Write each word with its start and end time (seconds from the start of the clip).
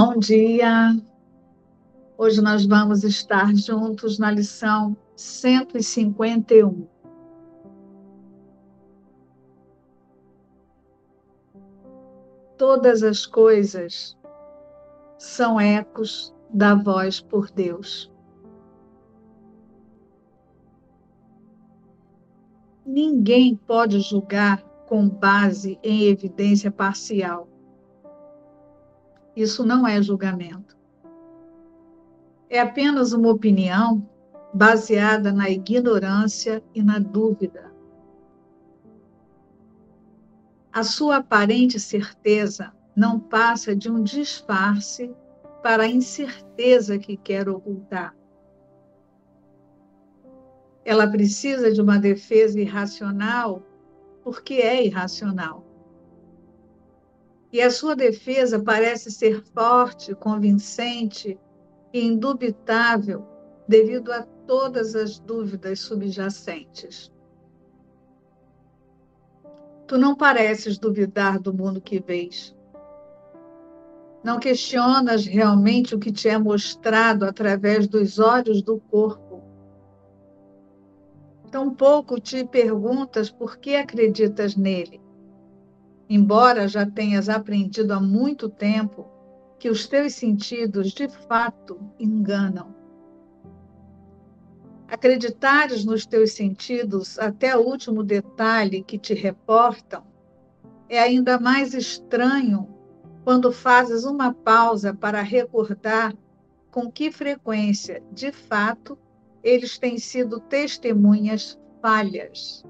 Bom 0.00 0.16
dia! 0.16 0.96
Hoje 2.16 2.40
nós 2.40 2.64
vamos 2.64 3.02
estar 3.02 3.52
juntos 3.56 4.16
na 4.16 4.30
lição 4.30 4.96
151. 5.16 6.86
Todas 12.56 13.02
as 13.02 13.26
coisas 13.26 14.16
são 15.18 15.60
ecos 15.60 16.32
da 16.48 16.76
voz 16.76 17.20
por 17.20 17.50
Deus. 17.50 18.08
Ninguém 22.86 23.56
pode 23.56 23.98
julgar 23.98 24.62
com 24.86 25.08
base 25.08 25.76
em 25.82 26.04
evidência 26.04 26.70
parcial 26.70 27.48
isso 29.42 29.64
não 29.64 29.86
é 29.86 30.02
julgamento. 30.02 30.76
É 32.50 32.60
apenas 32.60 33.12
uma 33.12 33.30
opinião 33.30 34.08
baseada 34.52 35.32
na 35.32 35.48
ignorância 35.48 36.62
e 36.74 36.82
na 36.82 36.98
dúvida. 36.98 37.70
A 40.72 40.82
sua 40.82 41.18
aparente 41.18 41.78
certeza 41.78 42.72
não 42.96 43.20
passa 43.20 43.76
de 43.76 43.90
um 43.90 44.02
disfarce 44.02 45.14
para 45.62 45.84
a 45.84 45.88
incerteza 45.88 46.98
que 46.98 47.16
quer 47.16 47.48
ocultar. 47.48 48.16
Ela 50.84 51.06
precisa 51.06 51.70
de 51.70 51.80
uma 51.80 51.98
defesa 51.98 52.60
irracional 52.60 53.62
porque 54.24 54.54
é 54.54 54.84
irracional. 54.84 55.67
E 57.50 57.62
a 57.62 57.70
sua 57.70 57.96
defesa 57.96 58.60
parece 58.62 59.10
ser 59.10 59.42
forte, 59.42 60.14
convincente 60.14 61.38
e 61.92 62.04
indubitável 62.04 63.26
devido 63.66 64.12
a 64.12 64.22
todas 64.46 64.94
as 64.94 65.18
dúvidas 65.18 65.80
subjacentes. 65.80 67.10
Tu 69.86 69.96
não 69.96 70.14
pareces 70.14 70.78
duvidar 70.78 71.38
do 71.38 71.54
mundo 71.54 71.80
que 71.80 71.98
vês. 71.98 72.54
Não 74.22 74.38
questionas 74.38 75.24
realmente 75.24 75.94
o 75.94 75.98
que 75.98 76.12
te 76.12 76.28
é 76.28 76.36
mostrado 76.36 77.24
através 77.24 77.86
dos 77.86 78.18
olhos 78.18 78.60
do 78.60 78.78
corpo. 78.78 79.42
Tampouco 81.50 82.20
te 82.20 82.44
perguntas 82.44 83.30
por 83.30 83.56
que 83.56 83.74
acreditas 83.74 84.54
nele 84.54 85.07
embora 86.08 86.66
já 86.66 86.86
tenhas 86.86 87.28
aprendido 87.28 87.92
há 87.92 88.00
muito 88.00 88.48
tempo 88.48 89.06
que 89.58 89.68
os 89.68 89.86
teus 89.86 90.14
sentidos 90.14 90.92
de 90.92 91.08
fato 91.08 91.78
enganam. 91.98 92.74
Acreditares 94.88 95.84
nos 95.84 96.06
teus 96.06 96.32
sentidos 96.32 97.18
até 97.18 97.56
o 97.56 97.60
último 97.60 98.02
detalhe 98.02 98.82
que 98.82 98.98
te 98.98 99.12
reportam 99.12 100.02
é 100.88 100.98
ainda 100.98 101.38
mais 101.38 101.74
estranho 101.74 102.66
quando 103.22 103.52
fazes 103.52 104.04
uma 104.04 104.32
pausa 104.32 104.94
para 104.94 105.20
recordar 105.20 106.14
com 106.70 106.90
que 106.90 107.10
frequência, 107.10 108.02
de 108.12 108.32
fato, 108.32 108.98
eles 109.42 109.78
têm 109.78 109.98
sido 109.98 110.40
testemunhas 110.40 111.58
falhas. 111.82 112.64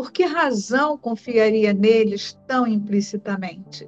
Por 0.00 0.10
que 0.10 0.24
razão 0.24 0.96
confiaria 0.96 1.74
neles 1.74 2.32
tão 2.46 2.66
implicitamente? 2.66 3.86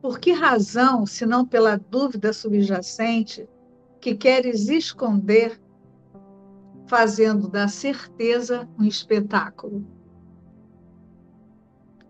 Por 0.00 0.18
que 0.18 0.32
razão, 0.32 1.04
se 1.04 1.26
não 1.26 1.44
pela 1.44 1.76
dúvida 1.76 2.32
subjacente 2.32 3.46
que 4.00 4.14
queres 4.14 4.70
esconder, 4.70 5.60
fazendo 6.86 7.50
da 7.50 7.68
certeza 7.68 8.66
um 8.78 8.84
espetáculo? 8.84 9.86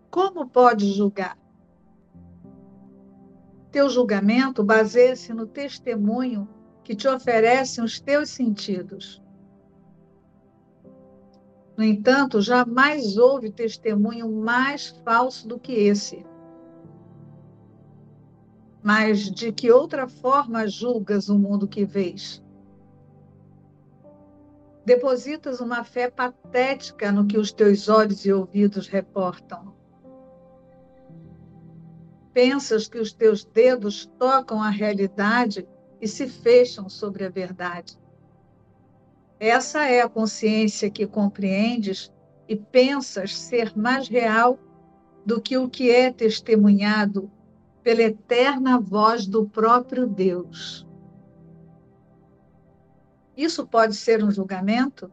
Como 0.08 0.48
podes 0.48 0.94
julgar? 0.94 1.36
Teu 3.72 3.90
julgamento 3.90 4.62
baseia-se 4.62 5.34
no 5.34 5.48
testemunho 5.48 6.48
que 6.84 6.94
te 6.94 7.08
oferecem 7.08 7.82
os 7.82 7.98
teus 7.98 8.30
sentidos 8.30 9.20
no 11.78 11.84
entanto, 11.84 12.40
jamais 12.40 13.16
houve 13.16 13.52
testemunho 13.52 14.28
mais 14.28 14.88
falso 15.04 15.46
do 15.46 15.60
que 15.60 15.72
esse. 15.72 16.26
Mas 18.82 19.30
de 19.30 19.52
que 19.52 19.70
outra 19.70 20.08
forma 20.08 20.66
julgas 20.66 21.28
o 21.28 21.38
mundo 21.38 21.68
que 21.68 21.84
vês? 21.84 22.42
Depositas 24.84 25.60
uma 25.60 25.84
fé 25.84 26.10
patética 26.10 27.12
no 27.12 27.28
que 27.28 27.38
os 27.38 27.52
teus 27.52 27.88
olhos 27.88 28.24
e 28.24 28.32
ouvidos 28.32 28.88
reportam. 28.88 29.72
Pensas 32.32 32.88
que 32.88 32.98
os 32.98 33.12
teus 33.12 33.44
dedos 33.44 34.04
tocam 34.18 34.60
a 34.60 34.68
realidade 34.68 35.64
e 36.00 36.08
se 36.08 36.26
fecham 36.26 36.88
sobre 36.88 37.24
a 37.24 37.30
verdade. 37.30 37.96
Essa 39.40 39.84
é 39.86 40.00
a 40.00 40.08
consciência 40.08 40.90
que 40.90 41.06
compreendes 41.06 42.12
e 42.48 42.56
pensas 42.56 43.38
ser 43.38 43.76
mais 43.76 44.08
real 44.08 44.58
do 45.24 45.40
que 45.40 45.56
o 45.56 45.68
que 45.68 45.90
é 45.90 46.12
testemunhado 46.12 47.30
pela 47.82 48.02
eterna 48.02 48.80
voz 48.80 49.26
do 49.26 49.48
próprio 49.48 50.08
Deus. 50.08 50.84
Isso 53.36 53.64
pode 53.64 53.94
ser 53.94 54.24
um 54.24 54.30
julgamento? 54.30 55.12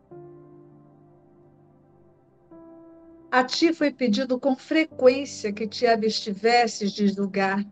A 3.30 3.44
ti 3.44 3.74
foi 3.74 3.91
pedido 3.91 4.40
com 4.40 4.56
frequência 4.56 5.53
que 5.53 5.68
te 5.68 5.85
abstivesses 5.85 6.91
de 6.94 7.09
julgar. 7.09 7.64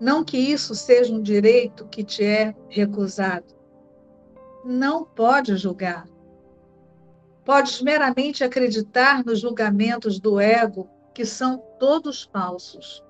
Não 0.00 0.24
que 0.24 0.38
isso 0.38 0.74
seja 0.74 1.14
um 1.14 1.22
direito 1.22 1.86
que 1.86 2.02
te 2.02 2.24
é 2.24 2.56
recusado 2.68 3.59
não 4.64 5.04
pode 5.04 5.56
julgar. 5.56 6.06
Podes 7.44 7.80
meramente 7.80 8.44
acreditar 8.44 9.24
nos 9.24 9.40
julgamentos 9.40 10.20
do 10.20 10.38
ego, 10.38 10.88
que 11.14 11.24
são 11.24 11.58
todos 11.78 12.24
falsos. 12.32 13.02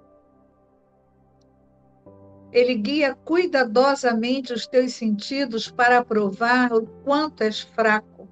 Ele 2.52 2.74
guia 2.74 3.14
cuidadosamente 3.14 4.52
os 4.52 4.66
teus 4.66 4.94
sentidos 4.94 5.70
para 5.70 6.04
provar 6.04 6.72
o 6.72 6.86
quanto 7.04 7.42
és 7.42 7.60
fraco, 7.60 8.28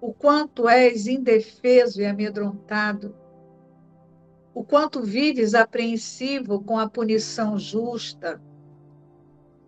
o 0.00 0.12
quanto 0.12 0.68
és 0.68 1.06
indefeso 1.06 2.00
e 2.00 2.06
amedrontado, 2.06 3.14
o 4.54 4.62
quanto 4.62 5.02
vives 5.02 5.54
apreensivo 5.54 6.62
com 6.62 6.78
a 6.78 6.88
punição 6.88 7.58
justa, 7.58 8.40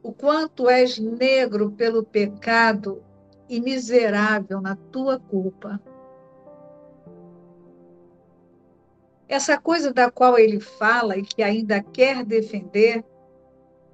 o 0.03 0.13
quanto 0.13 0.69
és 0.69 0.99
negro 0.99 1.71
pelo 1.73 2.03
pecado 2.03 3.03
e 3.49 3.61
miserável 3.61 4.61
na 4.61 4.77
tua 4.77 5.19
culpa. 5.19 5.81
Essa 9.29 9.59
coisa 9.59 9.93
da 9.93 10.11
qual 10.11 10.39
ele 10.39 10.59
fala 10.59 11.17
e 11.17 11.23
que 11.23 11.43
ainda 11.43 11.83
quer 11.83 12.25
defender, 12.25 13.05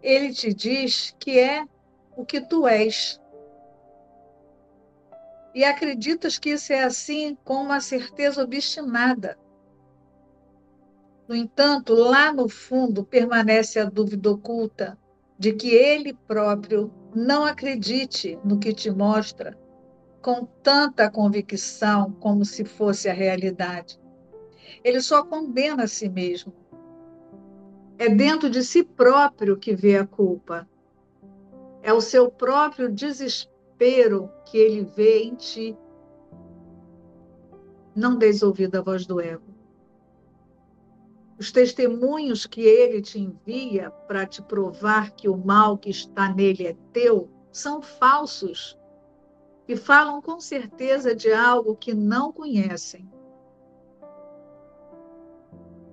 ele 0.02 0.32
te 0.32 0.54
diz 0.54 1.14
que 1.18 1.38
é 1.38 1.66
o 2.16 2.24
que 2.24 2.40
tu 2.40 2.66
és. 2.66 3.20
E 5.54 5.64
acreditas 5.64 6.38
que 6.38 6.50
isso 6.50 6.72
é 6.72 6.84
assim 6.84 7.36
com 7.44 7.54
uma 7.54 7.80
certeza 7.80 8.42
obstinada. 8.42 9.38
No 11.28 11.34
entanto, 11.34 11.92
lá 11.92 12.32
no 12.32 12.48
fundo 12.48 13.04
permanece 13.04 13.80
a 13.80 13.84
dúvida 13.84 14.30
oculta 14.30 14.96
de 15.38 15.52
que 15.52 15.74
ele 15.74 16.14
próprio 16.26 16.92
não 17.14 17.44
acredite 17.44 18.38
no 18.44 18.58
que 18.58 18.72
te 18.72 18.90
mostra 18.90 19.56
com 20.22 20.44
tanta 20.62 21.10
convicção 21.10 22.12
como 22.12 22.44
se 22.44 22.64
fosse 22.64 23.08
a 23.08 23.12
realidade. 23.12 23.98
Ele 24.82 25.00
só 25.00 25.22
condena 25.22 25.84
a 25.84 25.88
si 25.88 26.08
mesmo. 26.08 26.52
É 27.98 28.08
dentro 28.08 28.50
de 28.50 28.62
si 28.64 28.82
próprio 28.82 29.56
que 29.56 29.74
vê 29.74 29.96
a 29.96 30.06
culpa. 30.06 30.68
É 31.82 31.92
o 31.92 32.00
seu 32.00 32.30
próprio 32.30 32.92
desespero 32.92 34.30
que 34.46 34.58
ele 34.58 34.84
vê 34.84 35.22
em 35.22 35.34
ti. 35.34 35.76
Não 37.94 38.18
des 38.18 38.42
ouvido 38.42 38.76
à 38.76 38.82
voz 38.82 39.06
do 39.06 39.20
ego. 39.20 39.55
Os 41.38 41.52
testemunhos 41.52 42.46
que 42.46 42.62
ele 42.62 43.02
te 43.02 43.18
envia 43.18 43.90
para 43.90 44.24
te 44.24 44.40
provar 44.40 45.10
que 45.10 45.28
o 45.28 45.36
mal 45.36 45.76
que 45.76 45.90
está 45.90 46.32
nele 46.32 46.66
é 46.66 46.76
teu 46.92 47.30
são 47.52 47.82
falsos 47.82 48.78
e 49.68 49.76
falam 49.76 50.22
com 50.22 50.40
certeza 50.40 51.14
de 51.14 51.30
algo 51.32 51.76
que 51.76 51.92
não 51.92 52.32
conhecem. 52.32 53.06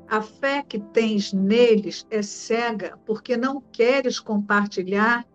A 0.07 0.22
fé 0.22 0.63
que 0.63 0.80
tens 0.80 1.34
neles 1.34 2.06
é 2.10 2.22
cega, 2.22 2.98
porque 3.06 3.36
não 3.36 3.60
queres 3.60 4.19
compartilhar 4.19 5.25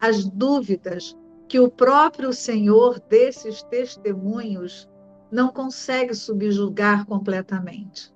as 0.00 0.24
dúvidas 0.24 1.16
que 1.48 1.58
o 1.58 1.70
próprio 1.70 2.32
Senhor 2.32 3.00
desses 3.00 3.62
testemunhos 3.64 4.88
não 5.30 5.48
consegue 5.48 6.14
subjugar 6.14 7.04
completamente. 7.06 8.12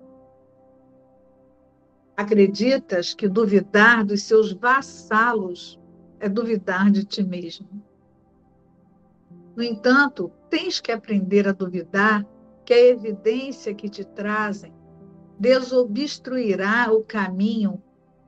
Acreditas 2.16 3.12
que 3.12 3.26
duvidar 3.26 4.04
dos 4.04 4.22
seus 4.22 4.52
vassalos 4.52 5.80
é 6.20 6.28
duvidar 6.28 6.90
de 6.90 7.04
ti 7.04 7.24
mesmo. 7.24 7.68
No 9.56 9.62
entanto, 9.62 10.30
tens 10.48 10.80
que 10.80 10.92
aprender 10.92 11.48
a 11.48 11.52
duvidar 11.52 12.24
que 12.64 12.72
a 12.72 12.86
evidência 12.86 13.74
que 13.74 13.88
te 13.88 14.04
trazem 14.04 14.72
desobstruirá 15.38 16.92
o 16.92 17.02
caminho 17.02 17.82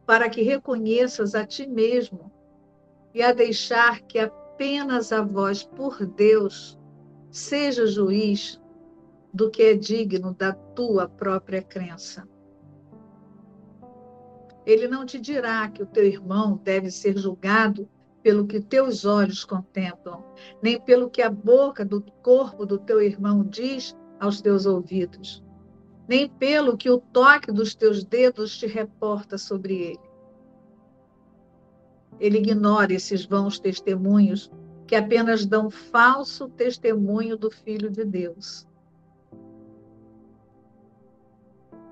para 0.05 0.29
que 0.29 0.43
reconheças 0.43 1.35
a 1.35 1.47
ti 1.47 1.67
mesmo 1.67 2.31
e 3.15 3.23
a 3.23 3.33
deixar 3.33 4.03
que 4.03 4.19
apenas 4.19 5.13
a 5.13 5.23
voz 5.23 5.63
por 5.63 6.05
Deus 6.05 6.79
seja 7.31 7.87
juiz 7.87 8.61
do 9.33 9.51
que 9.51 9.63
é 9.63 9.75
digno 9.75 10.35
da 10.35 10.53
tua 10.53 11.09
própria 11.09 11.63
crença. 11.63 12.29
Ele 14.67 14.89
não 14.89 15.07
te 15.07 15.21
dirá 15.21 15.69
que 15.69 15.81
o 15.81 15.87
teu 15.87 16.05
irmão 16.05 16.61
deve 16.65 16.91
ser 16.91 17.17
julgado 17.17 17.89
pelo 18.21 18.45
que 18.45 18.61
teus 18.61 19.05
olhos 19.05 19.45
contemplam, 19.45 20.25
nem 20.61 20.81
pelo 20.81 21.09
que 21.09 21.23
a 21.23 21.31
boca 21.31 21.85
do 21.85 22.03
corpo 22.21 22.67
do 22.67 22.77
teu 22.77 23.01
irmão 23.01 23.45
diz 23.45 23.97
aos 24.19 24.41
teus 24.41 24.67
ouvidos, 24.67 25.45
nem 26.09 26.29
pelo 26.29 26.77
que 26.77 26.91
o 26.91 26.99
toque 26.99 27.53
dos 27.53 27.77
teus 27.77 28.03
dedos 28.03 28.59
te 28.59 28.67
reporta 28.67 29.39
sobre 29.39 29.75
ele. 29.75 30.11
Ele 32.19 32.39
ignora 32.39 32.93
esses 32.93 33.25
vãos 33.25 33.61
testemunhos 33.61 34.51
que 34.89 34.97
apenas 34.97 35.47
dão 35.47 35.71
falso 35.71 36.49
testemunho 36.49 37.37
do 37.37 37.53
Filho 37.53 37.89
de 37.89 38.05
Deus. 38.05 38.67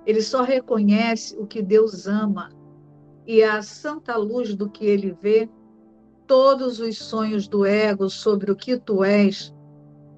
Ele 0.05 0.20
só 0.20 0.43
reconhece 0.43 1.37
o 1.37 1.47
que 1.47 1.62
Deus 1.62 2.09
ama 2.09 2.50
e 3.26 3.43
a 3.43 3.62
santa 3.62 4.17
luz 4.17 4.55
do 4.55 4.69
que 4.69 4.85
ele 4.85 5.12
vê, 5.12 5.49
todos 6.26 6.81
os 6.81 6.99
sonhos 6.99 7.47
do 7.49 7.65
ego 7.65 8.09
sobre 8.09 8.50
o 8.50 8.56
que 8.56 8.79
tu 8.79 9.05
és 9.05 9.55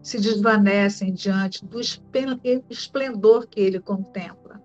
se 0.03 0.21
desvanecem 0.21 1.13
diante 1.13 1.65
do 1.65 1.81
esplendor 1.81 3.47
que 3.49 3.61
ele 3.61 3.81
contempla. 3.81 4.63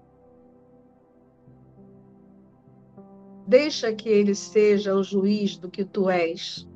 Deixa 3.47 3.91
que 3.91 4.07
ele 4.07 4.35
seja 4.35 4.95
o 4.95 5.03
juiz 5.03 5.57
do 5.57 5.69
que 5.69 5.83
tu 5.83 6.09
és, 6.09 6.67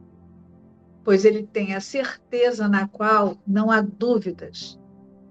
pois 1.03 1.23
ele 1.25 1.45
tem 1.45 1.75
a 1.75 1.79
certeza 1.79 2.67
na 2.67 2.87
qual 2.87 3.37
não 3.45 3.69
há 3.69 3.81
dúvidas, 3.81 4.79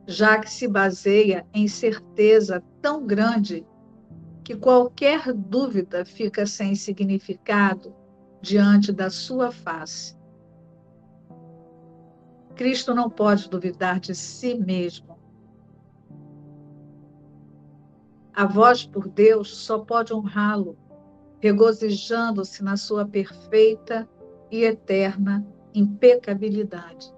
já 0.06 0.38
que 0.38 0.48
se 0.48 0.68
baseia 0.68 1.44
em 1.52 1.66
certeza 1.66 2.62
tão 2.80 3.04
grande 3.04 3.66
que 4.44 4.54
qualquer 4.54 5.32
dúvida 5.32 6.04
fica 6.04 6.44
sem 6.44 6.74
significado 6.74 7.94
diante 8.42 8.92
da 8.92 9.08
sua 9.08 9.50
face. 9.50 10.14
Cristo 12.54 12.94
não 12.94 13.08
pode 13.08 13.48
duvidar 13.48 13.98
de 13.98 14.14
si 14.14 14.54
mesmo. 14.54 15.18
A 18.34 18.44
voz 18.44 18.84
por 18.84 19.08
Deus 19.08 19.56
só 19.56 19.78
pode 19.78 20.12
honrá-lo, 20.12 20.76
regozijando-se 21.40 22.62
na 22.62 22.76
sua 22.76 23.06
perfeita 23.06 24.08
e 24.50 24.64
eterna 24.64 25.44
impecabilidade. 25.74 27.14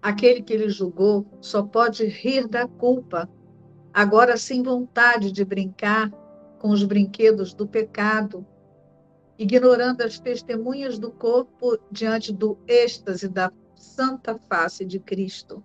Aquele 0.00 0.42
que 0.42 0.52
ele 0.52 0.68
julgou 0.68 1.26
só 1.40 1.64
pode 1.64 2.06
rir 2.06 2.46
da 2.46 2.68
culpa 2.68 3.28
agora 3.96 4.36
sem 4.36 4.62
vontade 4.62 5.32
de 5.32 5.42
brincar 5.42 6.12
com 6.58 6.68
os 6.68 6.84
brinquedos 6.84 7.54
do 7.54 7.66
pecado, 7.66 8.46
ignorando 9.38 10.02
as 10.02 10.18
testemunhas 10.18 10.98
do 10.98 11.10
corpo 11.10 11.78
diante 11.90 12.30
do 12.30 12.58
êxtase 12.68 13.26
da 13.26 13.50
santa 13.74 14.38
face 14.50 14.84
de 14.84 15.00
Cristo. 15.00 15.64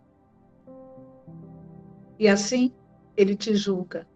E 2.18 2.30
assim 2.30 2.74
ele 3.18 3.36
te 3.36 3.54
julga. 3.54 4.08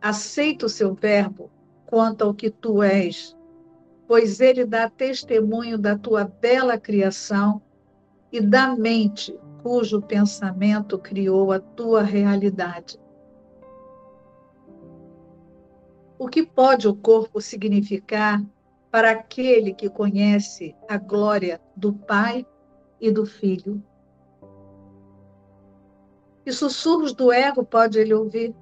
Aceita 0.00 0.66
o 0.66 0.68
seu 0.68 0.92
verbo 0.92 1.48
quanto 1.86 2.24
ao 2.24 2.34
que 2.34 2.50
tu 2.50 2.82
és, 2.82 3.36
pois 4.08 4.40
ele 4.40 4.64
dá 4.64 4.90
testemunho 4.90 5.78
da 5.78 5.96
tua 5.96 6.24
bela 6.24 6.76
criação 6.76 7.62
e 8.32 8.40
da 8.40 8.74
mente 8.74 9.38
cujo 9.66 10.00
pensamento 10.00 10.96
criou 10.96 11.50
a 11.50 11.58
tua 11.58 12.00
realidade. 12.00 13.00
O 16.16 16.28
que 16.28 16.46
pode 16.46 16.86
o 16.86 16.94
corpo 16.94 17.40
significar 17.40 18.40
para 18.92 19.10
aquele 19.10 19.74
que 19.74 19.90
conhece 19.90 20.76
a 20.88 20.96
glória 20.96 21.60
do 21.74 21.92
Pai 21.92 22.46
e 23.00 23.10
do 23.10 23.26
Filho? 23.26 23.82
Que 26.44 26.52
sussurros 26.52 27.12
do 27.12 27.32
ego 27.32 27.64
pode 27.64 27.98
ele 27.98 28.14
ouvir? 28.14 28.54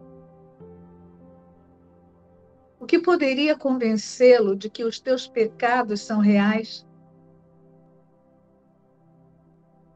O 2.80 2.86
que 2.86 2.98
poderia 2.98 3.54
convencê-lo 3.54 4.56
de 4.56 4.70
que 4.70 4.84
os 4.84 4.98
teus 4.98 5.28
pecados 5.28 6.00
são 6.00 6.18
reais? 6.18 6.86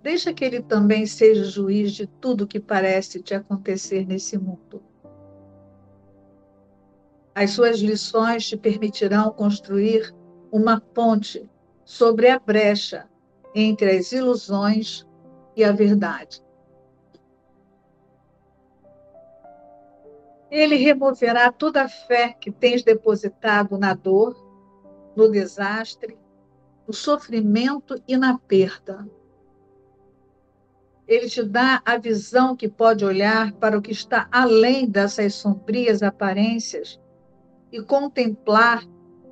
Deixa 0.03 0.33
que 0.33 0.45
ele 0.45 0.63
também 0.63 1.07
seja 1.07 1.45
juiz 1.45 1.93
de 1.93 2.07
tudo 2.07 2.47
que 2.47 2.61
parece 2.61 3.21
te 3.21 3.35
acontecer 3.35 4.07
nesse 4.07 4.39
mundo. 4.39 4.83
As 7.35 7.51
suas 7.51 7.81
lições 7.81 8.47
te 8.49 8.57
permitirão 8.57 9.31
construir 9.33 10.15
uma 10.53 10.81
ponte 10.81 11.49
sobre 11.85 12.29
a 12.29 12.39
brecha 12.39 13.09
entre 13.55 13.91
as 13.97 14.13
ilusões 14.13 15.07
e 15.57 15.65
a 15.65 15.73
verdade. 15.73 16.43
Ele 20.51 20.77
removerá 20.77 21.53
toda 21.53 21.83
a 21.83 21.89
fé 21.89 22.33
que 22.33 22.51
tens 22.51 22.83
depositado 22.83 23.77
na 23.77 23.95
dor, 23.95 24.35
no 25.15 25.31
desastre, 25.31 26.17
no 26.87 26.95
sofrimento 26.95 28.01
e 28.07 28.17
na 28.17 28.39
perda 28.39 29.07
ele 31.09 31.27
te 31.27 31.43
dá 31.43 31.81
a 31.87 31.97
visão 31.97 32.55
que 32.55 32.69
pode 32.69 33.03
olhar 33.03 33.53
para 33.53 33.79
o 33.79 33.81
que 33.81 33.91
está 33.91 34.29
além 34.31 34.87
dessas 34.87 35.35
sombrias 35.35 36.03
aparências 36.03 37.01
e 37.73 37.83
contemplar 37.83 38.87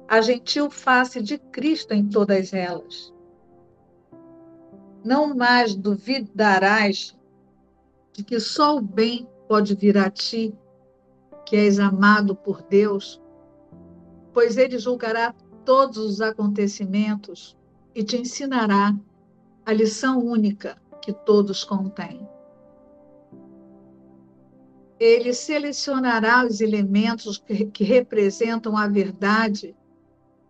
a 0.09 0.23
gentil 0.23 0.71
face 0.71 1.21
de 1.23 1.37
Cristo 1.37 1.93
em 1.93 2.09
todas 2.09 2.55
elas. 2.55 3.13
Não 5.05 5.37
mais 5.37 5.77
duvidarás 5.77 7.15
de 8.15 8.25
que 8.25 8.41
só 8.41 8.79
o 8.79 8.81
bem 8.81 9.29
pode 9.47 9.75
vir 9.75 9.99
a 9.99 10.11
ti, 10.11 10.55
que 11.45 11.57
és 11.57 11.79
amado 11.79 12.35
por 12.35 12.63
Deus, 12.63 13.21
pois 14.33 14.57
ele 14.57 14.79
julgará 14.79 15.35
todos 15.65 15.99
os 15.99 16.21
acontecimentos 16.23 17.55
e 17.95 18.03
te 18.03 18.17
ensinará 18.17 18.97
a 19.65 19.73
lição 19.73 20.19
única 20.25 20.79
que 21.07 21.13
todos 21.13 21.63
contêm. 21.63 22.29
Ele 24.99 25.33
selecionará 25.33 26.45
os 26.45 26.61
elementos 26.61 27.39
que, 27.39 27.67
que 27.67 27.85
representam 27.85 28.77
a 28.77 28.89
verdade 28.89 29.77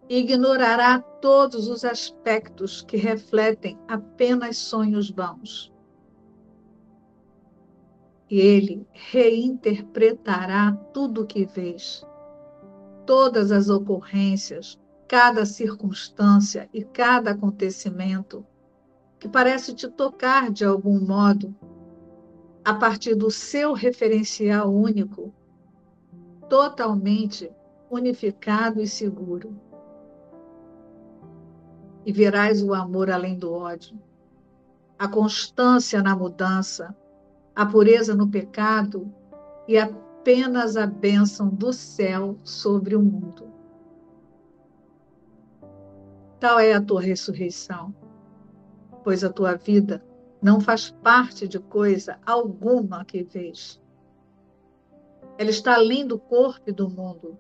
e 0.08 0.16
ignorará 0.16 0.98
todos 0.98 1.68
os 1.68 1.84
aspectos 1.84 2.80
que 2.80 2.96
refletem 2.96 3.78
apenas 3.86 4.56
sonhos 4.56 5.10
vãos. 5.10 5.70
E 8.30 8.40
ele 8.40 8.86
reinterpretará 8.92 10.72
tudo 10.94 11.25
o 11.25 11.26
que 11.26 11.44
vês, 11.44 12.02
todas 13.04 13.52
as 13.52 13.68
ocorrências, 13.68 14.80
cada 15.06 15.44
circunstância 15.44 16.66
e 16.72 16.82
cada 16.82 17.32
acontecimento 17.32 18.42
que 19.26 19.33
parece 19.33 19.75
te 19.75 19.88
tocar 19.88 20.52
de 20.52 20.64
algum 20.64 21.00
modo, 21.00 21.52
a 22.64 22.73
partir 22.73 23.16
do 23.16 23.28
seu 23.28 23.73
referencial 23.73 24.73
único, 24.73 25.35
totalmente 26.49 27.50
unificado 27.90 28.80
e 28.80 28.87
seguro. 28.87 29.61
E 32.04 32.12
verás 32.12 32.62
o 32.62 32.73
amor 32.73 33.11
além 33.11 33.37
do 33.37 33.52
ódio, 33.52 34.00
a 34.97 35.09
constância 35.09 36.00
na 36.00 36.14
mudança, 36.14 36.97
a 37.52 37.66
pureza 37.66 38.14
no 38.14 38.28
pecado 38.28 39.12
e 39.66 39.76
apenas 39.76 40.76
a 40.76 40.87
bênção 40.87 41.49
do 41.49 41.73
céu 41.73 42.38
sobre 42.45 42.95
o 42.95 43.02
mundo. 43.02 43.52
Tal 46.38 46.61
é 46.61 46.75
a 46.75 46.80
tua 46.80 47.00
ressurreição, 47.00 47.92
pois 49.06 49.22
a 49.22 49.30
tua 49.30 49.54
vida 49.54 50.04
não 50.42 50.60
faz 50.60 50.90
parte 50.90 51.46
de 51.46 51.60
coisa 51.60 52.18
alguma 52.26 53.04
que 53.04 53.22
vês. 53.22 53.80
Ela 55.38 55.50
está 55.50 55.76
além 55.76 56.04
do 56.04 56.18
corpo 56.18 56.68
e 56.68 56.72
do 56.72 56.90
mundo. 56.90 57.38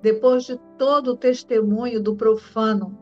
Depois 0.00 0.44
de 0.44 0.56
todo 0.78 1.08
o 1.08 1.16
testemunho 1.16 2.02
do 2.02 2.16
profano, 2.16 2.98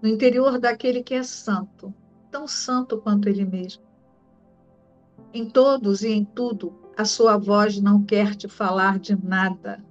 no 0.00 0.08
interior 0.08 0.60
daquele 0.60 1.02
que 1.02 1.14
é 1.14 1.24
santo, 1.24 1.92
tão 2.30 2.46
santo 2.46 2.96
quanto 2.98 3.28
ele 3.28 3.44
mesmo. 3.44 3.82
Em 5.34 5.50
todos 5.50 6.04
e 6.04 6.08
em 6.08 6.24
tudo, 6.24 6.72
a 6.96 7.04
sua 7.04 7.36
voz 7.36 7.80
não 7.80 8.04
quer 8.04 8.36
te 8.36 8.46
falar 8.46 9.00
de 9.00 9.20
nada, 9.20 9.84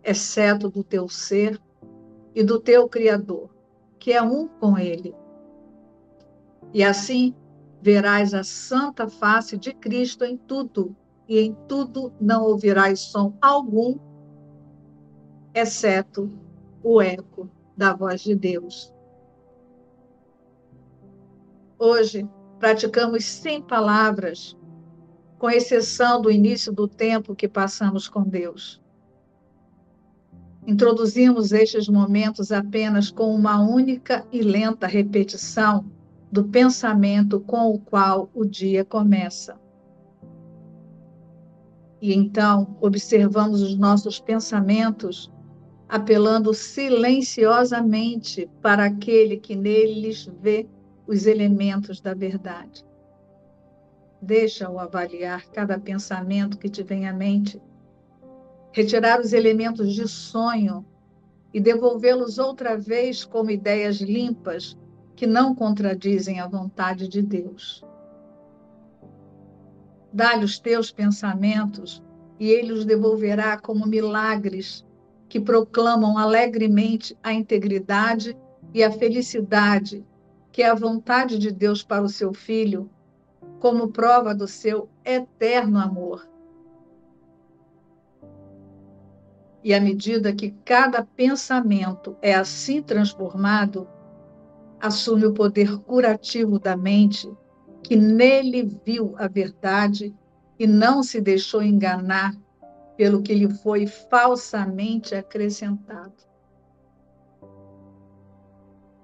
exceto 0.00 0.70
do 0.70 0.84
teu 0.84 1.08
ser 1.08 1.60
e 2.36 2.44
do 2.44 2.60
teu 2.60 2.88
Criador, 2.88 3.50
que 3.98 4.12
é 4.12 4.22
um 4.22 4.46
com 4.46 4.78
ele. 4.78 5.12
E 6.76 6.84
assim 6.84 7.34
verás 7.80 8.34
a 8.34 8.44
santa 8.44 9.08
face 9.08 9.56
de 9.56 9.72
Cristo 9.72 10.26
em 10.26 10.36
tudo, 10.36 10.94
e 11.26 11.38
em 11.38 11.56
tudo 11.66 12.12
não 12.20 12.44
ouvirás 12.44 13.00
som 13.00 13.32
algum, 13.40 13.98
exceto 15.54 16.30
o 16.82 17.00
eco 17.00 17.48
da 17.74 17.94
voz 17.94 18.20
de 18.20 18.34
Deus. 18.34 18.92
Hoje, 21.78 22.28
praticamos 22.58 23.24
sem 23.24 23.62
palavras, 23.62 24.54
com 25.38 25.48
exceção 25.48 26.20
do 26.20 26.30
início 26.30 26.70
do 26.70 26.86
tempo 26.86 27.34
que 27.34 27.48
passamos 27.48 28.06
com 28.06 28.22
Deus. 28.22 28.82
Introduzimos 30.66 31.52
estes 31.52 31.88
momentos 31.88 32.52
apenas 32.52 33.10
com 33.10 33.34
uma 33.34 33.62
única 33.62 34.26
e 34.30 34.42
lenta 34.42 34.86
repetição 34.86 35.95
do 36.36 36.44
pensamento 36.44 37.40
com 37.40 37.70
o 37.70 37.78
qual 37.78 38.28
o 38.34 38.44
dia 38.44 38.84
começa. 38.84 39.58
E 41.98 42.12
então 42.12 42.76
observamos 42.78 43.62
os 43.62 43.74
nossos 43.74 44.20
pensamentos 44.20 45.32
apelando 45.88 46.52
silenciosamente 46.52 48.50
para 48.60 48.84
aquele 48.84 49.38
que 49.38 49.56
neles 49.56 50.30
vê 50.42 50.68
os 51.06 51.24
elementos 51.24 52.02
da 52.02 52.12
verdade. 52.12 52.84
Deixa-o 54.20 54.78
avaliar 54.78 55.46
cada 55.46 55.78
pensamento 55.78 56.58
que 56.58 56.68
te 56.68 56.82
vem 56.82 57.08
à 57.08 57.14
mente, 57.14 57.58
retirar 58.72 59.20
os 59.20 59.32
elementos 59.32 59.94
de 59.94 60.06
sonho 60.06 60.84
e 61.54 61.58
devolvê-los 61.58 62.36
outra 62.36 62.76
vez 62.76 63.24
como 63.24 63.50
ideias 63.50 64.02
limpas 64.02 64.76
que 65.16 65.26
não 65.26 65.54
contradizem 65.54 66.38
a 66.38 66.46
vontade 66.46 67.08
de 67.08 67.22
Deus. 67.22 67.82
Dá-lhe 70.12 70.44
os 70.44 70.58
teus 70.58 70.92
pensamentos 70.92 72.02
e 72.38 72.50
ele 72.50 72.72
os 72.72 72.84
devolverá 72.84 73.58
como 73.58 73.86
milagres 73.86 74.84
que 75.28 75.40
proclamam 75.40 76.16
alegremente 76.16 77.18
a 77.22 77.32
integridade 77.32 78.36
e 78.72 78.84
a 78.84 78.92
felicidade 78.92 80.04
que 80.56 80.62
é 80.62 80.70
a 80.70 80.74
vontade 80.74 81.38
de 81.38 81.50
Deus 81.50 81.82
para 81.82 82.02
o 82.02 82.08
seu 82.08 82.32
filho, 82.32 82.88
como 83.60 83.88
prova 83.88 84.34
do 84.34 84.48
seu 84.48 84.88
eterno 85.04 85.78
amor. 85.78 86.26
E 89.62 89.74
à 89.74 89.80
medida 89.80 90.32
que 90.32 90.54
cada 90.64 91.04
pensamento 91.04 92.16
é 92.22 92.34
assim 92.34 92.80
transformado, 92.80 93.86
assume 94.86 95.26
o 95.26 95.32
poder 95.32 95.78
curativo 95.80 96.58
da 96.58 96.76
mente, 96.76 97.30
que 97.82 97.96
nele 97.96 98.78
viu 98.84 99.14
a 99.18 99.28
verdade 99.28 100.14
e 100.58 100.66
não 100.66 101.02
se 101.02 101.20
deixou 101.20 101.62
enganar 101.62 102.34
pelo 102.96 103.22
que 103.22 103.34
lhe 103.34 103.48
foi 103.48 103.86
falsamente 103.86 105.14
acrescentado 105.14 106.26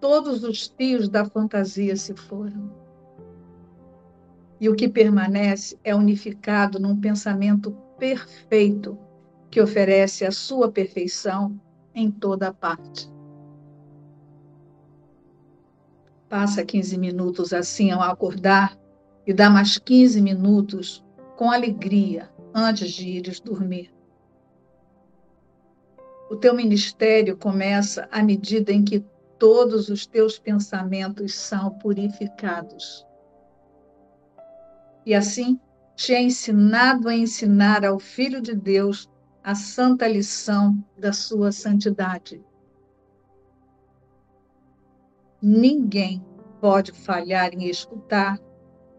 todos 0.02 0.42
os 0.42 0.66
fios 0.76 1.08
da 1.08 1.24
fantasia 1.24 1.94
se 1.94 2.12
foram. 2.12 2.72
E 4.60 4.68
o 4.68 4.74
que 4.74 4.88
permanece 4.88 5.78
é 5.84 5.94
unificado 5.94 6.80
num 6.80 7.00
pensamento 7.00 7.70
perfeito 7.96 8.98
que 9.48 9.60
oferece 9.60 10.24
a 10.24 10.32
sua 10.32 10.72
perfeição 10.72 11.56
em 11.94 12.10
toda 12.10 12.52
parte. 12.52 13.11
Passa 16.32 16.64
15 16.64 16.96
minutos 16.96 17.52
assim 17.52 17.90
ao 17.90 18.00
acordar 18.00 18.74
e 19.26 19.34
dá 19.34 19.50
mais 19.50 19.76
15 19.76 20.18
minutos 20.22 21.04
com 21.36 21.50
alegria 21.50 22.30
antes 22.54 22.90
de 22.92 23.06
ires 23.06 23.38
dormir. 23.38 23.92
O 26.30 26.36
teu 26.36 26.54
ministério 26.54 27.36
começa 27.36 28.08
à 28.10 28.22
medida 28.22 28.72
em 28.72 28.82
que 28.82 29.04
todos 29.38 29.90
os 29.90 30.06
teus 30.06 30.38
pensamentos 30.38 31.34
são 31.34 31.68
purificados. 31.78 33.06
E 35.04 35.14
assim 35.14 35.60
te 35.94 36.14
é 36.14 36.22
ensinado 36.22 37.10
a 37.10 37.14
ensinar 37.14 37.84
ao 37.84 37.98
Filho 37.98 38.40
de 38.40 38.54
Deus 38.54 39.06
a 39.44 39.54
santa 39.54 40.08
lição 40.08 40.82
da 40.96 41.12
sua 41.12 41.52
santidade. 41.52 42.42
Ninguém 45.44 46.24
pode 46.60 46.92
falhar 46.92 47.52
em 47.52 47.68
escutar 47.68 48.38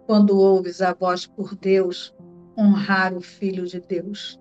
quando 0.05 0.38
ouves 0.38 0.81
a 0.81 0.93
voz 0.93 1.25
por 1.25 1.55
Deus 1.55 2.13
honrar 2.57 3.13
o 3.13 3.21
Filho 3.21 3.65
de 3.65 3.79
Deus. 3.79 4.38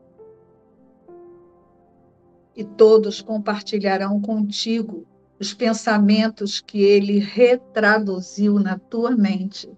E 2.57 2.65
todos 2.65 3.23
compartilharão 3.23 4.21
contigo 4.21 5.07
os 5.39 5.55
pensamentos 5.55 6.61
que 6.61 6.83
ele 6.83 7.21
retraduziu 7.21 8.59
na 8.59 8.77
tua 8.77 9.13
mente. 9.13 9.73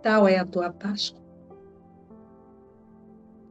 Tal 0.00 0.28
é 0.28 0.38
a 0.38 0.46
tua 0.46 0.72
Páscoa. 0.72 1.20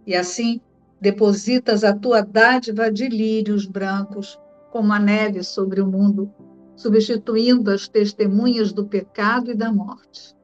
E 0.08 0.16
assim, 0.16 0.62
depositas 1.02 1.84
a 1.84 1.94
tua 1.94 2.22
dádiva 2.22 2.90
de 2.90 3.10
lírios 3.10 3.66
brancos, 3.66 4.40
como 4.72 4.94
a 4.94 5.00
neve 5.00 5.44
sobre 5.44 5.82
o 5.82 5.88
mundo, 5.88 6.34
substituindo 6.76 7.72
as 7.72 7.88
testemunhas 7.88 8.74
do 8.74 8.86
pecado 8.86 9.52
e 9.52 9.56
da 9.56 9.72
morte. 9.72 10.36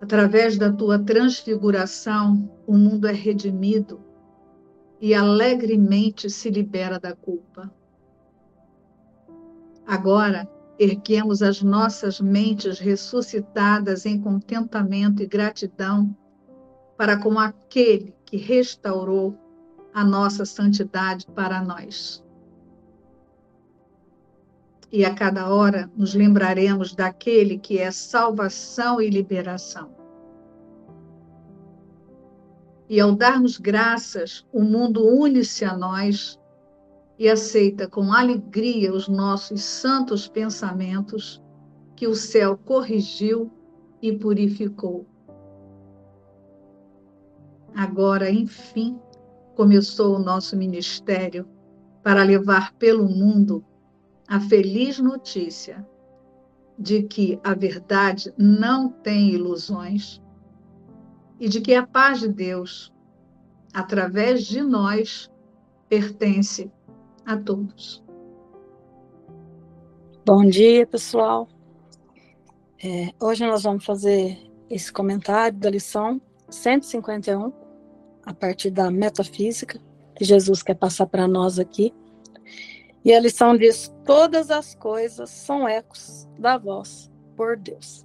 Através 0.00 0.58
da 0.58 0.72
tua 0.72 0.98
transfiguração, 0.98 2.50
o 2.66 2.76
mundo 2.76 3.06
é 3.06 3.12
redimido 3.12 4.00
e 5.00 5.14
alegremente 5.14 6.28
se 6.28 6.50
libera 6.50 6.98
da 6.98 7.14
culpa. 7.14 7.72
Agora, 9.86 10.48
erguemos 10.78 11.42
as 11.42 11.62
nossas 11.62 12.20
mentes 12.20 12.78
ressuscitadas 12.78 14.06
em 14.06 14.20
contentamento 14.20 15.22
e 15.22 15.26
gratidão 15.26 16.16
para 16.96 17.16
com 17.16 17.38
aquele 17.38 18.14
que 18.24 18.36
restaurou 18.36 19.36
a 19.92 20.04
nossa 20.04 20.44
santidade 20.44 21.26
para 21.26 21.62
nós. 21.62 22.21
E 24.92 25.06
a 25.06 25.14
cada 25.14 25.48
hora 25.48 25.90
nos 25.96 26.14
lembraremos 26.14 26.94
daquele 26.94 27.58
que 27.58 27.78
é 27.78 27.90
salvação 27.90 29.00
e 29.00 29.08
liberação. 29.08 29.90
E 32.90 33.00
ao 33.00 33.12
darmos 33.12 33.56
graças, 33.56 34.46
o 34.52 34.62
mundo 34.62 35.02
une-se 35.02 35.64
a 35.64 35.74
nós 35.74 36.38
e 37.18 37.26
aceita 37.26 37.88
com 37.88 38.12
alegria 38.12 38.92
os 38.92 39.08
nossos 39.08 39.62
santos 39.62 40.28
pensamentos 40.28 41.42
que 41.96 42.06
o 42.06 42.14
céu 42.14 42.58
corrigiu 42.58 43.50
e 44.02 44.12
purificou. 44.12 45.06
Agora, 47.74 48.30
enfim, 48.30 48.98
começou 49.54 50.16
o 50.16 50.18
nosso 50.18 50.54
ministério 50.54 51.48
para 52.02 52.22
levar 52.24 52.74
pelo 52.74 53.08
mundo 53.08 53.64
a 54.32 54.40
feliz 54.40 54.98
notícia 54.98 55.86
de 56.78 57.02
que 57.02 57.38
a 57.44 57.52
verdade 57.52 58.32
não 58.38 58.88
tem 58.88 59.28
ilusões 59.28 60.22
e 61.38 61.50
de 61.50 61.60
que 61.60 61.74
a 61.74 61.86
paz 61.86 62.20
de 62.20 62.28
Deus, 62.28 62.90
através 63.74 64.46
de 64.46 64.62
nós, 64.62 65.30
pertence 65.86 66.72
a 67.26 67.36
todos. 67.36 68.02
Bom 70.24 70.46
dia, 70.46 70.86
pessoal. 70.86 71.46
É, 72.82 73.12
hoje 73.20 73.44
nós 73.46 73.64
vamos 73.64 73.84
fazer 73.84 74.50
esse 74.70 74.90
comentário 74.90 75.58
da 75.58 75.68
lição 75.68 76.18
151, 76.48 77.52
a 78.24 78.32
partir 78.32 78.70
da 78.70 78.90
metafísica, 78.90 79.78
que 80.16 80.24
Jesus 80.24 80.62
quer 80.62 80.76
passar 80.76 81.06
para 81.06 81.28
nós 81.28 81.58
aqui. 81.58 81.92
E 83.04 83.12
a 83.12 83.20
lição 83.20 83.56
diz: 83.56 83.92
Todas 84.04 84.50
as 84.50 84.74
coisas 84.74 85.30
são 85.30 85.68
ecos 85.68 86.28
da 86.38 86.56
voz 86.56 87.10
por 87.36 87.56
Deus. 87.56 88.04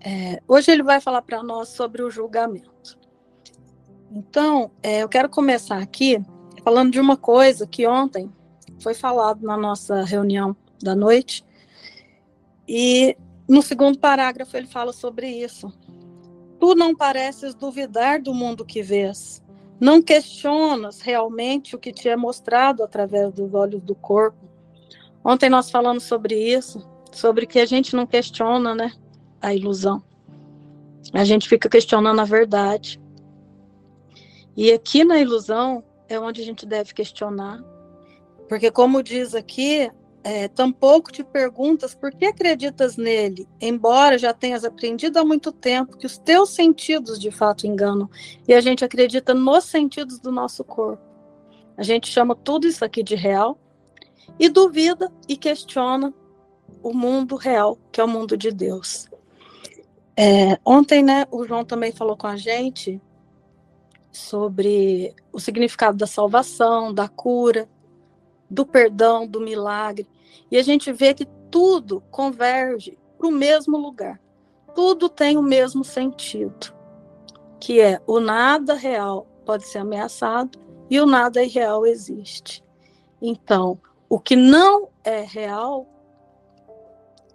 É, 0.00 0.42
hoje 0.48 0.70
ele 0.70 0.82
vai 0.82 1.00
falar 1.00 1.22
para 1.22 1.42
nós 1.42 1.68
sobre 1.68 2.02
o 2.02 2.10
julgamento. 2.10 2.98
Então, 4.10 4.70
é, 4.82 5.02
eu 5.02 5.08
quero 5.08 5.28
começar 5.28 5.78
aqui 5.78 6.20
falando 6.64 6.92
de 6.92 7.00
uma 7.00 7.16
coisa 7.16 7.66
que 7.66 7.86
ontem 7.86 8.30
foi 8.80 8.94
falado 8.94 9.42
na 9.46 9.56
nossa 9.56 10.04
reunião 10.04 10.56
da 10.82 10.94
noite, 10.94 11.44
e 12.66 13.16
no 13.48 13.62
segundo 13.62 13.98
parágrafo, 13.98 14.56
ele 14.56 14.66
fala 14.66 14.92
sobre 14.92 15.28
isso. 15.28 15.72
Tu 16.58 16.74
não 16.74 16.94
pareces 16.94 17.54
duvidar 17.54 18.20
do 18.20 18.32
mundo 18.32 18.64
que 18.64 18.82
vês. 18.82 19.41
Não 19.82 20.00
questionas 20.00 21.00
realmente 21.00 21.74
o 21.74 21.78
que 21.78 21.92
te 21.92 22.08
é 22.08 22.14
mostrado 22.14 22.84
através 22.84 23.32
dos 23.32 23.52
olhos 23.52 23.82
do 23.82 23.96
corpo. 23.96 24.48
Ontem 25.24 25.50
nós 25.50 25.72
falamos 25.72 26.04
sobre 26.04 26.36
isso, 26.36 26.88
sobre 27.10 27.48
que 27.48 27.58
a 27.58 27.66
gente 27.66 27.96
não 27.96 28.06
questiona, 28.06 28.76
né, 28.76 28.92
a 29.40 29.52
ilusão. 29.52 30.00
A 31.12 31.24
gente 31.24 31.48
fica 31.48 31.68
questionando 31.68 32.20
a 32.20 32.24
verdade. 32.24 33.00
E 34.56 34.70
aqui 34.70 35.02
na 35.02 35.18
ilusão 35.18 35.82
é 36.08 36.16
onde 36.16 36.40
a 36.42 36.44
gente 36.44 36.64
deve 36.64 36.94
questionar. 36.94 37.60
Porque 38.48 38.70
como 38.70 39.02
diz 39.02 39.34
aqui, 39.34 39.90
é, 40.24 40.46
tampouco 40.48 41.10
te 41.10 41.24
perguntas 41.24 41.94
por 41.94 42.12
que 42.12 42.26
acreditas 42.26 42.96
nele, 42.96 43.48
embora 43.60 44.16
já 44.16 44.32
tenhas 44.32 44.64
aprendido 44.64 45.18
há 45.18 45.24
muito 45.24 45.50
tempo 45.50 45.96
que 45.96 46.06
os 46.06 46.16
teus 46.18 46.50
sentidos 46.50 47.18
de 47.18 47.30
fato 47.30 47.66
enganam. 47.66 48.08
E 48.46 48.54
a 48.54 48.60
gente 48.60 48.84
acredita 48.84 49.34
nos 49.34 49.64
sentidos 49.64 50.18
do 50.18 50.30
nosso 50.30 50.62
corpo. 50.62 51.02
A 51.76 51.82
gente 51.82 52.08
chama 52.08 52.34
tudo 52.34 52.66
isso 52.66 52.84
aqui 52.84 53.02
de 53.02 53.14
real 53.14 53.58
e 54.38 54.48
duvida 54.48 55.10
e 55.28 55.36
questiona 55.36 56.14
o 56.82 56.92
mundo 56.92 57.36
real, 57.36 57.78
que 57.90 58.00
é 58.00 58.04
o 58.04 58.08
mundo 58.08 58.36
de 58.36 58.50
Deus. 58.50 59.08
É, 60.16 60.58
ontem, 60.64 61.02
né, 61.02 61.26
o 61.30 61.44
João 61.44 61.64
também 61.64 61.90
falou 61.90 62.16
com 62.16 62.26
a 62.26 62.36
gente 62.36 63.00
sobre 64.12 65.14
o 65.32 65.40
significado 65.40 65.96
da 65.96 66.06
salvação, 66.06 66.92
da 66.92 67.08
cura, 67.08 67.68
do 68.52 68.66
perdão, 68.66 69.26
do 69.26 69.40
milagre. 69.40 70.06
E 70.50 70.58
a 70.58 70.62
gente 70.62 70.92
vê 70.92 71.14
que 71.14 71.26
tudo 71.50 72.02
converge 72.10 72.98
para 73.16 73.26
o 73.26 73.32
mesmo 73.32 73.78
lugar. 73.78 74.20
Tudo 74.74 75.08
tem 75.08 75.36
o 75.36 75.42
mesmo 75.42 75.84
sentido, 75.84 76.74
que 77.58 77.80
é 77.80 78.00
o 78.06 78.20
nada 78.20 78.74
real 78.74 79.26
pode 79.44 79.66
ser 79.66 79.78
ameaçado 79.78 80.58
e 80.90 81.00
o 81.00 81.06
nada 81.06 81.42
irreal 81.42 81.86
existe. 81.86 82.62
Então, 83.20 83.78
o 84.08 84.18
que 84.18 84.36
não 84.36 84.88
é 85.04 85.20
real, 85.20 85.86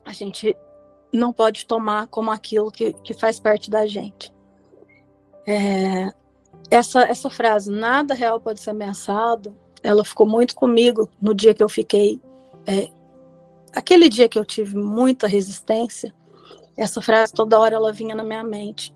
a 0.06 0.14
gente 0.14 0.56
não 1.12 1.34
pode 1.34 1.66
tomar 1.66 2.08
como 2.08 2.32
aquilo 2.32 2.72
que, 2.72 2.94
que 2.94 3.14
faz 3.14 3.40
parte 3.40 3.70
da 3.70 3.86
gente. 3.88 4.34
É, 5.46 6.12
essa, 6.70 7.02
essa 7.04 7.30
frase, 7.30 7.72
nada 7.72 8.14
real 8.14 8.40
pode 8.40 8.60
ser 8.60 8.72
ameaçado, 8.72 9.56
ela 9.84 10.04
ficou 10.04 10.28
muito 10.28 10.56
comigo 10.56 11.10
no 11.22 11.34
dia 11.34 11.54
que 11.54 11.64
eu 11.64 11.70
fiquei. 11.70 12.22
É, 12.66 12.90
aquele 13.74 14.10
dia 14.10 14.28
que 14.28 14.38
eu 14.38 14.46
tive 14.46 14.76
muita 14.76 15.28
resistência, 15.28 16.14
essa 16.76 17.02
frase 17.02 17.34
toda 17.34 17.60
hora 17.60 17.76
ela 17.76 17.92
vinha 17.92 18.16
na 18.16 18.24
minha 18.24 18.44
mente. 18.44 18.94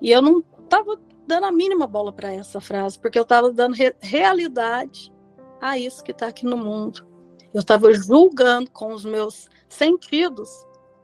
E 0.00 0.10
eu 0.10 0.20
não 0.20 0.42
estava 0.64 0.98
dando 1.26 1.46
a 1.46 1.52
mínima 1.52 1.86
bola 1.86 2.12
para 2.12 2.32
essa 2.32 2.60
frase, 2.60 2.98
porque 2.98 3.18
eu 3.18 3.22
estava 3.22 3.52
dando 3.52 3.74
re 3.74 3.94
realidade 4.00 5.12
a 5.60 5.78
isso 5.78 6.02
que 6.02 6.10
está 6.10 6.26
aqui 6.26 6.44
no 6.44 6.56
mundo. 6.56 7.06
Eu 7.54 7.60
estava 7.60 7.92
julgando 7.92 8.70
com 8.70 8.92
os 8.92 9.04
meus 9.04 9.48
sentidos 9.68 10.50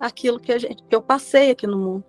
aquilo 0.00 0.40
que, 0.40 0.58
gente, 0.58 0.82
que 0.82 0.94
eu 0.94 1.02
passei 1.02 1.50
aqui 1.50 1.66
no 1.66 1.78
mundo. 1.78 2.04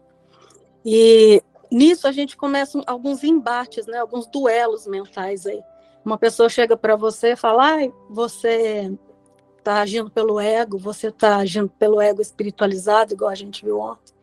E 0.83 1.43
nisso 1.71 2.07
a 2.07 2.11
gente 2.11 2.35
começa 2.35 2.81
alguns 2.87 3.23
embates, 3.23 3.85
né, 3.85 3.99
alguns 3.99 4.27
duelos 4.27 4.87
mentais 4.87 5.45
aí. 5.45 5.61
Uma 6.03 6.17
pessoa 6.17 6.49
chega 6.49 6.77
para 6.77 6.95
você 6.95 7.33
e 7.33 7.35
fala: 7.35 7.75
ah, 7.75 7.91
você 8.09 8.91
está 9.57 9.81
agindo 9.81 10.09
pelo 10.09 10.39
ego, 10.39 10.77
você 10.77 11.07
está 11.07 11.38
agindo 11.38 11.69
pelo 11.69 12.01
ego 12.01 12.21
espiritualizado, 12.21 13.13
igual 13.13 13.29
a 13.29 13.35
gente 13.35 13.63
viu 13.63 13.79
ontem. 13.79 14.13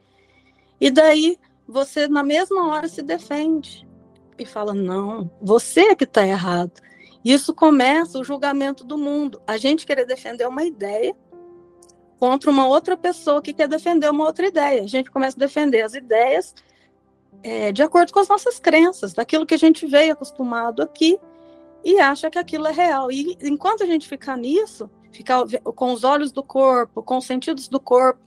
E 0.81 0.91
daí 0.91 1.39
você, 1.67 2.09
na 2.09 2.23
mesma 2.23 2.69
hora, 2.69 2.89
se 2.89 3.03
defende 3.03 3.87
e 4.39 4.45
fala: 4.45 4.75
não, 4.75 5.31
você 5.41 5.81
é 5.89 5.95
que 5.95 6.05
está 6.05 6.27
errado. 6.27 6.73
Isso 7.25 7.53
começa 7.53 8.19
o 8.19 8.25
julgamento 8.25 8.85
do 8.85 8.97
mundo. 8.97 9.41
A 9.47 9.57
gente 9.57 9.85
querer 9.85 10.07
defender 10.07 10.47
uma 10.47 10.65
ideia 10.65 11.15
contra 12.21 12.51
uma 12.51 12.67
outra 12.67 12.97
pessoa 12.97 13.43
que 13.43 13.53
quer 13.53 13.69
defender 13.69 14.11
uma 14.11 14.25
outra 14.25 14.47
ideia. 14.47 14.83
A 14.83 14.87
gente 14.87 15.11
começa 15.11 15.37
a 15.37 15.41
defender 15.41 15.83
as 15.83 15.95
ideias 15.95 16.55
é, 17.43 17.73
de 17.73 17.83
acordo 17.83 18.13
com 18.13 18.21
as 18.21 18.29
nossas 18.29 18.59
crenças, 18.59 19.13
daquilo 19.13 19.45
que 19.45 19.55
a 19.55 19.59
gente 19.59 19.87
veio 19.87 20.13
acostumado 20.13 20.83
aqui 20.83 21.19
e 21.87 22.01
acha 22.01 22.29
que 22.29 22.37
aquilo 22.37 22.67
é 22.67 22.73
real. 22.73 23.13
E 23.13 23.39
enquanto 23.41 23.85
a 23.85 23.87
gente 23.87 24.09
ficar 24.09 24.37
nisso, 24.37 24.91
ficar 25.13 25.45
com 25.63 25.93
os 25.93 26.03
olhos 26.03 26.33
do 26.33 26.43
corpo, 26.43 27.01
com 27.01 27.19
os 27.19 27.25
sentidos 27.25 27.69
do 27.69 27.79
corpo, 27.79 28.21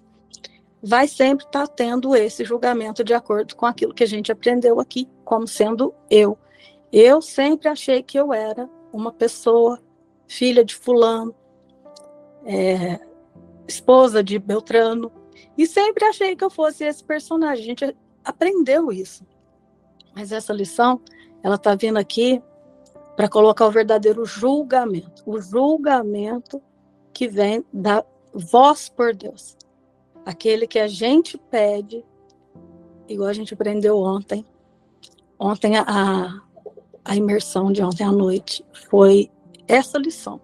vai 0.82 1.10
sempre 1.10 1.46
estar 1.46 1.68
tá 1.68 1.74
tendo 1.74 2.16
esse 2.16 2.46
julgamento 2.46 3.04
de 3.04 3.14
acordo 3.14 3.58
com 3.58 3.66
aquilo 3.66 3.94
que 3.94 4.02
a 4.02 4.08
gente 4.08 4.32
aprendeu 4.32 4.80
aqui, 4.80 5.10
como 5.26 5.46
sendo 5.46 5.94
eu. 6.10 6.40
Eu 6.90 7.22
sempre 7.22 7.68
achei 7.68 8.02
que 8.02 8.18
eu 8.18 8.32
era 8.32 8.70
uma 8.94 9.12
pessoa, 9.12 9.78
filha 10.26 10.64
de 10.64 10.74
fulano, 10.74 11.36
é, 12.46 12.98
esposa 13.68 14.24
de 14.24 14.40
Beltrano, 14.40 15.12
e 15.58 15.68
sempre 15.68 16.06
achei 16.06 16.34
que 16.34 16.46
eu 16.46 16.50
fosse 16.50 16.86
esse 16.86 17.04
personagem. 17.04 17.66
A 17.66 17.68
gente 17.68 17.98
aprendeu 18.24 18.90
isso. 18.90 19.28
Mas 20.16 20.32
essa 20.32 20.54
lição, 20.54 21.02
ela 21.44 21.56
está 21.56 21.76
vindo 21.76 21.98
aqui 21.98 22.42
para 23.20 23.28
colocar 23.28 23.68
o 23.68 23.72
verdadeiro 23.72 24.24
julgamento, 24.24 25.24
o 25.26 25.42
julgamento 25.42 26.62
que 27.12 27.28
vem 27.28 27.66
da 27.74 28.02
voz 28.34 28.88
por 28.88 29.14
Deus, 29.14 29.58
aquele 30.26 30.66
que 30.66 30.80
a 30.80 30.88
gente 30.88 31.38
pede, 31.38 32.02
igual 33.10 33.28
a 33.28 33.34
gente 33.34 33.54
aprendeu 33.54 33.98
ontem. 33.98 34.46
Ontem 35.38 35.76
a, 35.76 36.42
a 37.04 37.16
imersão 37.18 37.74
de 37.74 37.84
ontem 37.84 38.06
à 38.06 38.12
noite 38.14 38.66
foi 38.88 39.30
essa 39.68 39.98
lição. 39.98 40.40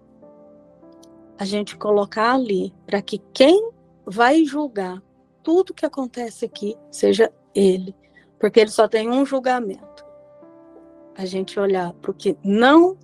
A 1.38 1.46
gente 1.46 1.78
colocar 1.78 2.34
ali 2.34 2.74
para 2.84 3.00
que 3.00 3.22
quem 3.32 3.70
vai 4.04 4.44
julgar 4.44 5.02
tudo 5.42 5.72
que 5.72 5.86
acontece 5.86 6.44
aqui 6.44 6.76
seja 6.90 7.32
ele, 7.54 7.96
porque 8.38 8.60
ele 8.60 8.70
só 8.70 8.86
tem 8.86 9.10
um 9.10 9.24
julgamento 9.24 10.05
a 11.16 11.24
gente 11.24 11.58
olhar 11.58 11.92
para 11.94 12.10
o 12.10 12.14
que 12.14 12.36
não 12.44 12.96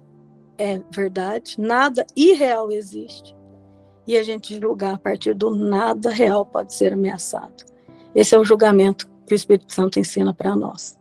é 0.58 0.80
verdade, 0.90 1.56
nada 1.58 2.06
irreal 2.14 2.70
existe, 2.70 3.34
e 4.06 4.16
a 4.16 4.22
gente 4.22 4.60
julgar 4.60 4.94
a 4.94 4.98
partir 4.98 5.34
do 5.34 5.50
nada 5.50 6.10
real 6.10 6.44
pode 6.44 6.74
ser 6.74 6.92
ameaçado. 6.92 7.64
Esse 8.14 8.34
é 8.34 8.38
o 8.38 8.44
julgamento 8.44 9.08
que 9.26 9.34
o 9.34 9.36
Espírito 9.36 9.72
Santo 9.72 9.98
ensina 9.98 10.34
para 10.34 10.54
nós. 10.54 10.98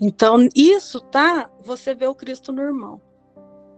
Então, 0.00 0.48
isso 0.54 1.00
tá, 1.00 1.50
você 1.62 1.94
vê 1.94 2.06
o 2.06 2.14
Cristo 2.14 2.52
no 2.52 2.62
irmão. 2.62 3.00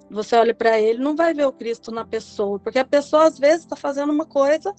Você 0.09 0.37
olha 0.37 0.55
para 0.55 0.79
ele, 0.79 1.03
não 1.03 1.17
vai 1.17 1.35
ver 1.35 1.47
o 1.47 1.53
Cristo 1.53 1.91
na 1.91 2.05
pessoa, 2.05 2.61
porque 2.61 2.79
a 2.79 2.85
pessoa 2.85 3.27
às 3.27 3.39
vezes 3.39 3.63
está 3.63 3.75
fazendo 3.75 4.13
uma 4.13 4.27
coisa 4.27 4.73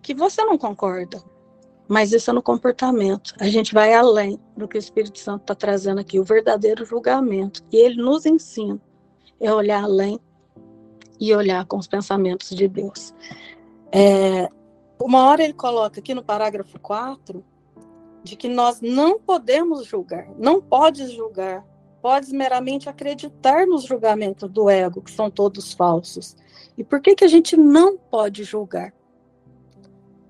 que 0.00 0.14
você 0.14 0.42
não 0.44 0.56
concorda. 0.56 1.22
Mas 1.90 2.12
isso 2.12 2.30
é 2.30 2.32
no 2.32 2.40
comportamento. 2.40 3.34
A 3.40 3.48
gente 3.48 3.74
vai 3.74 3.92
além 3.92 4.38
do 4.56 4.68
que 4.68 4.76
o 4.76 4.78
Espírito 4.78 5.18
Santo 5.18 5.42
está 5.42 5.56
trazendo 5.56 6.00
aqui, 6.00 6.20
o 6.20 6.24
verdadeiro 6.24 6.84
julgamento. 6.84 7.64
E 7.72 7.76
ele 7.76 8.00
nos 8.00 8.24
ensina 8.24 8.80
é 9.40 9.52
olhar 9.52 9.82
além 9.82 10.20
e 11.18 11.34
olhar 11.34 11.64
com 11.66 11.78
os 11.78 11.88
pensamentos 11.88 12.50
de 12.50 12.68
Deus. 12.68 13.14
É, 13.90 14.48
uma 15.00 15.26
hora 15.26 15.42
ele 15.42 15.54
coloca 15.54 15.98
aqui 15.98 16.14
no 16.14 16.22
parágrafo 16.22 16.78
4 16.78 17.42
de 18.22 18.36
que 18.36 18.48
nós 18.48 18.80
não 18.80 19.18
podemos 19.18 19.86
julgar, 19.86 20.28
não 20.38 20.60
podes 20.60 21.10
julgar, 21.10 21.64
podes 22.02 22.30
meramente 22.30 22.88
acreditar 22.88 23.66
nos 23.66 23.84
julgamentos 23.84 24.48
do 24.48 24.68
ego, 24.68 25.02
que 25.02 25.10
são 25.10 25.30
todos 25.30 25.72
falsos. 25.72 26.36
E 26.76 26.84
por 26.84 27.00
que, 27.00 27.16
que 27.16 27.24
a 27.24 27.28
gente 27.28 27.56
não 27.56 27.96
pode 27.96 28.44
julgar? 28.44 28.92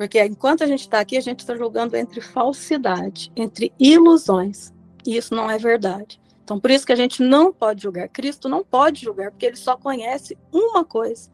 Porque 0.01 0.25
enquanto 0.25 0.65
a 0.65 0.67
gente 0.67 0.81
está 0.81 0.99
aqui, 0.99 1.19
a 1.19 1.21
gente 1.21 1.41
está 1.41 1.55
julgando 1.55 1.95
entre 1.95 2.23
falsidade, 2.23 3.31
entre 3.37 3.71
ilusões. 3.79 4.73
E 5.05 5.15
isso 5.15 5.35
não 5.35 5.51
é 5.51 5.59
verdade. 5.59 6.19
Então, 6.43 6.59
por 6.59 6.71
isso 6.71 6.87
que 6.87 6.93
a 6.93 6.97
gente 6.97 7.23
não 7.23 7.53
pode 7.53 7.83
julgar. 7.83 8.09
Cristo 8.09 8.49
não 8.49 8.65
pode 8.65 9.03
julgar, 9.03 9.31
porque 9.31 9.45
ele 9.45 9.57
só 9.57 9.77
conhece 9.77 10.39
uma 10.51 10.87
coisa, 10.87 11.29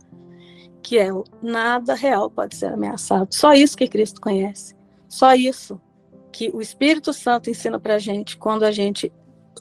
que 0.83 0.99
é 0.99 1.13
o 1.13 1.23
nada 1.41 1.95
real 1.95 2.29
pode 2.29 2.57
ser 2.57 2.67
ameaçado. 2.67 3.33
Só 3.33 3.55
isso 3.55 3.77
que 3.77 3.87
Cristo 3.87 4.21
conhece. 4.21 4.75
Só 5.09 5.33
isso 5.33 5.81
que 6.33 6.51
o 6.53 6.61
Espírito 6.61 7.13
Santo 7.13 7.49
ensina 7.49 7.79
para 7.79 7.95
a 7.95 8.01
gente 8.01 8.37
quando 8.37 8.65
a 8.65 8.73
gente 8.73 9.13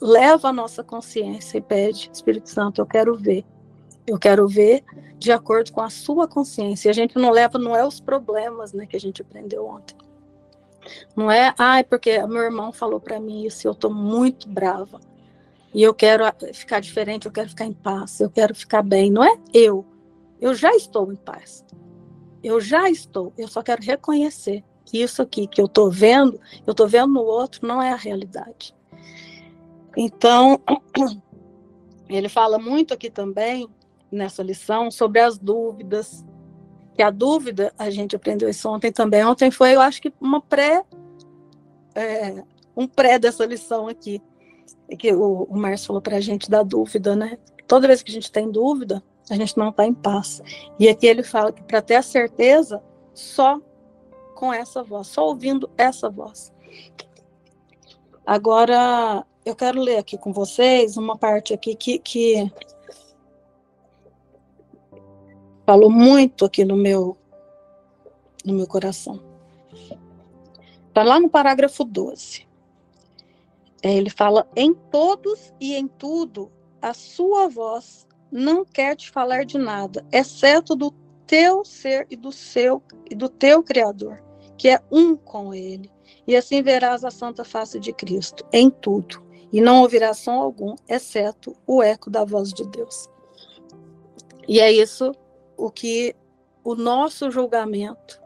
leva 0.02 0.48
a 0.48 0.52
nossa 0.52 0.82
consciência 0.82 1.58
e 1.58 1.60
pede, 1.60 2.10
Espírito 2.12 2.50
Santo, 2.50 2.80
eu 2.80 2.86
quero 2.86 3.14
ver. 3.14 3.44
Eu 4.04 4.18
quero 4.18 4.48
ver 4.48 4.82
de 5.18 5.32
acordo 5.32 5.72
com 5.72 5.80
a 5.80 5.90
sua 5.90 6.28
consciência. 6.28 6.90
A 6.90 6.94
gente 6.94 7.16
não 7.16 7.30
leva, 7.30 7.58
não 7.58 7.74
é 7.74 7.86
os 7.86 8.00
problemas, 8.00 8.72
né, 8.72 8.86
que 8.86 8.96
a 8.96 9.00
gente 9.00 9.22
aprendeu 9.22 9.66
ontem. 9.66 9.96
Não 11.16 11.30
é, 11.30 11.54
ai, 11.58 11.80
ah, 11.80 11.84
porque 11.84 12.24
meu 12.26 12.42
irmão 12.42 12.72
falou 12.72 13.00
para 13.00 13.18
mim 13.18 13.44
isso, 13.44 13.66
eu 13.66 13.72
estou 13.72 13.92
muito 13.92 14.48
brava. 14.48 15.00
E 15.74 15.82
eu 15.82 15.92
quero 15.92 16.24
ficar 16.54 16.80
diferente, 16.80 17.26
eu 17.26 17.32
quero 17.32 17.48
ficar 17.48 17.66
em 17.66 17.72
paz, 17.72 18.20
eu 18.20 18.30
quero 18.30 18.54
ficar 18.54 18.82
bem. 18.82 19.10
Não 19.10 19.22
é 19.22 19.36
eu. 19.52 19.84
Eu 20.40 20.54
já 20.54 20.70
estou 20.70 21.12
em 21.12 21.16
paz. 21.16 21.64
Eu 22.42 22.60
já 22.60 22.88
estou. 22.88 23.32
Eu 23.36 23.48
só 23.48 23.62
quero 23.62 23.82
reconhecer 23.82 24.64
que 24.84 25.02
isso 25.02 25.20
aqui 25.20 25.46
que 25.46 25.60
eu 25.60 25.66
estou 25.66 25.90
vendo, 25.90 26.40
eu 26.66 26.70
estou 26.70 26.86
vendo 26.86 27.12
no 27.12 27.22
outro, 27.22 27.66
não 27.66 27.82
é 27.82 27.92
a 27.92 27.96
realidade. 27.96 28.74
Então, 29.96 30.60
ele 32.08 32.28
fala 32.28 32.58
muito 32.58 32.94
aqui 32.94 33.10
também, 33.10 33.68
nessa 34.10 34.42
lição, 34.42 34.90
sobre 34.90 35.20
as 35.20 35.38
dúvidas. 35.38 36.24
Que 36.94 37.02
a 37.02 37.10
dúvida, 37.10 37.72
a 37.78 37.90
gente 37.90 38.16
aprendeu 38.16 38.48
isso 38.48 38.68
ontem 38.68 38.90
também. 38.90 39.24
Ontem 39.24 39.50
foi, 39.50 39.74
eu 39.74 39.80
acho 39.80 40.00
que, 40.00 40.12
uma 40.20 40.40
pré. 40.40 40.82
É, 41.94 42.42
um 42.76 42.86
pré 42.86 43.18
dessa 43.18 43.44
lição 43.44 43.88
aqui. 43.88 44.22
Que 44.98 45.12
o, 45.12 45.44
o 45.44 45.56
Márcio 45.56 45.88
falou 45.88 46.02
para 46.02 46.16
a 46.16 46.20
gente 46.20 46.50
da 46.50 46.62
dúvida, 46.62 47.14
né? 47.14 47.38
Toda 47.66 47.86
vez 47.86 48.02
que 48.02 48.10
a 48.10 48.14
gente 48.14 48.30
tem 48.30 48.50
dúvida, 48.50 49.02
a 49.28 49.34
gente 49.34 49.56
não 49.56 49.70
está 49.70 49.84
em 49.84 49.94
paz. 49.94 50.40
E 50.78 50.88
aqui 50.88 51.06
ele 51.06 51.22
fala 51.22 51.52
que 51.52 51.62
para 51.62 51.82
ter 51.82 51.96
a 51.96 52.02
certeza, 52.02 52.82
só 53.12 53.60
com 54.34 54.52
essa 54.52 54.82
voz, 54.82 55.08
só 55.08 55.26
ouvindo 55.26 55.68
essa 55.76 56.08
voz. 56.08 56.52
Agora, 58.24 59.24
eu 59.44 59.54
quero 59.54 59.80
ler 59.80 59.98
aqui 59.98 60.18
com 60.18 60.32
vocês 60.32 60.96
uma 60.96 61.16
parte 61.16 61.54
aqui 61.54 61.74
que, 61.74 61.98
que 61.98 62.52
falou 65.66 65.90
muito 65.90 66.44
aqui 66.44 66.64
no 66.64 66.76
meu 66.76 67.16
no 68.44 68.54
meu 68.54 68.66
coração. 68.68 69.20
Está 70.88 71.02
lá 71.02 71.18
no 71.18 71.28
parágrafo 71.28 71.84
12. 71.84 72.46
É, 73.82 73.92
ele 73.92 74.08
fala: 74.08 74.48
em 74.54 74.72
todos 74.72 75.52
e 75.60 75.74
em 75.74 75.88
tudo, 75.88 76.50
a 76.80 76.94
sua 76.94 77.48
voz 77.48 78.06
não 78.30 78.64
quer 78.64 78.94
te 78.94 79.10
falar 79.10 79.44
de 79.44 79.58
nada, 79.58 80.06
exceto 80.12 80.76
do 80.76 80.94
teu 81.26 81.64
ser 81.64 82.06
e 82.08 82.16
do 82.16 82.30
seu 82.30 82.80
e 83.10 83.14
do 83.14 83.28
teu 83.28 83.62
Criador, 83.62 84.22
que 84.56 84.68
é 84.68 84.80
um 84.90 85.16
com 85.16 85.52
ele. 85.52 85.90
E 86.26 86.36
assim 86.36 86.62
verás 86.62 87.04
a 87.04 87.10
santa 87.10 87.44
face 87.44 87.80
de 87.80 87.92
Cristo 87.92 88.46
em 88.52 88.70
tudo 88.70 89.24
e 89.52 89.60
não 89.60 89.82
ouvirá 89.82 90.14
som 90.14 90.32
algum, 90.32 90.76
exceto 90.88 91.56
o 91.66 91.82
eco 91.82 92.10
da 92.10 92.24
voz 92.24 92.52
de 92.52 92.64
Deus. 92.68 93.08
E 94.48 94.60
é 94.60 94.70
isso 94.70 95.12
o 95.56 95.70
que 95.70 96.14
o 96.62 96.74
nosso 96.74 97.30
julgamento, 97.30 98.20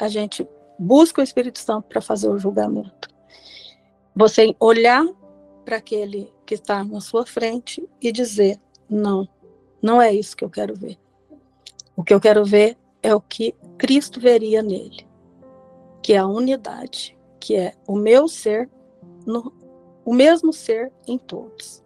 a 0.00 0.08
gente 0.08 0.46
busca 0.78 1.20
o 1.20 1.24
Espírito 1.24 1.58
Santo 1.58 1.88
para 1.88 2.00
fazer 2.00 2.28
o 2.28 2.38
julgamento. 2.38 3.08
Você 4.14 4.54
olhar 4.60 5.06
para 5.64 5.76
aquele 5.76 6.32
que 6.44 6.54
está 6.54 6.84
na 6.84 7.00
sua 7.00 7.26
frente 7.26 7.86
e 8.00 8.12
dizer: 8.12 8.60
não, 8.88 9.28
não 9.82 10.00
é 10.00 10.12
isso 10.12 10.36
que 10.36 10.44
eu 10.44 10.50
quero 10.50 10.74
ver. 10.74 10.98
O 11.96 12.04
que 12.04 12.12
eu 12.12 12.20
quero 12.20 12.44
ver 12.44 12.76
é 13.02 13.14
o 13.14 13.20
que 13.20 13.54
Cristo 13.78 14.20
veria 14.20 14.62
nele, 14.62 15.06
que 16.02 16.12
é 16.12 16.18
a 16.18 16.26
unidade, 16.26 17.16
que 17.40 17.56
é 17.56 17.74
o 17.86 17.96
meu 17.96 18.28
ser 18.28 18.68
no, 19.26 19.52
o 20.04 20.12
mesmo 20.14 20.52
ser 20.52 20.92
em 21.06 21.18
todos. 21.18 21.82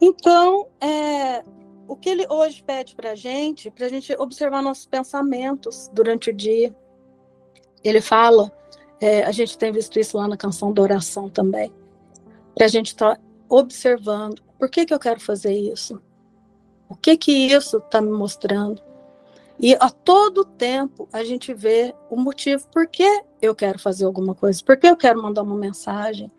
Então, 0.00 0.66
é, 0.80 1.44
o 1.90 1.96
que 1.96 2.08
ele 2.08 2.24
hoje 2.30 2.62
pede 2.62 2.94
para 2.94 3.10
a 3.10 3.14
gente, 3.16 3.68
para 3.68 3.86
a 3.86 3.88
gente 3.88 4.14
observar 4.16 4.62
nossos 4.62 4.86
pensamentos 4.86 5.90
durante 5.92 6.30
o 6.30 6.32
dia. 6.32 6.72
Ele 7.82 8.00
fala, 8.00 8.52
é, 9.00 9.24
a 9.24 9.32
gente 9.32 9.58
tem 9.58 9.72
visto 9.72 9.98
isso 9.98 10.16
lá 10.16 10.28
na 10.28 10.36
canção 10.36 10.72
da 10.72 10.80
oração 10.82 11.28
também, 11.28 11.74
para 12.54 12.66
a 12.66 12.68
gente 12.68 12.92
estar 12.92 13.16
tá 13.16 13.22
observando, 13.48 14.40
por 14.56 14.70
que, 14.70 14.86
que 14.86 14.94
eu 14.94 15.00
quero 15.00 15.18
fazer 15.18 15.52
isso? 15.52 16.00
O 16.88 16.94
que 16.94 17.16
que 17.16 17.32
isso 17.32 17.78
está 17.78 18.00
me 18.00 18.12
mostrando? 18.12 18.80
E 19.58 19.74
a 19.74 19.90
todo 19.90 20.44
tempo 20.44 21.08
a 21.12 21.24
gente 21.24 21.52
vê 21.52 21.92
o 22.08 22.14
motivo 22.14 22.68
por 22.68 22.86
que 22.86 23.24
eu 23.42 23.52
quero 23.52 23.80
fazer 23.80 24.04
alguma 24.04 24.36
coisa, 24.36 24.62
por 24.64 24.76
que 24.76 24.86
eu 24.86 24.96
quero 24.96 25.20
mandar 25.20 25.42
uma 25.42 25.56
mensagem, 25.56 26.30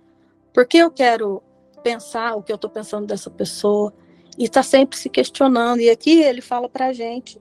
porque 0.53 0.77
eu 0.77 0.89
quero 0.89 1.43
pensar 1.83 2.37
o 2.37 2.41
que 2.41 2.53
eu 2.53 2.55
estou 2.55 2.69
pensando 2.69 3.05
dessa 3.05 3.29
pessoa 3.29 3.93
e 4.41 4.45
está 4.45 4.63
sempre 4.63 4.97
se 4.97 5.07
questionando. 5.07 5.81
E 5.81 5.89
aqui 5.91 6.19
ele 6.19 6.41
fala 6.41 6.67
para 6.67 6.87
a 6.87 6.93
gente, 6.93 7.39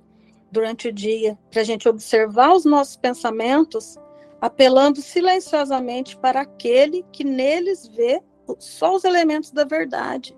durante 0.52 0.88
o 0.88 0.92
dia, 0.92 1.38
para 1.50 1.62
a 1.62 1.64
gente 1.64 1.88
observar 1.88 2.52
os 2.52 2.66
nossos 2.66 2.94
pensamentos, 2.94 3.96
apelando 4.38 5.00
silenciosamente 5.00 6.14
para 6.18 6.42
aquele 6.42 7.02
que 7.10 7.24
neles 7.24 7.88
vê 7.88 8.22
só 8.58 8.94
os 8.94 9.04
elementos 9.04 9.50
da 9.50 9.64
verdade. 9.64 10.36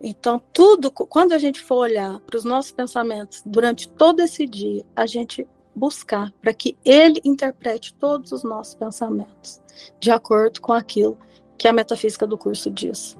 Então, 0.00 0.40
tudo, 0.52 0.88
quando 0.92 1.32
a 1.32 1.38
gente 1.38 1.60
for 1.60 1.78
olhar 1.78 2.20
para 2.20 2.36
os 2.36 2.44
nossos 2.44 2.70
pensamentos 2.70 3.42
durante 3.44 3.88
todo 3.88 4.20
esse 4.20 4.46
dia, 4.46 4.86
a 4.94 5.04
gente 5.04 5.48
buscar 5.74 6.32
para 6.40 6.54
que 6.54 6.78
ele 6.84 7.20
interprete 7.24 7.92
todos 7.94 8.30
os 8.30 8.44
nossos 8.44 8.76
pensamentos 8.76 9.60
de 9.98 10.12
acordo 10.12 10.60
com 10.60 10.72
aquilo 10.72 11.18
que 11.58 11.66
a 11.66 11.72
metafísica 11.72 12.24
do 12.24 12.38
curso 12.38 12.70
diz. 12.70 13.16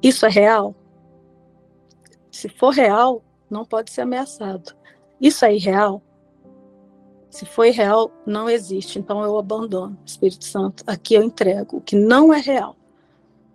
Isso 0.00 0.24
é 0.24 0.28
real? 0.28 0.76
Se 2.30 2.48
for 2.48 2.70
real, 2.70 3.22
não 3.50 3.64
pode 3.64 3.90
ser 3.90 4.02
ameaçado. 4.02 4.74
Isso 5.20 5.44
é 5.44 5.54
irreal? 5.54 6.02
Se 7.30 7.44
for 7.44 7.64
irreal, 7.64 8.10
não 8.26 8.48
existe. 8.48 8.98
Então 8.98 9.22
eu 9.22 9.38
abandono, 9.38 9.98
Espírito 10.04 10.44
Santo. 10.44 10.82
Aqui 10.86 11.14
eu 11.14 11.22
entrego 11.22 11.78
o 11.78 11.80
que 11.80 11.96
não 11.96 12.32
é 12.32 12.38
real, 12.38 12.76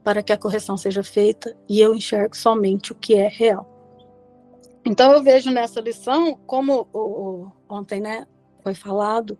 para 0.04 0.22
que 0.22 0.34
a 0.34 0.38
correção 0.38 0.78
seja 0.78 1.04
feita 1.04 1.56
e 1.68 1.80
eu 1.80 1.96
enxergo 1.96 2.36
somente 2.36 2.92
o 2.92 2.96
que 2.96 3.16
é 3.16 3.28
real. 3.28 3.70
Então 4.86 5.12
eu 5.14 5.24
vejo 5.24 5.50
nessa 5.50 5.80
lição, 5.80 6.38
como 6.46 6.88
o, 6.92 7.00
o, 7.00 7.52
ontem 7.70 8.02
né, 8.02 8.28
foi 8.62 8.74
falado, 8.74 9.38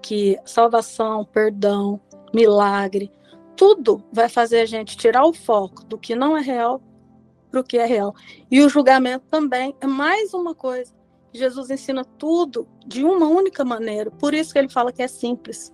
que 0.00 0.38
salvação, 0.44 1.24
perdão, 1.24 2.00
milagre, 2.32 3.10
tudo 3.56 4.02
vai 4.12 4.28
fazer 4.28 4.60
a 4.60 4.66
gente 4.66 4.96
tirar 4.96 5.24
o 5.24 5.32
foco 5.32 5.84
do 5.84 5.98
que 5.98 6.14
não 6.14 6.36
é 6.36 6.40
real 6.40 6.80
para 7.50 7.60
o 7.60 7.64
que 7.64 7.78
é 7.78 7.86
real. 7.86 8.14
E 8.50 8.60
o 8.60 8.68
julgamento 8.68 9.24
também 9.30 9.74
é 9.80 9.86
mais 9.86 10.34
uma 10.34 10.54
coisa. 10.54 10.92
Jesus 11.32 11.70
ensina 11.70 12.04
tudo 12.04 12.66
de 12.86 13.04
uma 13.04 13.26
única 13.26 13.64
maneira. 13.64 14.10
Por 14.10 14.34
isso 14.34 14.52
que 14.52 14.58
ele 14.58 14.68
fala 14.68 14.92
que 14.92 15.02
é 15.02 15.08
simples. 15.08 15.70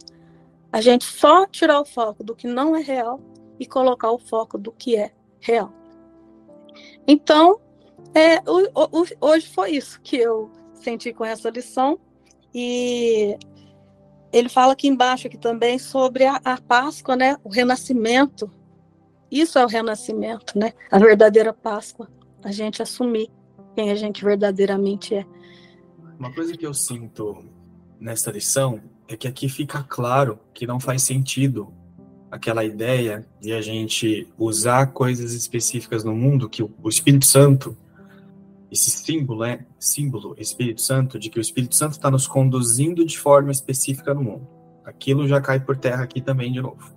A 0.73 0.81
gente 0.81 1.05
só 1.05 1.47
tirar 1.47 1.81
o 1.81 1.85
foco 1.85 2.25
do 2.25 2.35
que 2.35 2.47
não 2.47 2.75
é 2.75 2.81
real 2.81 3.21
e 3.59 3.67
colocar 3.67 4.11
o 4.11 4.19
foco 4.19 4.59
do 4.59 4.73
que 4.73 4.97
é 4.97 5.13
real. 5.41 5.73
Então, 7.07 7.61
é, 8.15 8.43
hoje 9.21 9.49
foi 9.49 9.73
isso 9.73 10.01
que 10.01 10.17
eu 10.17 10.51
senti 10.75 11.13
com 11.13 11.25
essa 11.25 11.51
lição. 11.51 11.99
E 12.55 13.37
ele 14.33 14.49
fala 14.49 14.73
aqui 14.73 14.89
embaixo 14.89 15.27
aqui 15.27 15.39
também 15.39 15.79
sobre 15.79 16.25
a, 16.25 16.41
a 16.45 16.61
Páscoa, 16.61 17.17
né? 17.17 17.37
O 17.45 17.49
renascimento. 17.49 18.51
Isso 19.33 19.59
é 19.59 19.64
o 19.64 19.68
renascimento, 19.68 20.59
né? 20.59 20.75
A 20.90 20.99
verdadeira 20.99 21.55
Páscoa. 21.55 22.07
A 22.45 22.53
gente 22.53 22.83
assumir 22.83 23.31
quem 23.75 23.90
a 23.90 23.95
gente 23.95 24.23
verdadeiramente 24.23 25.14
é. 25.14 25.25
Uma 26.18 26.31
coisa 26.35 26.55
que 26.55 26.66
eu 26.66 26.75
sinto 26.75 27.42
nessa 27.99 28.31
lição 28.31 28.83
é 29.09 29.16
que 29.16 29.27
aqui 29.27 29.49
fica 29.49 29.83
claro 29.83 30.38
que 30.53 30.66
não 30.66 30.79
faz 30.79 31.03
sentido 31.03 31.73
aquela 32.31 32.62
ideia 32.62 33.27
de 33.40 33.55
a 33.55 33.62
gente 33.62 34.31
usar 34.37 34.88
coisas 34.88 35.33
específicas 35.33 36.05
no 36.05 36.14
mundo 36.14 36.49
que 36.49 36.62
o 36.62 36.88
Espírito 36.88 37.25
Santo 37.25 37.75
esse 38.71 38.90
símbolo 38.90 39.45
é 39.45 39.66
símbolo 39.79 40.35
Espírito 40.38 40.81
Santo 40.81 41.18
de 41.18 41.29
que 41.29 41.38
o 41.38 41.42
Espírito 41.42 41.75
Santo 41.75 41.92
está 41.92 42.11
nos 42.11 42.27
conduzindo 42.27 43.05
de 43.05 43.18
forma 43.18 43.51
específica 43.51 44.12
no 44.14 44.23
mundo. 44.23 44.49
Aquilo 44.85 45.27
já 45.27 45.40
cai 45.40 45.61
por 45.61 45.77
terra 45.77 46.03
aqui 46.03 46.21
também 46.21 46.51
de 46.51 46.61
novo. 46.61 46.90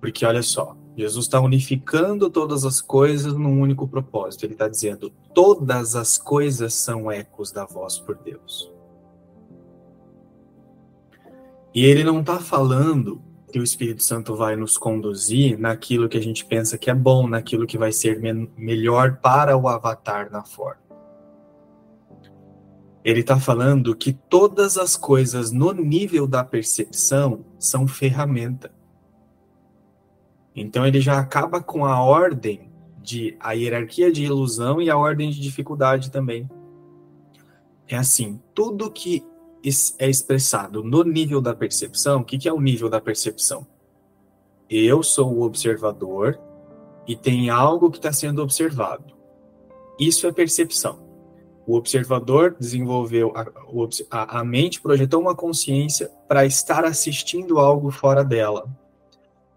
Porque 0.00 0.26
olha 0.26 0.42
só, 0.42 0.76
Jesus 0.96 1.26
está 1.26 1.40
unificando 1.40 2.30
todas 2.30 2.64
as 2.64 2.80
coisas 2.80 3.34
num 3.34 3.60
único 3.60 3.86
propósito. 3.88 4.44
Ele 4.44 4.52
está 4.52 4.68
dizendo: 4.68 5.12
todas 5.34 5.96
as 5.96 6.16
coisas 6.16 6.74
são 6.74 7.10
ecos 7.10 7.50
da 7.50 7.64
voz 7.64 7.98
por 7.98 8.16
Deus. 8.16 8.72
E 11.74 11.84
ele 11.84 12.04
não 12.04 12.20
está 12.20 12.38
falando 12.38 13.20
que 13.50 13.58
o 13.58 13.64
Espírito 13.64 14.02
Santo 14.02 14.34
vai 14.36 14.56
nos 14.56 14.76
conduzir 14.76 15.58
naquilo 15.58 16.08
que 16.08 16.18
a 16.18 16.20
gente 16.20 16.44
pensa 16.44 16.76
que 16.76 16.90
é 16.90 16.94
bom, 16.94 17.28
naquilo 17.28 17.66
que 17.66 17.78
vai 17.78 17.92
ser 17.92 18.20
me 18.20 18.50
melhor 18.56 19.18
para 19.20 19.56
o 19.56 19.68
avatar 19.68 20.30
na 20.30 20.44
forma. 20.44 20.82
Ele 23.04 23.20
está 23.20 23.38
falando 23.38 23.94
que 23.94 24.12
todas 24.12 24.76
as 24.76 24.96
coisas 24.96 25.52
no 25.52 25.72
nível 25.72 26.26
da 26.26 26.42
percepção 26.42 27.44
são 27.56 27.86
ferramenta. 27.86 28.73
Então 30.54 30.86
ele 30.86 31.00
já 31.00 31.18
acaba 31.18 31.60
com 31.60 31.84
a 31.84 32.00
ordem 32.02 32.70
de 33.02 33.36
a 33.38 33.52
hierarquia 33.52 34.10
de 34.10 34.24
ilusão 34.24 34.80
e 34.80 34.88
a 34.88 34.96
ordem 34.96 35.30
de 35.30 35.40
dificuldade 35.40 36.10
também. 36.10 36.48
É 37.86 37.96
assim, 37.96 38.40
tudo 38.54 38.90
que 38.90 39.24
é 39.98 40.08
expressado 40.08 40.82
no 40.82 41.02
nível 41.02 41.40
da 41.40 41.54
percepção, 41.54 42.20
o 42.20 42.24
que, 42.24 42.38
que 42.38 42.48
é 42.48 42.52
o 42.52 42.60
nível 42.60 42.88
da 42.88 43.00
percepção? 43.00 43.66
Eu 44.68 45.02
sou 45.02 45.32
o 45.34 45.42
observador 45.42 46.38
e 47.06 47.14
tem 47.14 47.50
algo 47.50 47.90
que 47.90 47.98
está 47.98 48.12
sendo 48.12 48.42
observado. 48.42 49.14
Isso 49.98 50.26
é 50.26 50.32
percepção. 50.32 51.04
O 51.66 51.76
observador 51.76 52.56
desenvolveu, 52.58 53.32
a, 54.10 54.40
a 54.40 54.44
mente 54.44 54.80
projetou 54.80 55.20
uma 55.20 55.34
consciência 55.34 56.10
para 56.28 56.44
estar 56.44 56.84
assistindo 56.84 57.58
algo 57.58 57.90
fora 57.90 58.22
dela. 58.22 58.68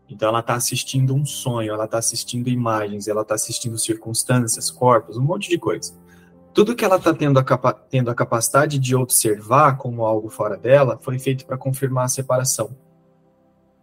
Então 0.09 0.29
ela 0.29 0.39
está 0.39 0.55
assistindo 0.55 1.13
um 1.13 1.25
sonho, 1.25 1.73
ela 1.73 1.85
está 1.85 1.97
assistindo 1.97 2.47
imagens, 2.47 3.07
ela 3.07 3.21
está 3.21 3.35
assistindo 3.35 3.77
circunstâncias, 3.77 4.71
corpos, 4.71 5.17
um 5.17 5.23
monte 5.23 5.49
de 5.49 5.57
coisa. 5.57 5.93
Tudo 6.53 6.75
que 6.75 6.83
ela 6.83 6.95
está 6.95 7.13
tendo, 7.13 7.39
tendo 7.89 8.09
a 8.09 8.15
capacidade 8.15 8.79
de 8.79 8.95
observar 8.95 9.77
como 9.77 10.05
algo 10.05 10.29
fora 10.29 10.57
dela 10.57 10.97
foi 11.01 11.19
feito 11.19 11.45
para 11.45 11.57
confirmar 11.57 12.05
a 12.05 12.09
separação. 12.09 12.75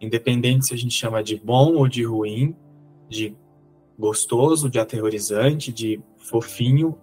Independente 0.01 0.65
se 0.65 0.73
a 0.73 0.77
gente 0.77 0.93
chama 0.93 1.23
de 1.23 1.37
bom 1.37 1.75
ou 1.75 1.87
de 1.87 2.03
ruim, 2.03 2.55
de 3.07 3.35
gostoso, 3.97 4.69
de 4.69 4.77
aterrorizante, 4.77 5.71
de 5.71 6.01
fofinho, 6.17 6.97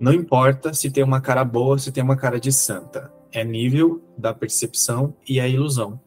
não 0.00 0.12
importa 0.12 0.72
se 0.72 0.90
tem 0.90 1.04
uma 1.04 1.20
cara 1.20 1.44
boa, 1.44 1.78
se 1.78 1.92
tem 1.92 2.02
uma 2.02 2.16
cara 2.16 2.40
de 2.40 2.52
santa. 2.52 3.12
É 3.32 3.44
nível 3.44 4.02
da 4.16 4.32
percepção 4.32 5.14
e 5.28 5.38
a 5.38 5.46
ilusão. 5.46 6.00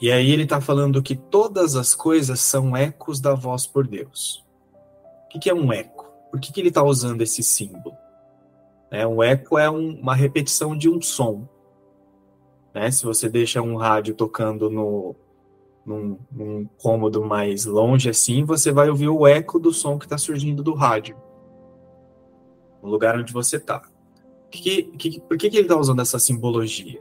E 0.00 0.12
aí 0.12 0.30
ele 0.30 0.44
está 0.44 0.60
falando 0.60 1.02
que 1.02 1.16
todas 1.16 1.74
as 1.74 1.94
coisas 1.94 2.40
são 2.40 2.76
ecos 2.76 3.20
da 3.20 3.34
voz 3.34 3.66
por 3.66 3.86
Deus. 3.86 4.44
O 5.24 5.38
que, 5.38 5.50
é 5.50 5.54
um 5.54 5.72
eco? 5.72 6.06
Por 6.30 6.40
que, 6.40 6.52
que 6.52 6.60
ele 6.60 6.68
está 6.68 6.82
usando 6.82 7.20
esse 7.20 7.42
símbolo? 7.42 7.96
É, 8.90 9.06
um 9.06 9.22
eco 9.22 9.58
é 9.58 9.68
um, 9.68 10.00
uma 10.00 10.14
repetição 10.14 10.76
de 10.76 10.88
um 10.88 11.02
som. 11.02 11.48
Né? 12.72 12.90
Se 12.90 13.04
você 13.04 13.28
deixa 13.28 13.60
um 13.60 13.76
rádio 13.76 14.14
tocando 14.14 14.70
no, 14.70 15.16
num, 15.84 16.18
num 16.30 16.68
cômodo 16.80 17.24
mais 17.24 17.64
longe 17.64 18.08
assim, 18.08 18.44
você 18.44 18.70
vai 18.70 18.88
ouvir 18.88 19.08
o 19.08 19.26
eco 19.26 19.58
do 19.58 19.72
som 19.72 19.98
que 19.98 20.06
está 20.06 20.16
surgindo 20.16 20.62
do 20.62 20.74
rádio. 20.74 21.16
No 22.82 22.88
lugar 22.88 23.18
onde 23.18 23.32
você 23.32 23.56
está. 23.56 23.82
Que, 24.50 24.84
que, 24.84 25.20
por 25.20 25.36
que, 25.36 25.50
que 25.50 25.56
ele 25.56 25.64
está 25.64 25.76
usando 25.76 26.00
essa 26.00 26.18
simbologia? 26.18 27.00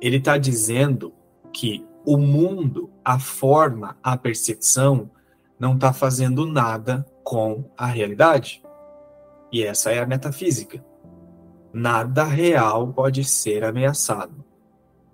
Ele 0.00 0.16
está 0.16 0.38
dizendo 0.38 1.12
que 1.52 1.86
o 2.10 2.16
mundo, 2.16 2.90
a 3.04 3.18
forma, 3.18 3.98
a 4.02 4.16
percepção, 4.16 5.10
não 5.60 5.74
está 5.74 5.92
fazendo 5.92 6.46
nada 6.46 7.04
com 7.22 7.70
a 7.76 7.84
realidade. 7.84 8.62
E 9.52 9.62
essa 9.62 9.90
é 9.90 9.98
a 9.98 10.06
metafísica. 10.06 10.82
Nada 11.70 12.24
real 12.24 12.94
pode 12.94 13.24
ser 13.24 13.62
ameaçado. 13.62 14.42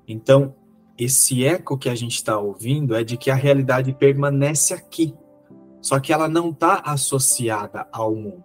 Então, 0.06 0.54
esse 0.96 1.44
eco 1.44 1.76
que 1.76 1.88
a 1.88 1.96
gente 1.96 2.14
está 2.14 2.38
ouvindo 2.38 2.94
é 2.94 3.02
de 3.02 3.16
que 3.16 3.28
a 3.28 3.34
realidade 3.34 3.92
permanece 3.92 4.72
aqui. 4.72 5.16
Só 5.80 5.98
que 5.98 6.12
ela 6.12 6.28
não 6.28 6.50
está 6.50 6.80
associada 6.84 7.88
ao 7.90 8.14
mundo. 8.14 8.44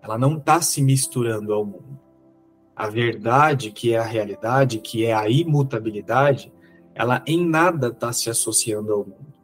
Ela 0.00 0.16
não 0.16 0.36
está 0.36 0.60
se 0.60 0.80
misturando 0.80 1.52
ao 1.52 1.64
mundo. 1.64 1.98
A 2.76 2.88
verdade, 2.88 3.72
que 3.72 3.92
é 3.92 3.98
a 3.98 4.04
realidade, 4.04 4.78
que 4.78 5.04
é 5.04 5.12
a 5.12 5.28
imutabilidade, 5.28 6.52
ela 6.96 7.22
em 7.26 7.46
nada 7.46 7.88
está 7.88 8.10
se 8.10 8.30
associando 8.30 8.90
ao 8.90 9.00
mundo. 9.00 9.34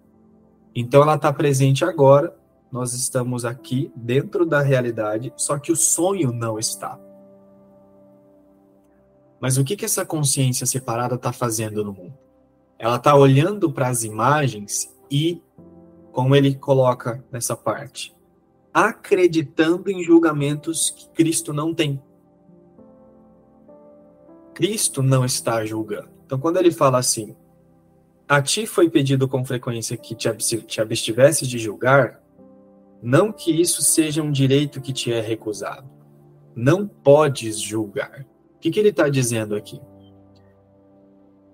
Então 0.75 1.03
ela 1.03 1.17
está 1.17 1.31
presente 1.31 1.85
agora, 1.85 2.35
nós 2.73 2.95
estamos 2.95 3.45
aqui 3.45 3.93
dentro 3.95 4.47
da 4.47 4.63
realidade, 4.63 5.31
só 5.37 5.59
que 5.59 5.71
o 5.71 5.77
sonho 5.77 6.33
não 6.33 6.59
está. 6.59 6.99
Mas 9.39 9.59
o 9.59 9.65
que, 9.65 9.77
que 9.77 9.85
essa 9.85 10.07
consciência 10.07 10.65
separada 10.65 11.17
está 11.17 11.31
fazendo 11.31 11.85
no 11.85 11.93
mundo? 11.93 12.15
Ela 12.79 12.97
está 12.97 13.15
olhando 13.15 13.71
para 13.71 13.89
as 13.89 14.03
imagens 14.03 14.91
e, 15.11 15.43
como 16.11 16.35
ele 16.35 16.55
coloca 16.55 17.23
nessa 17.31 17.55
parte, 17.55 18.17
acreditando 18.73 19.91
em 19.91 20.03
julgamentos 20.03 20.89
que 20.89 21.09
Cristo 21.11 21.53
não 21.53 21.75
tem. 21.75 22.03
Cristo 24.55 25.03
não 25.03 25.23
está 25.23 25.67
julgando. 25.67 26.09
Então, 26.25 26.39
quando 26.39 26.57
ele 26.57 26.71
fala 26.71 26.99
assim, 26.99 27.37
a 28.33 28.41
ti 28.41 28.67
foi 28.67 28.89
pedido 28.89 29.29
com 29.29 29.45
frequência 29.45 29.95
que 29.95 30.15
te 30.15 30.81
abstivesse 30.81 31.47
de 31.47 31.59
julgar, 31.59 32.19
não 33.03 33.31
que 33.31 33.53
isso 33.53 33.83
seja 33.83 34.23
um 34.23 34.33
direito 34.33 34.81
que 34.81 34.91
te 34.91 35.13
é 35.13 35.21
recusado. 35.21 35.87
Não 36.57 36.89
podes 36.89 37.61
julgar. 37.61 38.27
O 38.55 38.59
que, 38.59 38.71
que 38.71 38.81
ele 38.81 38.89
está 38.89 39.11
dizendo 39.11 39.55
aqui? 39.55 39.79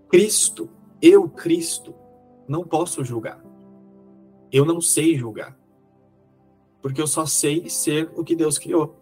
Cristo, 0.09 0.71
eu, 1.03 1.29
Cristo, 1.29 1.97
não 2.47 2.63
posso 2.63 3.05
julgar. 3.05 3.45
Eu 4.53 4.65
não 4.65 4.81
sei 4.81 5.17
julgar. 5.17 5.59
Porque 6.81 7.03
eu 7.03 7.09
só 7.09 7.27
sei 7.27 7.69
ser 7.69 8.09
o 8.15 8.23
que 8.23 8.37
Deus 8.37 8.57
criou. 8.57 8.97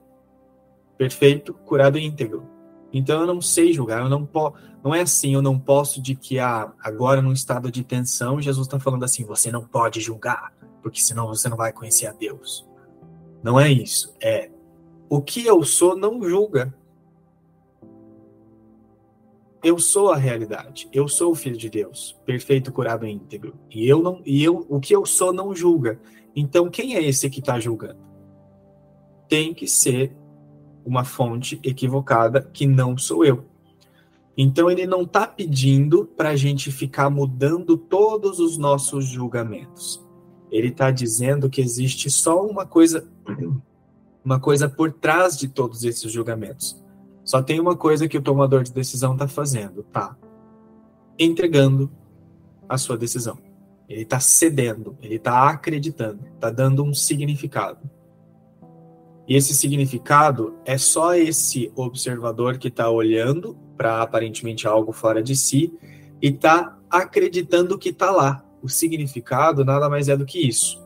Perfeito, 0.97 1.53
curado 1.53 1.99
e 1.99 2.07
íntegro. 2.07 2.56
Então 2.97 3.21
eu 3.21 3.27
não 3.27 3.43
sei 3.43 3.75
julgar, 3.75 4.01
eu 4.01 4.09
não 4.09 4.25
posso. 4.25 4.57
Não 4.83 4.95
é 4.95 5.03
assim, 5.03 5.35
eu 5.35 5.43
não 5.43 5.59
posso 5.59 6.01
de 6.01 6.15
que 6.15 6.39
ah, 6.39 6.73
agora 6.81 7.21
num 7.21 7.33
estado 7.33 7.71
de 7.71 7.85
tensão, 7.85 8.41
Jesus 8.41 8.67
está 8.67 8.81
falando 8.81 9.05
assim, 9.05 9.23
você 9.23 9.51
não 9.51 9.67
pode 9.67 10.01
julgar, 10.01 10.55
porque 10.83 11.03
senão 11.03 11.27
você 11.27 11.47
não 11.47 11.59
vai 11.59 11.75
conhecer 11.75 12.07
a 12.07 12.13
Deus. 12.13 12.67
Não 13.43 13.61
é 13.61 13.71
isso. 13.71 14.15
É 14.19 14.51
o 15.11 15.21
que 15.21 15.45
eu 15.45 15.63
sou 15.63 15.95
não 15.95 16.23
julga. 16.23 16.75
Eu 19.63 19.79
sou 19.79 20.11
a 20.11 20.17
realidade. 20.17 20.89
Eu 20.91 21.07
sou 21.07 21.33
o 21.33 21.35
filho 21.35 21.57
de 21.57 21.69
Deus, 21.69 22.17
perfeito, 22.25 22.73
curado 22.73 23.05
e 23.05 23.11
íntegro. 23.11 23.59
E 23.71 23.87
eu 23.87 24.03
não, 24.03 24.23
e 24.25 24.43
eu, 24.43 24.65
o 24.71 24.81
que 24.81 24.97
eu 24.97 25.05
sou 25.05 25.35
não 25.35 25.55
julga. 25.55 26.01
Então 26.35 26.71
quem 26.71 26.95
é 26.95 27.03
esse 27.03 27.29
que 27.29 27.41
está 27.41 27.61
julgando? 27.61 28.01
Tem 29.29 29.53
que 29.53 29.67
ser 29.67 30.17
uma 30.87 31.05
fonte 31.05 31.59
equivocada 31.65 32.41
que 32.41 32.65
não 32.65 32.97
sou 32.97 33.25
eu. 33.25 33.45
Então 34.39 34.71
ele 34.71 34.87
não 34.87 35.03
está 35.03 35.27
pedindo 35.27 36.05
para 36.05 36.31
a 36.31 36.37
gente 36.37 36.71
ficar 36.71 37.11
mudando 37.11 37.77
todos 37.77 38.39
os 38.39 38.57
nossos 38.57 39.07
julgamentos. 39.07 40.05
Ele 40.51 40.69
está 40.69 40.91
dizendo 40.91 41.51
que 41.51 41.61
existe 41.61 42.09
só 42.09 42.47
uma 42.47 42.65
coisa, 42.65 43.09
uma 44.25 44.39
coisa 44.39 44.69
por 44.69 44.93
trás 44.93 45.37
de 45.37 45.49
todos 45.49 45.83
esses 45.83 46.13
julgamentos. 46.13 46.81
Só 47.25 47.43
tem 47.43 47.59
uma 47.59 47.77
coisa 47.77 48.07
que 48.07 48.17
o 48.17 48.23
tomador 48.23 48.63
de 48.63 48.73
decisão 48.73 49.15
está 49.15 49.27
fazendo, 49.27 49.83
tá? 49.83 50.17
Entregando 51.19 51.91
a 52.69 52.79
sua 52.79 52.97
decisão. 52.97 53.39
Ele 53.89 54.03
está 54.03 54.21
cedendo, 54.21 54.97
ele 55.03 55.17
está 55.17 55.49
acreditando, 55.49 56.21
está 56.35 56.51
dando 56.51 56.85
um 56.85 56.95
significado. 56.95 57.91
E 59.29 59.37
esse 59.37 59.55
significado 59.55 60.55
é 60.65 60.79
só 60.79 61.15
esse 61.15 61.73
observador 61.75 62.59
que 62.59 62.69
está 62.69 62.89
olhando 62.89 63.57
para 63.77 64.03
aparentemente 64.03 64.67
algo 64.67 64.93
fora 64.93 65.23
de 65.23 65.35
si 65.35 65.73
e 66.23 66.29
está 66.29 66.79
acreditando 66.89 67.79
que 67.79 67.89
está 67.89 68.11
lá. 68.11 68.45
O 68.63 68.69
significado 68.69 69.65
nada 69.65 69.89
mais 69.89 70.09
é 70.09 70.17
do 70.17 70.25
que 70.25 70.39
isso. 70.39 70.83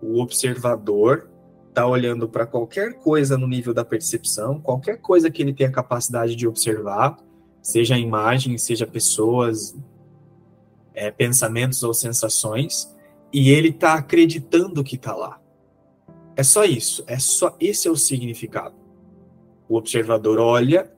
O 0.00 0.20
observador 0.20 1.30
está 1.68 1.86
olhando 1.86 2.28
para 2.28 2.46
qualquer 2.46 2.94
coisa 2.94 3.38
no 3.38 3.46
nível 3.46 3.72
da 3.72 3.84
percepção, 3.84 4.60
qualquer 4.60 4.98
coisa 4.98 5.30
que 5.30 5.42
ele 5.42 5.54
tenha 5.54 5.70
capacidade 5.70 6.36
de 6.36 6.46
observar, 6.46 7.16
seja 7.62 7.96
imagens, 7.96 8.62
seja 8.62 8.86
pessoas, 8.86 9.74
é, 10.94 11.10
pensamentos 11.10 11.82
ou 11.82 11.94
sensações, 11.94 12.94
e 13.32 13.50
ele 13.50 13.68
está 13.68 13.94
acreditando 13.94 14.84
que 14.84 14.96
está 14.96 15.14
lá. 15.14 15.41
É 16.36 16.42
só 16.42 16.64
isso, 16.64 17.04
é 17.06 17.18
só 17.18 17.54
esse 17.60 17.86
é 17.86 17.90
o 17.90 17.96
significado. 17.96 18.74
O 19.68 19.76
observador 19.76 20.38
olha 20.38 20.90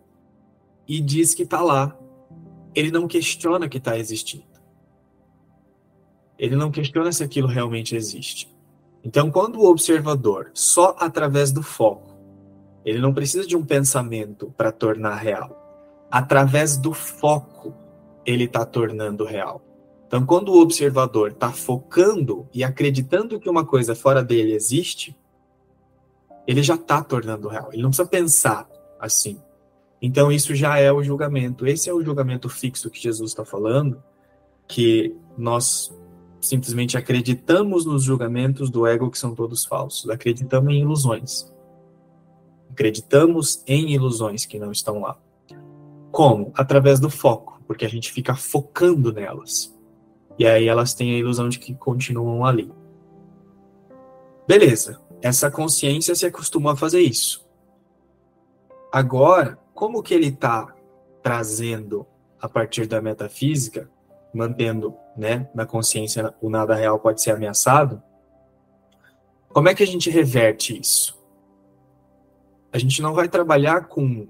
e 0.86 1.00
diz 1.00 1.34
que 1.34 1.42
está 1.42 1.60
lá. 1.60 1.96
Ele 2.74 2.90
não 2.90 3.06
questiona 3.06 3.68
que 3.68 3.78
está 3.78 3.98
existindo. 3.98 4.44
Ele 6.38 6.56
não 6.56 6.70
questiona 6.70 7.12
se 7.12 7.22
aquilo 7.22 7.46
realmente 7.46 7.94
existe. 7.94 8.52
Então, 9.04 9.30
quando 9.30 9.60
o 9.60 9.68
observador, 9.68 10.50
só 10.54 10.96
através 10.98 11.52
do 11.52 11.62
foco, 11.62 12.14
ele 12.84 12.98
não 12.98 13.14
precisa 13.14 13.46
de 13.46 13.56
um 13.56 13.64
pensamento 13.64 14.52
para 14.56 14.72
tornar 14.72 15.16
real. 15.16 16.06
Através 16.10 16.76
do 16.76 16.92
foco, 16.92 17.74
ele 18.24 18.44
está 18.44 18.64
tornando 18.64 19.24
real. 19.24 19.62
Então, 20.06 20.24
quando 20.24 20.50
o 20.50 20.60
observador 20.60 21.30
está 21.30 21.50
focando 21.50 22.48
e 22.52 22.62
acreditando 22.62 23.38
que 23.38 23.48
uma 23.48 23.64
coisa 23.64 23.94
fora 23.94 24.22
dele 24.22 24.52
existe, 24.52 25.16
ele 26.46 26.62
já 26.62 26.74
está 26.74 27.02
tornando 27.02 27.48
real. 27.48 27.70
Ele 27.72 27.82
não 27.82 27.90
precisa 27.90 28.08
pensar 28.08 28.68
assim. 28.98 29.40
Então, 30.00 30.30
isso 30.30 30.54
já 30.54 30.78
é 30.78 30.92
o 30.92 31.02
julgamento. 31.02 31.66
Esse 31.66 31.88
é 31.88 31.94
o 31.94 32.02
julgamento 32.02 32.48
fixo 32.48 32.90
que 32.90 33.00
Jesus 33.00 33.30
está 33.30 33.44
falando, 33.44 34.02
que 34.68 35.16
nós 35.36 35.90
simplesmente 36.40 36.96
acreditamos 36.96 37.86
nos 37.86 38.02
julgamentos 38.02 38.70
do 38.70 38.86
ego 38.86 39.10
que 39.10 39.18
são 39.18 39.34
todos 39.34 39.64
falsos. 39.64 40.10
Acreditamos 40.10 40.72
em 40.72 40.80
ilusões. 40.80 41.50
Acreditamos 42.70 43.62
em 43.66 43.92
ilusões 43.92 44.44
que 44.44 44.58
não 44.58 44.70
estão 44.70 45.00
lá. 45.00 45.18
Como? 46.10 46.52
Através 46.54 47.00
do 47.00 47.08
foco, 47.08 47.60
porque 47.66 47.84
a 47.84 47.88
gente 47.88 48.12
fica 48.12 48.34
focando 48.34 49.12
nelas. 49.12 49.74
E 50.38 50.46
aí 50.46 50.66
elas 50.66 50.92
têm 50.92 51.14
a 51.14 51.18
ilusão 51.18 51.48
de 51.48 51.58
que 51.58 51.74
continuam 51.74 52.44
ali. 52.44 52.70
Beleza, 54.46 55.00
essa 55.24 55.50
consciência 55.50 56.14
se 56.14 56.26
acostuma 56.26 56.74
a 56.74 56.76
fazer 56.76 57.00
isso. 57.00 57.48
Agora, 58.92 59.58
como 59.72 60.02
que 60.02 60.12
ele 60.12 60.26
está 60.26 60.76
trazendo 61.22 62.06
a 62.38 62.46
partir 62.46 62.86
da 62.86 63.00
metafísica, 63.00 63.90
mantendo 64.34 64.94
né, 65.16 65.48
na 65.54 65.64
consciência 65.64 66.34
o 66.42 66.50
nada 66.50 66.74
real 66.74 67.00
pode 67.00 67.22
ser 67.22 67.30
ameaçado, 67.30 68.02
como 69.48 69.66
é 69.70 69.74
que 69.74 69.82
a 69.82 69.86
gente 69.86 70.10
reverte 70.10 70.78
isso? 70.78 71.18
A 72.70 72.76
gente 72.76 73.00
não 73.00 73.14
vai 73.14 73.26
trabalhar 73.26 73.88
com 73.88 74.28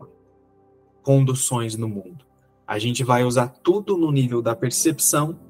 conduções 1.03 1.77
no 1.77 1.89
mundo. 1.89 2.25
A 2.65 2.79
gente 2.79 3.03
vai 3.03 3.25
usar 3.25 3.49
tudo 3.49 3.97
no 3.97 4.13
nível 4.13 4.41
da 4.41 4.55
percepção 4.55 5.41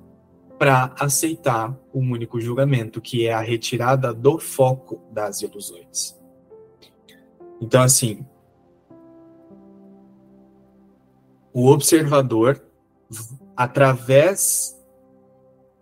para 0.59 0.95
aceitar 0.99 1.77
um 1.93 2.13
único 2.13 2.41
julgamento, 2.41 3.01
que 3.01 3.27
é 3.27 3.33
a 3.33 3.41
retirada 3.41 4.13
do 4.13 4.39
foco 4.39 5.01
das 5.11 5.43
ilusões. 5.43 6.19
Então, 7.61 7.83
assim, 7.83 8.25
o 11.53 11.69
observador, 11.69 12.63
através 13.57 14.81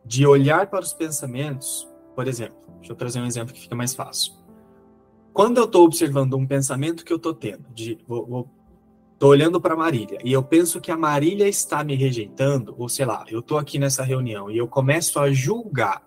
de 0.04 0.26
olhar 0.26 0.68
para 0.68 0.80
os 0.80 0.92
pensamentos, 0.92 1.88
por 2.14 2.28
exemplo, 2.28 2.56
deixa 2.78 2.92
eu 2.92 2.96
trazer 2.96 3.20
um 3.20 3.26
exemplo 3.26 3.54
que 3.54 3.60
fica 3.60 3.74
mais 3.74 3.94
fácil. 3.94 4.34
Quando 5.32 5.58
eu 5.58 5.64
estou 5.64 5.84
observando 5.84 6.34
um 6.34 6.46
pensamento 6.46 7.04
que 7.04 7.12
eu 7.12 7.16
estou 7.16 7.32
tendo, 7.32 7.64
de, 7.72 7.98
vou, 8.06 8.26
vou 8.26 8.50
Tô 9.22 9.28
olhando 9.28 9.60
para 9.60 9.76
Marília 9.76 10.18
e 10.24 10.32
eu 10.32 10.42
penso 10.42 10.80
que 10.80 10.90
a 10.90 10.96
Marília 10.96 11.46
está 11.46 11.84
me 11.84 11.94
rejeitando, 11.94 12.74
ou 12.76 12.88
sei 12.88 13.06
lá, 13.06 13.24
eu 13.28 13.40
tô 13.40 13.56
aqui 13.56 13.78
nessa 13.78 14.02
reunião 14.02 14.50
e 14.50 14.58
eu 14.58 14.66
começo 14.66 15.16
a 15.20 15.30
julgar. 15.30 16.02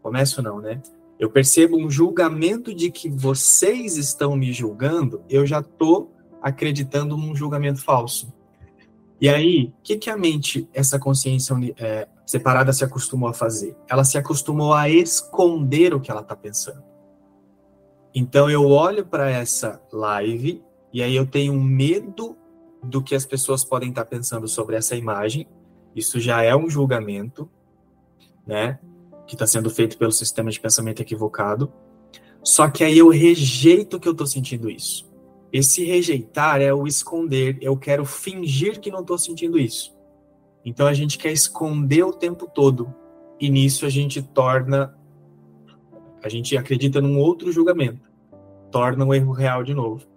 Começo 0.00 0.40
não, 0.40 0.60
né? 0.60 0.80
Eu 1.18 1.28
percebo 1.28 1.76
um 1.76 1.90
julgamento 1.90 2.72
de 2.72 2.88
que 2.88 3.10
vocês 3.10 3.96
estão 3.96 4.36
me 4.36 4.52
julgando, 4.52 5.24
eu 5.28 5.44
já 5.44 5.60
tô 5.60 6.08
acreditando 6.40 7.16
num 7.16 7.34
julgamento 7.34 7.82
falso. 7.82 8.32
E 9.20 9.28
aí, 9.28 9.74
o 9.80 9.82
que, 9.82 9.96
que 9.96 10.08
a 10.08 10.16
mente, 10.16 10.68
essa 10.72 11.00
consciência 11.00 11.52
é, 11.76 12.06
separada, 12.24 12.72
se 12.72 12.84
acostumou 12.84 13.28
a 13.28 13.34
fazer? 13.34 13.76
Ela 13.88 14.04
se 14.04 14.18
acostumou 14.18 14.72
a 14.72 14.88
esconder 14.88 15.92
o 15.92 16.00
que 16.00 16.12
ela 16.12 16.20
está 16.20 16.36
pensando. 16.36 16.84
Então, 18.14 18.48
eu 18.48 18.68
olho 18.68 19.04
para 19.04 19.28
essa 19.28 19.82
live 19.92 20.64
e 20.96 21.02
aí 21.02 21.14
eu 21.14 21.26
tenho 21.26 21.52
medo 21.60 22.34
do 22.82 23.02
que 23.02 23.14
as 23.14 23.26
pessoas 23.26 23.62
podem 23.62 23.90
estar 23.90 24.06
pensando 24.06 24.48
sobre 24.48 24.76
essa 24.76 24.96
imagem. 24.96 25.46
Isso 25.94 26.18
já 26.18 26.42
é 26.42 26.56
um 26.56 26.70
julgamento, 26.70 27.50
né? 28.46 28.78
Que 29.26 29.34
está 29.34 29.46
sendo 29.46 29.68
feito 29.68 29.98
pelo 29.98 30.10
sistema 30.10 30.50
de 30.50 30.58
pensamento 30.58 31.02
equivocado. 31.02 31.70
Só 32.42 32.70
que 32.70 32.82
aí 32.82 32.96
eu 32.96 33.10
rejeito 33.10 34.00
que 34.00 34.08
eu 34.08 34.12
estou 34.12 34.26
sentindo 34.26 34.70
isso. 34.70 35.06
Esse 35.52 35.84
rejeitar 35.84 36.62
é 36.62 36.72
o 36.72 36.86
esconder. 36.86 37.58
Eu 37.60 37.76
quero 37.76 38.06
fingir 38.06 38.80
que 38.80 38.90
não 38.90 39.00
estou 39.00 39.18
sentindo 39.18 39.58
isso. 39.58 39.94
Então 40.64 40.86
a 40.86 40.94
gente 40.94 41.18
quer 41.18 41.30
esconder 41.30 42.04
o 42.04 42.12
tempo 42.14 42.48
todo. 42.48 42.90
E 43.38 43.50
nisso 43.50 43.84
a 43.84 43.90
gente 43.90 44.22
torna. 44.22 44.96
A 46.22 46.28
gente 46.30 46.56
acredita 46.56 47.02
num 47.02 47.18
outro 47.18 47.52
julgamento. 47.52 48.10
Torna 48.70 49.04
um 49.04 49.12
erro 49.12 49.32
real 49.32 49.62
de 49.62 49.74
novo. 49.74 50.15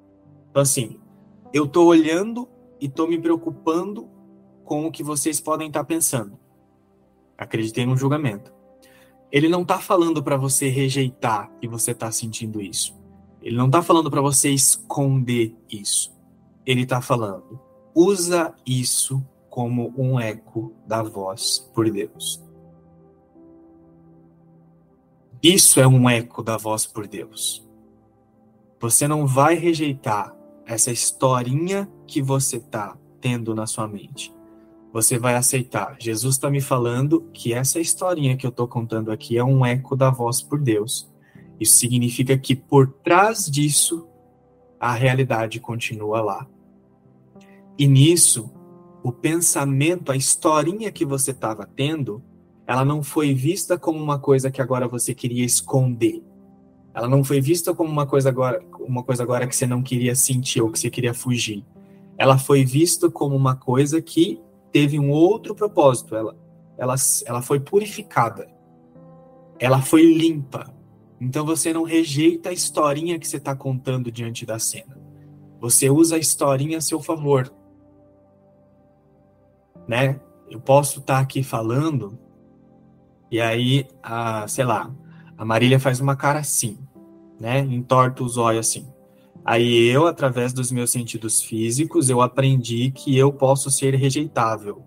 Então, 0.49 0.61
assim, 0.61 0.99
eu 1.53 1.65
estou 1.65 1.87
olhando 1.87 2.47
e 2.79 2.85
estou 2.85 3.07
me 3.07 3.19
preocupando 3.19 4.09
com 4.63 4.85
o 4.85 4.91
que 4.91 5.03
vocês 5.03 5.39
podem 5.39 5.67
estar 5.67 5.81
tá 5.81 5.85
pensando. 5.85 6.37
Acreditei 7.37 7.85
no 7.85 7.97
julgamento. 7.97 8.53
Ele 9.31 9.47
não 9.47 9.61
está 9.61 9.79
falando 9.79 10.23
para 10.23 10.37
você 10.37 10.69
rejeitar 10.69 11.51
que 11.59 11.67
você 11.67 11.91
está 11.91 12.11
sentindo 12.11 12.61
isso. 12.61 12.97
Ele 13.41 13.55
não 13.55 13.67
está 13.67 13.81
falando 13.81 14.09
para 14.09 14.21
você 14.21 14.49
esconder 14.49 15.55
isso. 15.69 16.13
Ele 16.65 16.81
está 16.81 17.01
falando, 17.01 17.59
usa 17.95 18.53
isso 18.65 19.25
como 19.49 19.93
um 19.97 20.19
eco 20.19 20.73
da 20.85 21.01
voz 21.01 21.69
por 21.73 21.89
Deus. 21.89 22.43
Isso 25.41 25.79
é 25.79 25.87
um 25.87 26.09
eco 26.09 26.43
da 26.43 26.57
voz 26.57 26.85
por 26.85 27.07
Deus. 27.07 27.67
Você 28.79 29.07
não 29.07 29.25
vai 29.25 29.55
rejeitar 29.55 30.35
essa 30.69 30.91
historinha 30.91 31.89
que 32.05 32.21
você 32.21 32.57
está 32.57 32.95
tendo 33.19 33.55
na 33.55 33.65
sua 33.65 33.87
mente. 33.87 34.31
Você 34.93 35.17
vai 35.17 35.33
aceitar. 35.33 35.97
Jesus 35.99 36.35
está 36.35 36.47
me 36.47 36.61
falando 36.61 37.27
que 37.33 37.53
essa 37.53 37.79
historinha 37.79 38.37
que 38.37 38.45
eu 38.45 38.51
estou 38.51 38.67
contando 38.67 39.11
aqui 39.11 39.35
é 39.35 39.43
um 39.43 39.65
eco 39.65 39.95
da 39.95 40.11
voz 40.11 40.43
por 40.43 40.61
Deus. 40.61 41.11
Isso 41.59 41.77
significa 41.77 42.37
que 42.37 42.55
por 42.55 42.87
trás 43.03 43.47
disso, 43.47 44.07
a 44.79 44.93
realidade 44.93 45.59
continua 45.59 46.21
lá. 46.21 46.47
E 47.75 47.87
nisso, 47.87 48.51
o 49.03 49.11
pensamento, 49.11 50.11
a 50.11 50.15
historinha 50.15 50.91
que 50.91 51.03
você 51.03 51.31
estava 51.31 51.65
tendo, 51.65 52.23
ela 52.67 52.85
não 52.85 53.01
foi 53.01 53.33
vista 53.33 53.75
como 53.75 54.01
uma 54.01 54.19
coisa 54.19 54.51
que 54.51 54.61
agora 54.61 54.87
você 54.87 55.15
queria 55.15 55.43
esconder. 55.43 56.23
Ela 56.93 57.07
não 57.07 57.23
foi 57.23 57.39
vista 57.39 57.73
como 57.73 57.89
uma 57.89 58.05
coisa 58.05 58.29
agora, 58.29 58.61
uma 58.79 59.03
coisa 59.03 59.23
agora 59.23 59.47
que 59.47 59.55
você 59.55 59.67
não 59.67 59.81
queria 59.81 60.15
sentir 60.15 60.61
ou 60.61 60.71
que 60.71 60.79
você 60.79 60.89
queria 60.89 61.13
fugir. 61.13 61.63
Ela 62.17 62.37
foi 62.37 62.65
vista 62.65 63.09
como 63.09 63.35
uma 63.35 63.55
coisa 63.55 64.01
que 64.01 64.41
teve 64.71 64.99
um 64.99 65.09
outro 65.09 65.55
propósito. 65.55 66.15
Ela, 66.15 66.35
ela, 66.77 66.95
ela 67.25 67.41
foi 67.41 67.59
purificada. 67.59 68.49
Ela 69.59 69.81
foi 69.81 70.03
limpa. 70.03 70.73
Então 71.21 71.45
você 71.45 71.73
não 71.73 71.83
rejeita 71.83 72.49
a 72.49 72.53
historinha 72.53 73.19
que 73.19 73.27
você 73.27 73.37
está 73.37 73.55
contando 73.55 74.11
diante 74.11 74.45
da 74.45 74.57
cena. 74.57 74.97
Você 75.59 75.89
usa 75.89 76.15
a 76.15 76.19
historinha 76.19 76.77
a 76.77 76.81
seu 76.81 76.99
favor. 77.01 77.53
Né? 79.87 80.19
Eu 80.49 80.59
posso 80.59 80.99
estar 80.99 81.15
tá 81.15 81.19
aqui 81.19 81.43
falando 81.43 82.17
e 83.31 83.39
aí, 83.39 83.85
a, 84.01 84.47
sei 84.47 84.65
lá, 84.65 84.91
a 85.39 85.45
Marília 85.45 85.79
faz 85.79 86.01
uma 86.01 86.17
cara 86.17 86.39
assim, 86.39 86.77
né? 87.39 87.59
Entorta 87.59 88.25
os 88.25 88.35
olhos 88.35 88.67
assim. 88.67 88.85
Aí 89.45 89.87
eu, 89.87 90.05
através 90.05 90.51
dos 90.51 90.69
meus 90.69 90.91
sentidos 90.91 91.41
físicos, 91.41 92.09
eu 92.09 92.21
aprendi 92.21 92.91
que 92.91 93.17
eu 93.17 93.31
posso 93.31 93.71
ser 93.71 93.95
rejeitável. 93.95 94.83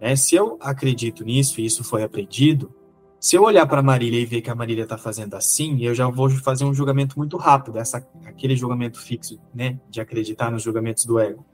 Né? 0.00 0.16
Se 0.16 0.34
eu 0.34 0.58
acredito 0.60 1.24
nisso 1.24 1.60
e 1.60 1.64
isso 1.64 1.84
foi 1.84 2.02
aprendido, 2.02 2.74
se 3.20 3.36
eu 3.36 3.44
olhar 3.44 3.66
para 3.68 3.78
a 3.78 3.82
Marília 3.82 4.20
e 4.20 4.26
ver 4.26 4.40
que 4.40 4.50
a 4.50 4.54
Marília 4.54 4.82
está 4.82 4.98
fazendo 4.98 5.34
assim, 5.34 5.80
eu 5.84 5.94
já 5.94 6.08
vou 6.08 6.28
fazer 6.28 6.64
um 6.64 6.74
julgamento 6.74 7.16
muito 7.16 7.36
rápido, 7.36 7.78
essa, 7.78 8.04
aquele 8.26 8.56
julgamento 8.56 9.00
fixo, 9.00 9.38
né? 9.54 9.78
De 9.88 10.00
acreditar 10.00 10.50
nos 10.50 10.64
julgamentos 10.64 11.04
do 11.04 11.20
ego. 11.20 11.46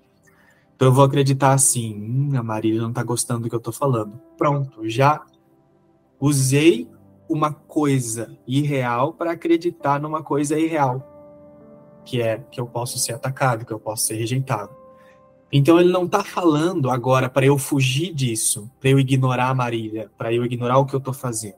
Então 0.75 0.89
eu 0.89 0.93
vou 0.95 1.05
acreditar 1.05 1.53
assim, 1.53 1.95
hum, 1.95 2.39
a 2.39 2.43
Marília 2.43 2.81
não 2.81 2.89
está 2.89 3.03
gostando 3.03 3.43
do 3.43 3.49
que 3.51 3.55
eu 3.55 3.59
estou 3.59 3.73
falando. 3.73 4.19
Pronto, 4.39 4.89
já 4.89 5.23
usei 6.19 6.89
uma 7.29 7.53
coisa 7.53 8.37
irreal 8.47 9.13
para 9.13 9.33
acreditar 9.33 10.01
numa 10.01 10.23
coisa 10.23 10.59
irreal, 10.59 11.03
que 12.05 12.21
é 12.21 12.39
que 12.51 12.61
eu 12.61 12.67
posso 12.67 12.99
ser 12.99 13.15
atacado, 13.15 13.65
que 13.65 13.73
eu 13.73 13.81
posso 13.81 14.07
ser 14.07 14.15
rejeitado. 14.15 14.75
Então 15.53 15.79
ele 15.79 15.91
não 15.91 16.05
está 16.05 16.25
falando 16.25 16.91
agora 16.91 17.29
para 17.29 17.47
eu 17.47 17.57
fugir 17.57 18.13
disso, 18.13 18.71
para 18.81 18.91
eu 18.91 18.99
ignorar 18.99 19.51
a 19.51 19.55
Marília, 19.55 20.11
para 20.19 20.33
eu 20.33 20.45
ignorar 20.45 20.79
o 20.79 20.87
que 20.87 20.95
eu 20.95 20.99
estou 20.99 21.15
fazendo. 21.15 21.57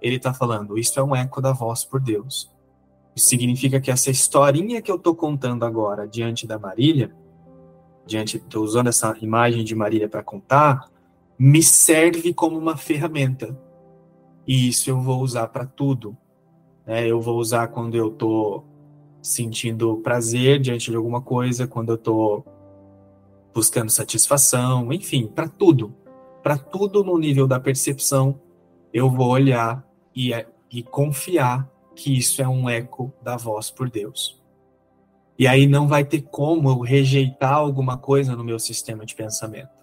Ele 0.00 0.16
está 0.16 0.32
falando, 0.32 0.78
isso 0.78 0.98
é 0.98 1.02
um 1.02 1.16
eco 1.16 1.40
da 1.40 1.52
voz 1.52 1.84
por 1.84 2.00
Deus. 2.00 2.50
Isso 3.14 3.28
significa 3.28 3.80
que 3.80 3.90
essa 3.90 4.10
historinha 4.10 4.80
que 4.80 4.90
eu 4.90 4.96
estou 4.96 5.14
contando 5.14 5.64
agora 5.64 6.06
diante 6.06 6.46
da 6.46 6.58
Marília, 6.58 7.14
diante, 8.06 8.36
estou 8.36 8.62
usando 8.62 8.88
essa 8.88 9.16
imagem 9.20 9.64
de 9.64 9.74
Marília 9.74 10.08
para 10.08 10.22
contar, 10.22 10.88
me 11.38 11.62
serve 11.62 12.32
como 12.34 12.58
uma 12.58 12.76
ferramenta 12.76 13.58
e 14.50 14.66
isso 14.66 14.90
eu 14.90 15.00
vou 15.00 15.22
usar 15.22 15.46
para 15.46 15.64
tudo. 15.64 16.16
Né? 16.84 17.06
Eu 17.06 17.20
vou 17.20 17.38
usar 17.38 17.68
quando 17.68 17.94
eu 17.94 18.08
estou 18.08 18.66
sentindo 19.22 19.98
prazer 19.98 20.58
diante 20.58 20.90
de 20.90 20.96
alguma 20.96 21.22
coisa, 21.22 21.68
quando 21.68 21.90
eu 21.90 21.94
estou 21.94 22.44
buscando 23.54 23.92
satisfação, 23.92 24.92
enfim, 24.92 25.28
para 25.28 25.48
tudo. 25.48 25.94
Para 26.42 26.58
tudo 26.58 27.04
no 27.04 27.16
nível 27.16 27.46
da 27.46 27.60
percepção, 27.60 28.40
eu 28.92 29.08
vou 29.08 29.28
olhar 29.28 29.88
e, 30.12 30.32
e 30.68 30.82
confiar 30.82 31.70
que 31.94 32.18
isso 32.18 32.42
é 32.42 32.48
um 32.48 32.68
eco 32.68 33.14
da 33.22 33.36
voz 33.36 33.70
por 33.70 33.88
Deus. 33.88 34.42
E 35.38 35.46
aí 35.46 35.68
não 35.68 35.86
vai 35.86 36.04
ter 36.04 36.22
como 36.22 36.70
eu 36.70 36.80
rejeitar 36.80 37.54
alguma 37.54 37.96
coisa 37.96 38.34
no 38.34 38.42
meu 38.42 38.58
sistema 38.58 39.06
de 39.06 39.14
pensamento. 39.14 39.79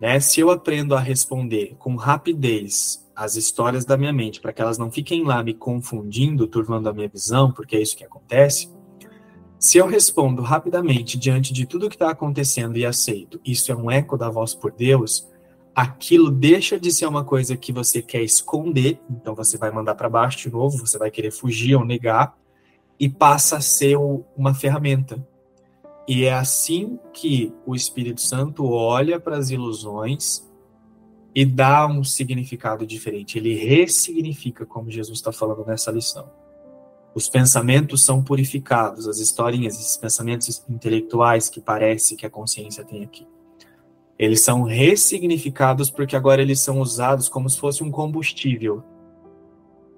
Né? 0.00 0.20
Se 0.20 0.40
eu 0.40 0.50
aprendo 0.50 0.94
a 0.94 1.00
responder 1.00 1.74
com 1.78 1.96
rapidez 1.96 3.06
as 3.14 3.34
histórias 3.34 3.84
da 3.84 3.96
minha 3.96 4.12
mente, 4.12 4.40
para 4.40 4.52
que 4.52 4.62
elas 4.62 4.78
não 4.78 4.92
fiquem 4.92 5.24
lá 5.24 5.42
me 5.42 5.52
confundindo, 5.52 6.46
turvando 6.46 6.88
a 6.88 6.92
minha 6.92 7.08
visão, 7.08 7.50
porque 7.50 7.76
é 7.76 7.82
isso 7.82 7.96
que 7.96 8.04
acontece. 8.04 8.70
Se 9.58 9.76
eu 9.76 9.88
respondo 9.88 10.40
rapidamente 10.40 11.18
diante 11.18 11.52
de 11.52 11.66
tudo 11.66 11.88
que 11.88 11.96
está 11.96 12.10
acontecendo 12.10 12.78
e 12.78 12.86
aceito, 12.86 13.40
isso 13.44 13.72
é 13.72 13.74
um 13.74 13.90
eco 13.90 14.16
da 14.16 14.30
voz 14.30 14.54
por 14.54 14.70
Deus, 14.70 15.28
aquilo 15.74 16.30
deixa 16.30 16.78
de 16.78 16.92
ser 16.92 17.06
uma 17.06 17.24
coisa 17.24 17.56
que 17.56 17.72
você 17.72 18.00
quer 18.00 18.22
esconder, 18.22 19.00
então 19.10 19.34
você 19.34 19.58
vai 19.58 19.72
mandar 19.72 19.96
para 19.96 20.08
baixo 20.08 20.38
de 20.38 20.52
novo, 20.52 20.78
você 20.78 20.96
vai 20.96 21.10
querer 21.10 21.32
fugir 21.32 21.74
ou 21.74 21.84
negar, 21.84 22.38
e 23.00 23.08
passa 23.08 23.56
a 23.56 23.60
ser 23.60 23.96
uma 24.36 24.54
ferramenta. 24.54 25.24
E 26.08 26.24
é 26.24 26.32
assim 26.32 26.98
que 27.12 27.52
o 27.66 27.74
Espírito 27.74 28.22
Santo 28.22 28.64
olha 28.64 29.20
para 29.20 29.36
as 29.36 29.50
ilusões 29.50 30.48
e 31.34 31.44
dá 31.44 31.86
um 31.86 32.02
significado 32.02 32.86
diferente. 32.86 33.36
Ele 33.36 33.54
ressignifica, 33.54 34.64
como 34.64 34.90
Jesus 34.90 35.18
está 35.18 35.30
falando 35.30 35.66
nessa 35.66 35.90
lição. 35.90 36.30
Os 37.14 37.28
pensamentos 37.28 38.06
são 38.06 38.24
purificados, 38.24 39.06
as 39.06 39.18
historinhas, 39.18 39.78
esses 39.78 39.98
pensamentos 39.98 40.64
intelectuais 40.66 41.50
que 41.50 41.60
parece 41.60 42.16
que 42.16 42.24
a 42.24 42.30
consciência 42.30 42.82
tem 42.82 43.04
aqui. 43.04 43.26
Eles 44.18 44.40
são 44.40 44.62
ressignificados 44.62 45.90
porque 45.90 46.16
agora 46.16 46.40
eles 46.40 46.60
são 46.60 46.80
usados 46.80 47.28
como 47.28 47.50
se 47.50 47.58
fosse 47.58 47.84
um 47.84 47.90
combustível. 47.90 48.82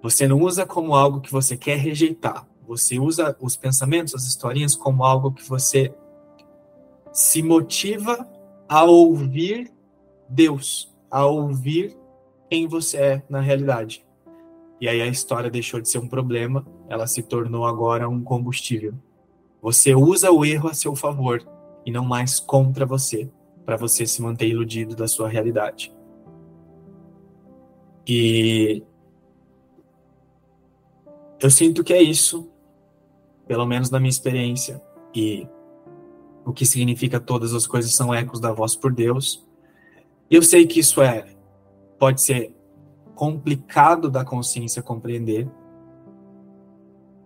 Você 0.02 0.26
não 0.26 0.40
usa 0.40 0.66
como 0.66 0.92
algo 0.94 1.20
que 1.20 1.30
você 1.30 1.56
quer 1.56 1.78
rejeitar. 1.78 2.48
Você 2.66 2.98
usa 2.98 3.36
os 3.40 3.56
pensamentos, 3.56 4.14
as 4.14 4.24
historinhas 4.24 4.74
como 4.74 5.04
algo 5.04 5.32
que 5.32 5.48
você 5.48 5.94
se 7.12 7.42
motiva 7.42 8.28
a 8.68 8.84
ouvir 8.84 9.72
Deus, 10.28 10.94
a 11.10 11.26
ouvir 11.26 11.96
quem 12.48 12.68
você 12.68 12.96
é 12.96 13.22
na 13.28 13.40
realidade. 13.40 14.06
E 14.80 14.88
aí 14.88 15.02
a 15.02 15.06
história 15.06 15.50
deixou 15.50 15.80
de 15.80 15.88
ser 15.88 15.98
um 15.98 16.08
problema, 16.08 16.64
ela 16.88 17.06
se 17.06 17.22
tornou 17.22 17.66
agora 17.66 18.08
um 18.08 18.22
combustível. 18.22 18.94
Você 19.60 19.94
usa 19.94 20.30
o 20.30 20.44
erro 20.44 20.68
a 20.68 20.74
seu 20.74 20.96
favor 20.96 21.46
e 21.84 21.90
não 21.90 22.04
mais 22.04 22.40
contra 22.40 22.86
você, 22.86 23.30
para 23.64 23.76
você 23.76 24.06
se 24.06 24.22
manter 24.22 24.48
iludido 24.48 24.96
da 24.96 25.06
sua 25.06 25.28
realidade. 25.28 25.92
E 28.06 28.82
eu 31.38 31.50
sinto 31.50 31.84
que 31.84 31.92
é 31.92 32.02
isso, 32.02 32.50
pelo 33.46 33.66
menos 33.66 33.90
na 33.90 34.00
minha 34.00 34.10
experiência. 34.10 34.82
E 35.14 35.46
o 36.44 36.52
que 36.52 36.64
significa 36.64 37.20
todas 37.20 37.54
as 37.54 37.66
coisas 37.66 37.92
são 37.92 38.14
ecos 38.14 38.40
da 38.40 38.52
voz 38.52 38.74
por 38.74 38.92
Deus. 38.92 39.46
Eu 40.30 40.42
sei 40.42 40.66
que 40.66 40.80
isso 40.80 41.02
é 41.02 41.26
pode 41.98 42.22
ser 42.22 42.54
complicado 43.14 44.10
da 44.10 44.24
consciência 44.24 44.82
compreender, 44.82 45.50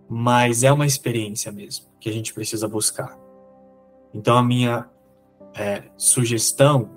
mas 0.09 0.65
é 0.65 0.73
uma 0.73 0.87
experiência 0.87 1.53
mesmo 1.53 1.87
que 2.01 2.09
a 2.09 2.13
gente 2.13 2.35
precisa 2.35 2.69
buscar. 2.69 3.17
Então 4.13 4.37
a 4.37 4.43
minha 4.43 4.89
é, 5.55 5.85
sugestão 5.97 6.91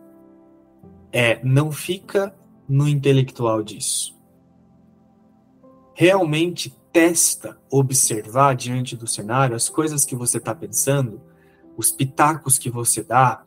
é 1.11 1.39
não 1.43 1.71
fica 1.71 2.35
no 2.67 2.87
intelectual 2.87 3.63
disso. 3.63 4.17
Realmente 5.93 6.75
testa 6.91 7.57
observar 7.71 8.55
diante 8.55 8.95
do 8.95 9.07
cenário 9.07 9.55
as 9.55 9.69
coisas 9.69 10.03
que 10.03 10.15
você 10.15 10.37
está 10.37 10.53
pensando 10.53 11.21
os 11.77 11.91
pitacos 11.91 12.57
que 12.57 12.71
você 12.71 13.03
dá, 13.03 13.43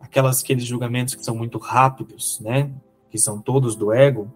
aquelas 0.00 0.42
aqueles 0.42 0.64
julgamentos 0.64 1.16
que 1.16 1.24
são 1.24 1.34
muito 1.34 1.58
rápidos, 1.58 2.40
né, 2.40 2.70
que 3.10 3.18
são 3.18 3.40
todos 3.40 3.74
do 3.74 3.92
ego, 3.92 4.32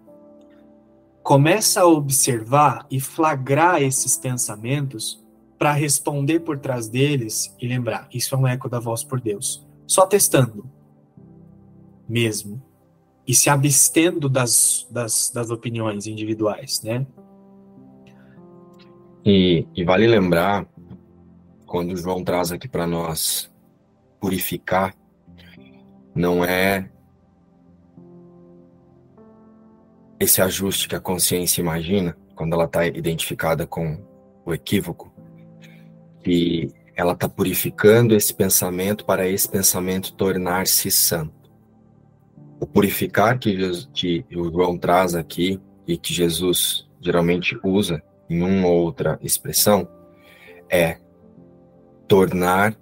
começa 1.23 1.81
a 1.81 1.85
observar 1.85 2.85
e 2.91 2.99
flagrar 2.99 3.81
esses 3.81 4.17
pensamentos 4.17 5.23
para 5.57 5.71
responder 5.71 6.41
por 6.41 6.59
trás 6.59 6.89
deles 6.89 7.55
e 7.59 7.67
lembrar, 7.67 8.09
isso 8.13 8.35
é 8.35 8.37
um 8.37 8.47
eco 8.47 8.67
da 8.67 8.79
voz 8.79 9.03
por 9.03 9.21
Deus. 9.21 9.65
Só 9.87 10.05
testando 10.05 10.69
mesmo 12.09 12.61
e 13.27 13.33
se 13.33 13.49
abstendo 13.49 14.27
das, 14.27 14.85
das, 14.89 15.31
das 15.33 15.51
opiniões 15.51 16.07
individuais, 16.07 16.81
né? 16.83 17.05
E, 19.23 19.67
e 19.75 19.83
vale 19.83 20.07
lembrar 20.07 20.67
quando 21.71 21.95
João 21.95 22.21
traz 22.21 22.51
aqui 22.51 22.67
para 22.67 22.85
nós 22.85 23.49
purificar, 24.19 24.93
não 26.13 26.43
é 26.43 26.91
esse 30.19 30.41
ajuste 30.41 30.89
que 30.89 30.97
a 30.97 30.99
consciência 30.99 31.61
imagina 31.61 32.17
quando 32.35 32.55
ela 32.55 32.65
está 32.65 32.85
identificada 32.85 33.65
com 33.65 33.97
o 34.45 34.53
equívoco, 34.53 35.13
que 36.21 36.73
ela 36.93 37.13
está 37.13 37.29
purificando 37.29 38.13
esse 38.17 38.33
pensamento 38.33 39.05
para 39.05 39.25
esse 39.25 39.47
pensamento 39.47 40.13
tornar-se 40.13 40.91
santo. 40.91 41.49
O 42.59 42.67
purificar 42.67 43.39
que, 43.39 43.55
Jesus, 43.55 43.89
que 43.93 44.25
o 44.35 44.51
João 44.51 44.77
traz 44.77 45.15
aqui 45.15 45.57
e 45.87 45.97
que 45.97 46.13
Jesus 46.13 46.85
geralmente 46.99 47.57
usa 47.63 48.03
em 48.29 48.41
uma 48.41 48.67
ou 48.67 48.81
outra 48.81 49.17
expressão 49.23 49.87
é 50.69 50.99
tornar, 52.11 52.77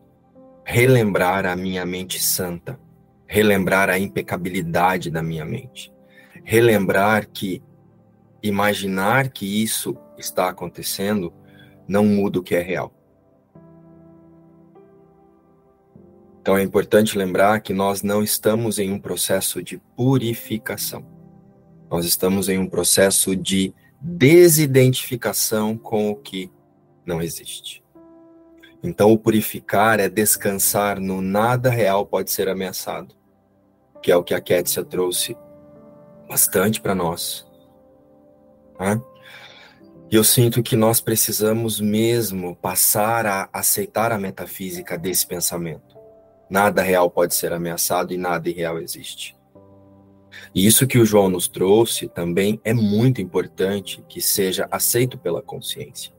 relembrar 0.66 1.46
a 1.46 1.56
minha 1.56 1.86
mente 1.86 2.20
santa, 2.20 2.80
relembrar 3.28 3.88
a 3.88 4.00
impecabilidade 4.00 5.12
da 5.12 5.22
minha 5.22 5.46
mente, 5.46 5.94
relembrar 6.44 7.30
que 7.30 7.62
imaginar 8.42 9.30
que 9.30 9.46
isso 9.46 9.96
está 10.18 10.50
acontecendo 10.50 11.32
não 11.88 12.04
muda 12.06 12.40
o 12.40 12.44
que 12.44 12.56
é 12.56 12.60
real. 12.60 12.92
Então 16.42 16.58
é 16.58 16.64
importante 16.64 17.16
lembrar 17.16 17.62
que 17.62 17.72
nós 17.72 18.02
não 18.02 18.24
estamos 18.24 18.80
em 18.80 18.92
um 18.92 19.00
processo 19.00 19.62
de 19.62 19.78
purificação. 19.96 21.06
Nós 21.88 22.04
estamos 22.04 22.50
em 22.50 22.58
um 22.58 22.68
processo 22.68 23.36
de 23.36 23.76
desidentificação 24.02 25.78
com 25.78 26.10
o 26.10 26.16
que 26.16 26.52
não 27.06 27.22
existe. 27.22 27.84
Então, 28.82 29.12
o 29.12 29.18
purificar 29.18 30.00
é 30.00 30.08
descansar 30.08 31.00
no 31.00 31.22
nada 31.22 31.70
real 31.70 32.06
pode 32.06 32.32
ser 32.32 32.48
ameaçado, 32.48 33.14
que 34.02 34.12
é 34.12 34.16
o 34.16 34.24
que 34.24 34.34
a 34.34 34.40
Kétia 34.40 34.84
trouxe 34.84 35.36
bastante 36.28 36.80
para 36.80 36.96
nós. 36.96 37.46
Né? 38.80 39.02
E 40.12 40.16
eu 40.16 40.24
sinto 40.24 40.64
que 40.64 40.76
nós 40.76 41.02
precisamos 41.02 41.80
mesmo 41.80 42.56
passar 42.56 43.26
a 43.26 43.50
aceitar 43.52 44.12
a 44.12 44.18
metafísica 44.18 44.98
desse 44.98 45.28
pensamento. 45.28 45.98
Nada 46.50 46.82
real 46.82 47.12
pode 47.12 47.36
ser 47.36 47.54
ameaçado 47.54 48.14
e 48.14 48.18
nada 48.18 48.50
irreal 48.50 48.80
existe. 48.80 49.38
E 50.54 50.66
isso 50.66 50.88
que 50.88 50.98
o 50.98 51.06
João 51.06 51.30
nos 51.30 51.48
trouxe 51.48 52.08
também 52.08 52.60
é 52.64 52.74
muito 52.74 53.22
importante 53.22 54.04
que 54.08 54.22
seja 54.22 54.68
aceito 54.72 55.18
pela 55.18 55.42
consciência. 55.42 56.12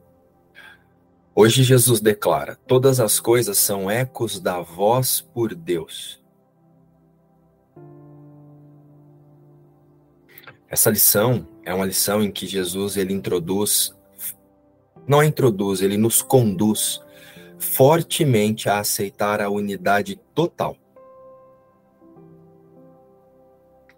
Hoje 1.43 1.63
Jesus 1.63 2.03
declara: 2.03 2.55
todas 2.67 3.01
as 3.01 3.19
coisas 3.19 3.57
são 3.57 3.91
ecos 3.91 4.39
da 4.39 4.61
voz 4.61 5.23
por 5.23 5.55
Deus. 5.55 6.23
Essa 10.69 10.91
lição 10.91 11.49
é 11.65 11.73
uma 11.73 11.87
lição 11.87 12.23
em 12.23 12.31
que 12.31 12.47
Jesus 12.47 12.99
ele 12.99 13.15
introduz, 13.15 13.97
não 15.09 15.25
introduz, 15.25 15.81
ele 15.81 15.97
nos 15.97 16.21
conduz 16.21 17.01
fortemente 17.59 18.69
a 18.69 18.79
aceitar 18.79 19.41
a 19.41 19.49
unidade 19.49 20.21
total. 20.35 20.77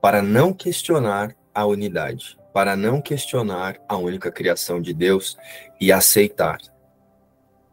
Para 0.00 0.22
não 0.22 0.52
questionar 0.52 1.34
a 1.52 1.66
unidade, 1.66 2.38
para 2.54 2.76
não 2.76 3.02
questionar 3.02 3.80
a 3.88 3.96
única 3.96 4.30
criação 4.30 4.80
de 4.80 4.94
Deus 4.94 5.36
e 5.80 5.90
aceitar 5.90 6.71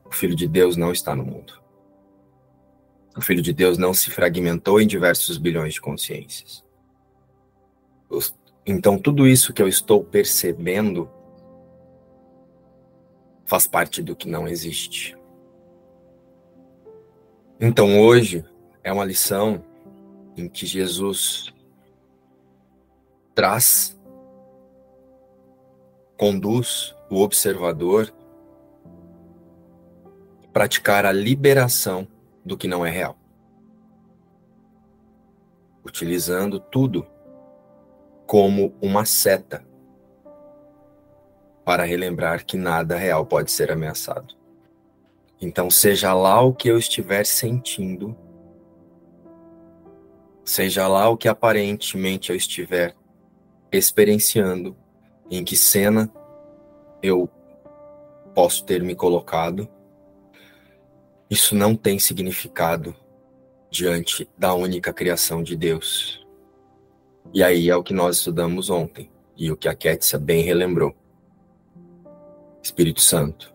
o 0.09 0.13
Filho 0.13 0.35
de 0.35 0.47
Deus 0.47 0.75
não 0.75 0.91
está 0.91 1.15
no 1.15 1.23
mundo. 1.23 1.61
O 3.15 3.21
Filho 3.21 3.41
de 3.41 3.53
Deus 3.53 3.77
não 3.77 3.93
se 3.93 4.09
fragmentou 4.09 4.81
em 4.81 4.87
diversos 4.87 5.37
bilhões 5.37 5.75
de 5.75 5.81
consciências. 5.81 6.63
Então, 8.65 8.97
tudo 8.97 9.27
isso 9.27 9.53
que 9.53 9.61
eu 9.61 9.67
estou 9.67 10.03
percebendo 10.03 11.09
faz 13.45 13.67
parte 13.67 14.01
do 14.01 14.15
que 14.15 14.27
não 14.27 14.47
existe. 14.47 15.17
Então, 17.59 17.99
hoje 17.99 18.43
é 18.83 18.91
uma 18.91 19.05
lição 19.05 19.63
em 20.35 20.47
que 20.47 20.65
Jesus 20.65 21.53
traz, 23.35 23.99
conduz 26.17 26.95
o 27.09 27.21
observador 27.21 28.13
praticar 30.59 31.05
a 31.05 31.11
liberação 31.13 32.05
do 32.43 32.57
que 32.57 32.67
não 32.67 32.85
é 32.85 32.89
real. 32.89 33.17
Utilizando 35.85 36.59
tudo 36.59 37.07
como 38.27 38.75
uma 38.81 39.05
seta 39.05 39.65
para 41.63 41.85
relembrar 41.85 42.45
que 42.45 42.57
nada 42.57 42.97
real 42.97 43.25
pode 43.25 43.51
ser 43.51 43.71
ameaçado. 43.71 44.35
Então, 45.39 45.71
seja 45.71 46.13
lá 46.13 46.41
o 46.41 46.53
que 46.53 46.67
eu 46.67 46.77
estiver 46.77 47.25
sentindo, 47.25 48.13
seja 50.43 50.89
lá 50.89 51.07
o 51.07 51.15
que 51.15 51.29
aparentemente 51.29 52.31
eu 52.31 52.35
estiver 52.35 52.93
experienciando, 53.71 54.75
em 55.31 55.41
que 55.41 55.55
cena 55.55 56.11
eu 57.01 57.29
posso 58.35 58.65
ter 58.65 58.83
me 58.83 58.93
colocado, 58.93 59.69
isso 61.29 61.55
não 61.55 61.75
tem 61.75 61.99
significado 61.99 62.95
diante 63.69 64.27
da 64.37 64.53
única 64.53 64.91
criação 64.91 65.43
de 65.43 65.55
Deus. 65.55 66.25
E 67.31 67.43
aí 67.43 67.69
é 67.69 67.75
o 67.75 67.83
que 67.83 67.93
nós 67.93 68.17
estudamos 68.17 68.69
ontem, 68.69 69.11
e 69.37 69.51
o 69.51 69.57
que 69.57 69.69
a 69.69 69.75
Kétia 69.75 70.17
bem 70.17 70.41
relembrou. 70.41 70.95
Espírito 72.63 73.01
Santo, 73.01 73.53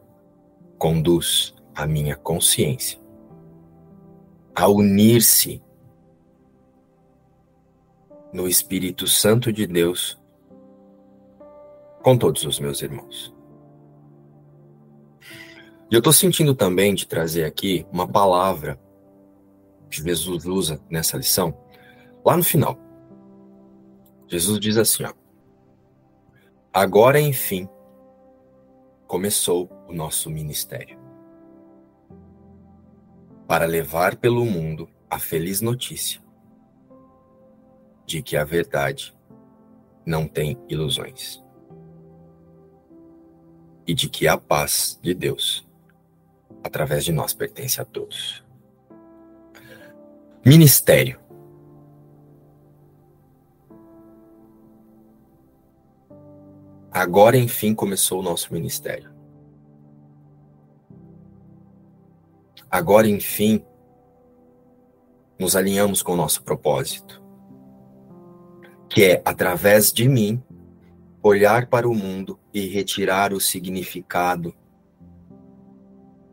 conduz 0.78 1.54
a 1.74 1.86
minha 1.86 2.16
consciência 2.16 3.00
a 4.54 4.68
unir-se 4.68 5.60
no 8.32 8.46
Espírito 8.46 9.06
Santo 9.08 9.52
de 9.52 9.66
Deus 9.66 10.18
com 12.02 12.16
todos 12.16 12.44
os 12.44 12.60
meus 12.60 12.80
irmãos. 12.82 13.33
E 15.94 15.96
eu 15.96 16.00
estou 16.00 16.12
sentindo 16.12 16.56
também 16.56 16.92
de 16.92 17.06
trazer 17.06 17.44
aqui 17.44 17.86
uma 17.92 18.08
palavra 18.08 18.76
que 19.88 20.02
Jesus 20.02 20.44
usa 20.44 20.82
nessa 20.90 21.16
lição, 21.16 21.56
lá 22.24 22.36
no 22.36 22.42
final. 22.42 22.76
Jesus 24.26 24.58
diz 24.58 24.76
assim: 24.76 25.04
ó, 25.04 25.12
Agora, 26.72 27.20
enfim, 27.20 27.68
começou 29.06 29.70
o 29.88 29.92
nosso 29.92 30.28
ministério 30.28 30.98
para 33.46 33.64
levar 33.64 34.16
pelo 34.16 34.44
mundo 34.44 34.88
a 35.08 35.20
feliz 35.20 35.60
notícia 35.60 36.20
de 38.04 38.20
que 38.20 38.36
a 38.36 38.42
verdade 38.42 39.16
não 40.04 40.26
tem 40.26 40.58
ilusões 40.68 41.40
e 43.86 43.94
de 43.94 44.08
que 44.08 44.26
a 44.26 44.36
paz 44.36 44.98
de 45.00 45.14
Deus, 45.14 45.64
através 46.64 47.04
de 47.04 47.12
nós, 47.12 47.34
pertence 47.34 47.78
a 47.80 47.84
todos. 47.84 48.42
Ministério. 50.44 51.20
Agora, 56.90 57.36
enfim, 57.36 57.74
começou 57.74 58.20
o 58.20 58.22
nosso 58.22 58.52
ministério. 58.52 59.12
Agora, 62.70 63.08
enfim, 63.08 63.64
nos 65.38 65.54
alinhamos 65.54 66.02
com 66.02 66.12
o 66.12 66.16
nosso 66.16 66.42
propósito, 66.42 67.22
que 68.88 69.04
é, 69.04 69.22
através 69.24 69.92
de 69.92 70.08
mim, 70.08 70.42
olhar 71.22 71.66
para 71.66 71.88
o 71.88 71.94
mundo 71.94 72.38
e 72.52 72.68
retirar 72.68 73.32
o 73.32 73.40
significado 73.40 74.54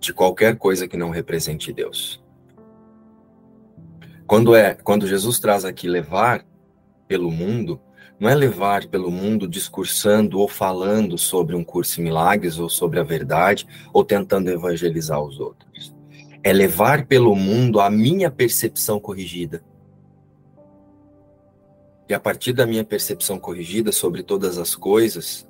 de 0.02 0.12
qualquer 0.12 0.58
coisa 0.58 0.88
que 0.88 0.98
não 0.98 1.12
represente 1.12 1.72
Deus. 1.72 2.22
Quando 4.26 4.56
é, 4.56 4.74
quando 4.74 5.08
Jesus 5.08 5.40
traz 5.40 5.64
aqui 5.64 5.88
levar 5.88 6.44
pelo 7.08 7.30
mundo, 7.30 7.80
não 8.20 8.30
é 8.30 8.36
levar 8.36 8.88
pelo 8.88 9.12
mundo 9.12 9.48
discursando 9.48 10.40
ou 10.40 10.48
falando 10.48 11.18
sobre 11.18 11.56
um 11.56 11.64
curso 11.64 12.02
em 12.02 12.04
milagres 12.04 12.58
ou 12.58 12.68
sobre 12.68 13.00
a 13.00 13.04
verdade 13.04 13.68
ou 13.94 14.04
tentando 14.04 14.50
evangelizar 14.50 15.22
os 15.22 15.40
outros. 15.40 15.94
É 16.44 16.52
levar 16.52 17.06
pelo 17.06 17.36
mundo 17.36 17.80
a 17.80 17.90
minha 17.90 18.32
percepção 18.32 19.00
corrigida. 19.00 19.64
E 22.10 22.14
a 22.14 22.20
partir 22.20 22.54
da 22.54 22.66
minha 22.66 22.84
percepção 22.84 23.40
corrigida 23.40 23.92
sobre 23.92 24.24
todas 24.24 24.58
as 24.58 24.76
coisas, 24.76 25.48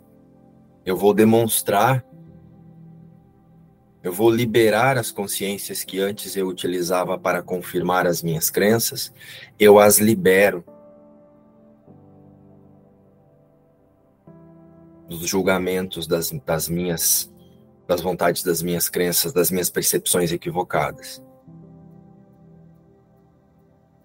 eu 0.86 0.98
vou 0.98 1.14
demonstrar, 1.14 2.06
eu 4.04 4.12
vou 4.12 4.32
liberar 4.32 4.98
as 4.98 5.12
consciências 5.12 5.84
que 5.84 6.00
antes 6.00 6.36
eu 6.36 6.48
utilizava 6.48 7.18
para 7.18 7.42
confirmar 7.42 8.08
as 8.08 8.24
minhas 8.24 8.50
crenças, 8.50 9.14
eu 9.60 9.78
as 9.78 10.00
libero 10.00 10.64
dos 15.08 15.28
julgamentos 15.28 16.08
das, 16.08 16.32
das 16.46 16.68
minhas 16.68 17.32
das 17.88 18.00
vontades 18.00 18.42
das 18.42 18.62
minhas 18.62 18.88
crenças, 18.88 19.34
das 19.34 19.52
minhas 19.52 19.70
percepções 19.70 20.32
equivocadas. 20.32 21.22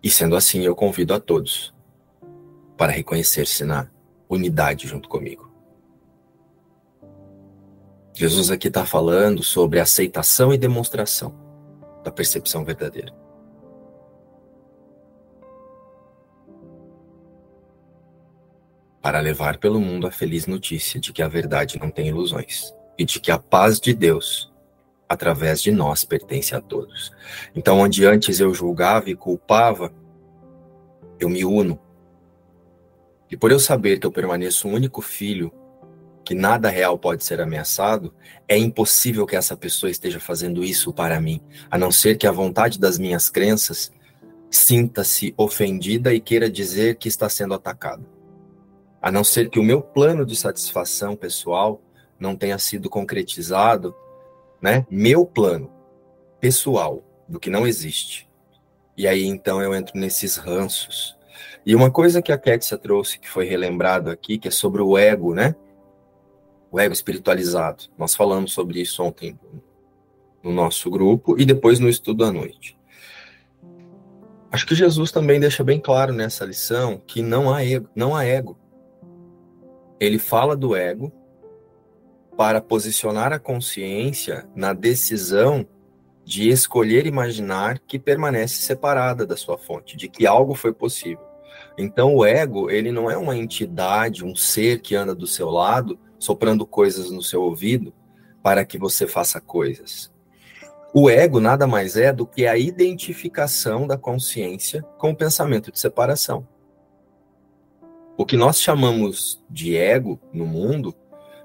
E 0.03 0.11
sendo 0.11 0.34
assim, 0.34 0.62
eu 0.62 0.74
convido 0.74 1.14
a 1.14 1.20
todos 1.20 1.72
para 2.76 2.90
reconhecer-se 2.90 3.64
na 3.64 3.88
unidade 4.28 4.88
junto 4.88 5.09
comigo. 5.09 5.56
Jesus 8.17 8.51
aqui 8.51 8.69
está 8.69 8.87
falando 8.87 9.43
sobre 9.43 9.79
aceitação 9.79 10.53
e 10.53 10.57
demonstração 10.57 11.35
da 12.03 12.11
percepção 12.11 12.64
verdadeira. 12.64 13.12
para 19.07 19.21
levar 19.21 19.59
pelo 19.59 19.79
mundo 19.79 20.09
a 20.09 20.11
feliz 20.11 20.49
notícia 20.49 20.99
de 20.99 21.12
que 21.12 21.23
a 21.23 21.29
verdade 21.29 21.79
não 21.79 21.93
tem 21.93 22.09
ilusões 22.09 22.75
e 22.99 23.05
de 23.05 23.21
que 23.21 23.31
a 23.31 23.39
paz 23.39 23.79
de 23.79 23.95
Deus, 23.95 24.53
através 25.09 25.62
de 25.62 25.71
nós, 25.71 26.03
pertence 26.03 26.57
a 26.57 26.61
todos. 26.61 27.12
Então, 27.55 27.79
onde 27.79 28.05
antes 28.05 28.41
eu 28.41 28.53
julgava 28.53 29.09
e 29.09 29.14
culpava, 29.14 29.95
eu 31.21 31.29
me 31.29 31.45
uno. 31.45 31.79
E 33.31 33.37
por 33.37 33.53
eu 33.53 33.61
saber 33.61 34.01
que 34.01 34.07
eu 34.09 34.11
permaneço 34.11 34.67
o 34.67 34.73
único 34.73 35.01
filho, 35.01 35.53
que 36.27 36.35
nada 36.35 36.68
real 36.68 36.99
pode 36.99 37.24
ser 37.24 37.41
ameaçado, 37.41 38.12
é 38.47 38.59
impossível 38.59 39.24
que 39.24 39.37
essa 39.37 39.57
pessoa 39.57 39.91
esteja 39.91 40.20
fazendo 40.20 40.62
isso 40.62 40.93
para 40.93 41.20
mim, 41.20 41.41
a 41.70 41.79
não 41.79 41.91
ser 41.91 42.18
que 42.18 42.27
a 42.27 42.33
vontade 42.33 42.79
das 42.79 42.99
minhas 42.99 43.31
crenças 43.31 43.91
sinta-se 44.51 45.33
ofendida 45.39 46.12
e 46.12 46.20
queira 46.20 46.51
dizer 46.51 46.97
que 46.97 47.09
está 47.09 47.29
sendo 47.29 47.55
atacada 47.55 48.16
a 49.07 49.12
não 49.12 49.22
ser 49.22 49.49
que 49.51 49.61
o 49.61 49.62
meu 49.62 49.81
plano 49.81 50.27
de 50.27 50.35
satisfação 50.35 51.14
pessoal 51.14 51.81
não 52.18 52.35
tenha 52.35 52.59
sido 52.59 52.91
concretizado, 52.91 53.95
né? 54.61 54.85
Meu 54.91 55.24
plano 55.24 55.70
pessoal 56.41 57.05
do 57.29 57.39
que 57.39 57.49
não 57.49 57.68
existe. 57.68 58.29
E 58.97 59.07
aí 59.07 59.24
então 59.24 59.62
eu 59.62 59.72
entro 59.72 59.97
nesses 59.97 60.37
ranços. 60.37 61.16
E 61.64 61.72
uma 61.77 61.89
coisa 61.89 62.20
que 62.20 62.33
a 62.33 62.39
Kétia 62.39 62.77
trouxe 62.77 63.20
que 63.20 63.29
foi 63.29 63.45
relembrado 63.45 64.11
aqui, 64.11 64.39
que 64.39 64.49
é 64.49 64.51
sobre 64.51 64.83
o 64.83 64.99
ego, 64.99 65.33
né? 65.35 65.55
O 66.71 66.81
ego 66.81 66.93
espiritualizado. 66.93 67.85
Nós 67.97 68.14
falamos 68.14 68.53
sobre 68.53 68.81
isso 68.81 69.03
ontem 69.03 69.39
no 70.43 70.53
nosso 70.53 70.91
grupo 70.91 71.39
e 71.39 71.45
depois 71.45 71.79
no 71.79 71.89
estudo 71.89 72.25
à 72.25 72.33
noite. 72.33 72.77
Acho 74.51 74.67
que 74.67 74.75
Jesus 74.75 75.11
também 75.11 75.41
deixa 75.41 75.64
bem 75.64 75.81
claro 75.81 76.12
nessa 76.12 76.45
lição 76.45 77.01
que 77.07 77.23
não 77.23 77.53
há 77.53 77.64
ego, 77.64 77.89
não 77.95 78.14
há 78.14 78.25
ego 78.25 78.57
ele 79.99 80.19
fala 80.19 80.57
do 80.57 80.77
ego 80.77 81.12
para 82.37 82.61
posicionar 82.61 83.33
a 83.33 83.39
consciência 83.39 84.47
na 84.55 84.73
decisão 84.73 85.67
de 86.25 86.49
escolher 86.49 87.07
imaginar 87.07 87.79
que 87.79 87.99
permanece 87.99 88.57
separada 88.57 89.25
da 89.25 89.37
sua 89.37 89.57
fonte, 89.57 89.97
de 89.97 90.09
que 90.09 90.27
algo 90.27 90.55
foi 90.55 90.73
possível. 90.73 91.25
Então 91.79 92.14
o 92.14 92.25
ego, 92.25 92.71
ele 92.71 92.93
não 92.93 93.11
é 93.11 93.17
uma 93.17 93.37
entidade, 93.37 94.25
um 94.25 94.35
ser 94.35 94.81
que 94.81 94.95
anda 94.95 95.14
do 95.14 95.27
seu 95.27 95.49
lado, 95.49 95.99
soprando 96.19 96.67
coisas 96.67 97.11
no 97.11 97.23
seu 97.23 97.43
ouvido 97.43 97.93
para 98.43 98.64
que 98.64 98.79
você 98.79 99.07
faça 99.07 99.41
coisas. 99.41 100.12
O 100.95 101.11
ego 101.11 101.41
nada 101.41 101.67
mais 101.67 101.97
é 101.97 102.12
do 102.12 102.27
que 102.27 102.47
a 102.47 102.57
identificação 102.57 103.87
da 103.87 103.99
consciência 103.99 104.83
com 104.99 105.11
o 105.11 105.17
pensamento 105.17 105.71
de 105.71 105.79
separação. 105.79 106.47
O 108.17 108.25
que 108.25 108.37
nós 108.37 108.61
chamamos 108.61 109.45
de 109.51 109.77
ego 109.77 110.19
no 110.33 110.47
mundo 110.47 110.95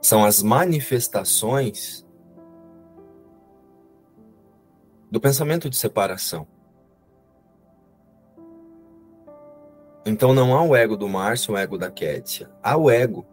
são 0.02 0.24
as 0.24 0.42
manifestações 0.42 2.06
do 5.12 5.20
pensamento 5.20 5.70
de 5.70 5.76
separação. 5.76 6.48
Então 10.06 10.34
não 10.34 10.56
há 10.56 10.64
o 10.64 10.76
ego 10.76 10.96
do 10.96 11.08
Márcio, 11.08 11.54
o 11.54 11.58
ego 11.58 11.78
da 11.78 11.92
Kétia. 11.92 12.50
Há 12.64 12.78
o 12.78 12.90
ego. 12.90 13.26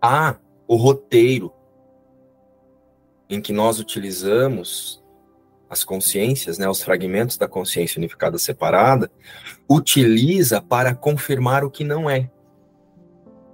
Há 0.00 0.36
o 0.66 0.76
roteiro 0.76 1.52
em 3.28 3.40
que 3.40 3.52
nós 3.52 3.78
utilizamos 3.78 5.00
as 5.68 5.84
consciências, 5.84 6.58
né, 6.58 6.68
os 6.68 6.82
fragmentos 6.82 7.36
da 7.36 7.46
consciência 7.46 7.98
unificada 7.98 8.36
separada, 8.38 9.10
utiliza 9.68 10.60
para 10.60 10.94
confirmar 10.94 11.64
o 11.64 11.70
que 11.70 11.84
não 11.84 12.10
é. 12.10 12.28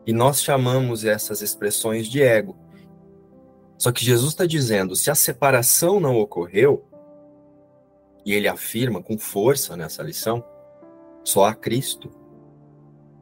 E 0.06 0.12
nós 0.12 0.42
chamamos 0.42 1.04
essas 1.04 1.42
expressões 1.42 2.08
de 2.08 2.22
ego. 2.22 2.56
Só 3.76 3.92
que 3.92 4.04
Jesus 4.04 4.30
está 4.30 4.46
dizendo: 4.46 4.96
se 4.96 5.10
a 5.10 5.14
separação 5.14 6.00
não 6.00 6.16
ocorreu, 6.18 6.86
e 8.24 8.32
ele 8.32 8.48
afirma 8.48 9.00
com 9.00 9.16
força 9.16 9.76
nessa 9.76 10.02
lição, 10.02 10.44
só 11.22 11.44
há 11.44 11.54
Cristo. 11.54 12.10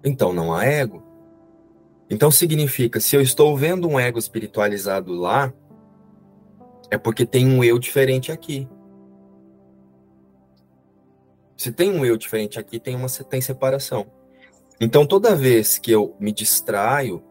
Então 0.03 0.33
não 0.33 0.55
há 0.55 0.65
ego. 0.65 1.04
Então 2.09 2.31
significa, 2.31 3.01
se 3.01 3.17
eu 3.17 3.21
estou 3.21 3.57
vendo 3.57 3.89
um 3.89 3.99
ego 3.99 4.19
espiritualizado 4.19 5.13
lá, 5.15 5.53
é 6.91 6.99
porque 6.99 7.25
tem 7.25 7.47
um 7.47 7.65
eu 7.65 7.79
diferente 7.79 8.31
aqui. 8.31 8.69
Se 11.57 11.73
tem 11.73 11.91
um 11.91 12.05
eu 12.05 12.17
diferente 12.17 12.59
aqui, 12.59 12.79
tem 12.79 12.95
uma 12.95 13.09
tem 13.09 13.41
separação. 13.41 14.07
Então 14.81 15.07
toda 15.07 15.35
vez 15.35 15.79
que 15.79 15.91
eu 15.91 16.15
me 16.21 16.31
distraio 16.33 17.23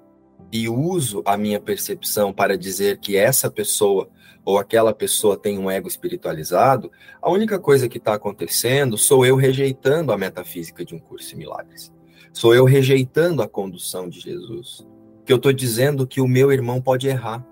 e 0.52 0.68
uso 0.68 1.22
a 1.26 1.38
minha 1.38 1.60
percepção 1.60 2.34
para 2.34 2.58
dizer 2.58 3.00
que 3.00 3.16
essa 3.16 3.50
pessoa 3.52 4.10
ou 4.46 4.58
aquela 4.58 4.94
pessoa 4.94 5.38
tem 5.38 5.58
um 5.58 5.72
ego 5.72 5.88
espiritualizado, 5.88 6.92
a 7.22 7.30
única 7.30 7.60
coisa 7.60 7.88
que 7.88 7.98
está 7.98 8.16
acontecendo 8.16 8.98
sou 8.98 9.26
eu 9.26 9.36
rejeitando 9.36 10.12
a 10.12 10.18
metafísica 10.18 10.84
de 10.84 10.94
um 10.94 11.00
curso 11.00 11.34
em 11.36 11.38
milagres. 11.38 11.93
Sou 12.34 12.56
eu 12.56 12.66
rejeitando 12.66 13.44
a 13.44 13.48
condução 13.48 14.10
de 14.10 14.20
Jesus. 14.20 14.86
Que 15.24 15.32
eu 15.32 15.38
estou 15.38 15.54
dizendo 15.54 16.08
que 16.08 16.20
o 16.20 16.28
meu 16.28 16.52
irmão 16.52 16.82
pode 16.82 17.08
errar. 17.08 17.46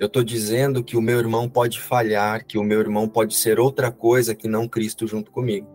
Eu 0.00 0.06
estou 0.06 0.24
dizendo 0.24 0.82
que 0.82 0.96
o 0.96 1.02
meu 1.02 1.18
irmão 1.18 1.48
pode 1.48 1.78
falhar, 1.78 2.44
que 2.46 2.58
o 2.58 2.64
meu 2.64 2.80
irmão 2.80 3.06
pode 3.06 3.34
ser 3.34 3.60
outra 3.60 3.92
coisa 3.92 4.34
que 4.34 4.48
não 4.48 4.66
Cristo 4.66 5.06
junto 5.06 5.30
comigo. 5.30 5.68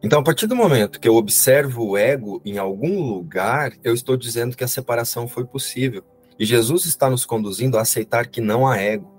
Então, 0.00 0.20
a 0.20 0.22
partir 0.22 0.46
do 0.46 0.54
momento 0.54 1.00
que 1.00 1.08
eu 1.08 1.16
observo 1.16 1.84
o 1.84 1.96
ego 1.96 2.40
em 2.44 2.56
algum 2.56 3.02
lugar, 3.02 3.72
eu 3.82 3.92
estou 3.92 4.16
dizendo 4.16 4.56
que 4.56 4.62
a 4.62 4.68
separação 4.68 5.26
foi 5.26 5.44
possível. 5.44 6.04
E 6.38 6.44
Jesus 6.44 6.84
está 6.84 7.10
nos 7.10 7.24
conduzindo 7.26 7.76
a 7.76 7.82
aceitar 7.82 8.28
que 8.28 8.40
não 8.40 8.66
há 8.66 8.76
ego, 8.76 9.12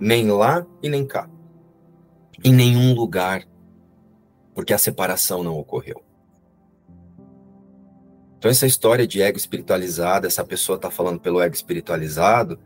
nem 0.00 0.30
lá 0.30 0.66
e 0.82 0.88
nem 0.88 1.06
cá, 1.06 1.28
em 2.42 2.52
nenhum 2.52 2.94
lugar, 2.94 3.44
porque 4.54 4.72
a 4.72 4.78
separação 4.78 5.42
não 5.42 5.58
ocorreu. 5.58 6.02
Então, 8.38 8.50
essa 8.50 8.66
história 8.66 9.06
de 9.06 9.22
ego 9.22 9.38
espiritualizado, 9.38 10.26
essa 10.26 10.44
pessoa 10.44 10.76
está 10.76 10.90
falando 10.90 11.20
pelo 11.20 11.40
ego 11.40 11.54
espiritualizado, 11.54 12.58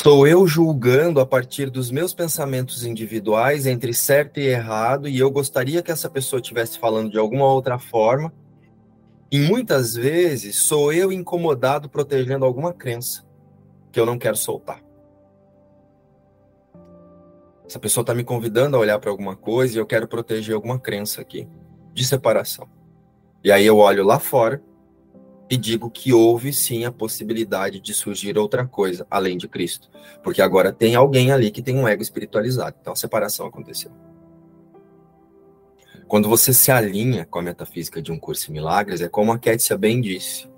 Sou 0.00 0.28
eu 0.28 0.46
julgando 0.46 1.18
a 1.18 1.26
partir 1.26 1.70
dos 1.70 1.90
meus 1.90 2.14
pensamentos 2.14 2.86
individuais 2.86 3.66
entre 3.66 3.92
certo 3.92 4.38
e 4.38 4.46
errado, 4.46 5.08
e 5.08 5.18
eu 5.18 5.28
gostaria 5.28 5.82
que 5.82 5.90
essa 5.90 6.08
pessoa 6.08 6.38
estivesse 6.38 6.78
falando 6.78 7.10
de 7.10 7.18
alguma 7.18 7.52
outra 7.52 7.80
forma. 7.80 8.32
E 9.28 9.40
muitas 9.40 9.96
vezes 9.96 10.54
sou 10.54 10.92
eu 10.92 11.10
incomodado 11.10 11.88
protegendo 11.88 12.44
alguma 12.44 12.72
crença 12.72 13.26
que 13.90 13.98
eu 13.98 14.06
não 14.06 14.16
quero 14.16 14.36
soltar. 14.36 14.80
Essa 17.68 17.78
pessoa 17.78 18.00
está 18.00 18.14
me 18.14 18.24
convidando 18.24 18.78
a 18.78 18.80
olhar 18.80 18.98
para 18.98 19.10
alguma 19.10 19.36
coisa 19.36 19.76
e 19.76 19.78
eu 19.78 19.84
quero 19.84 20.08
proteger 20.08 20.54
alguma 20.54 20.78
crença 20.78 21.20
aqui 21.20 21.46
de 21.92 22.02
separação. 22.02 22.66
E 23.44 23.52
aí 23.52 23.66
eu 23.66 23.76
olho 23.76 24.02
lá 24.06 24.18
fora 24.18 24.62
e 25.50 25.56
digo 25.56 25.90
que 25.90 26.10
houve 26.10 26.50
sim 26.50 26.86
a 26.86 26.92
possibilidade 26.92 27.78
de 27.78 27.92
surgir 27.92 28.38
outra 28.38 28.66
coisa 28.66 29.06
além 29.10 29.36
de 29.36 29.46
Cristo, 29.46 29.90
porque 30.22 30.40
agora 30.40 30.72
tem 30.72 30.94
alguém 30.94 31.30
ali 31.30 31.50
que 31.50 31.60
tem 31.60 31.76
um 31.76 31.86
ego 31.86 32.02
espiritualizado. 32.02 32.74
Então 32.80 32.94
a 32.94 32.96
separação 32.96 33.46
aconteceu. 33.46 33.92
Quando 36.06 36.26
você 36.26 36.54
se 36.54 36.70
alinha 36.70 37.26
com 37.26 37.38
a 37.38 37.42
metafísica 37.42 38.00
de 38.00 38.10
um 38.10 38.18
curso 38.18 38.50
em 38.50 38.54
milagres, 38.54 39.02
é 39.02 39.10
como 39.10 39.30
a 39.30 39.38
Kétia 39.38 39.76
bem 39.76 40.00
disse. 40.00 40.48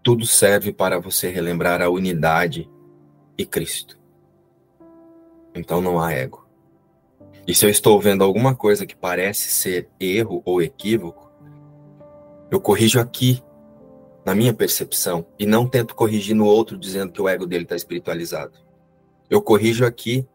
Tudo 0.00 0.24
serve 0.24 0.72
para 0.72 1.00
você 1.00 1.28
relembrar 1.28 1.82
a 1.82 1.88
unidade 1.88 2.70
e 3.36 3.44
Cristo. 3.44 4.03
Então 5.54 5.80
não 5.80 6.00
há 6.00 6.12
ego. 6.12 6.44
E 7.46 7.54
se 7.54 7.66
eu 7.66 7.70
estou 7.70 8.00
vendo 8.00 8.24
alguma 8.24 8.54
coisa 8.54 8.86
que 8.86 8.96
parece 8.96 9.50
ser 9.50 9.88
erro 10.00 10.42
ou 10.44 10.62
equívoco, 10.62 11.30
eu 12.50 12.60
corrijo 12.60 12.98
aqui, 12.98 13.42
na 14.24 14.34
minha 14.34 14.54
percepção, 14.54 15.26
e 15.38 15.44
não 15.44 15.68
tento 15.68 15.94
corrigir 15.94 16.34
no 16.34 16.46
outro 16.46 16.78
dizendo 16.78 17.12
que 17.12 17.20
o 17.20 17.28
ego 17.28 17.46
dele 17.46 17.64
está 17.64 17.76
espiritualizado. 17.76 18.58
Eu 19.28 19.42
corrijo 19.42 19.84
aqui, 19.84 20.26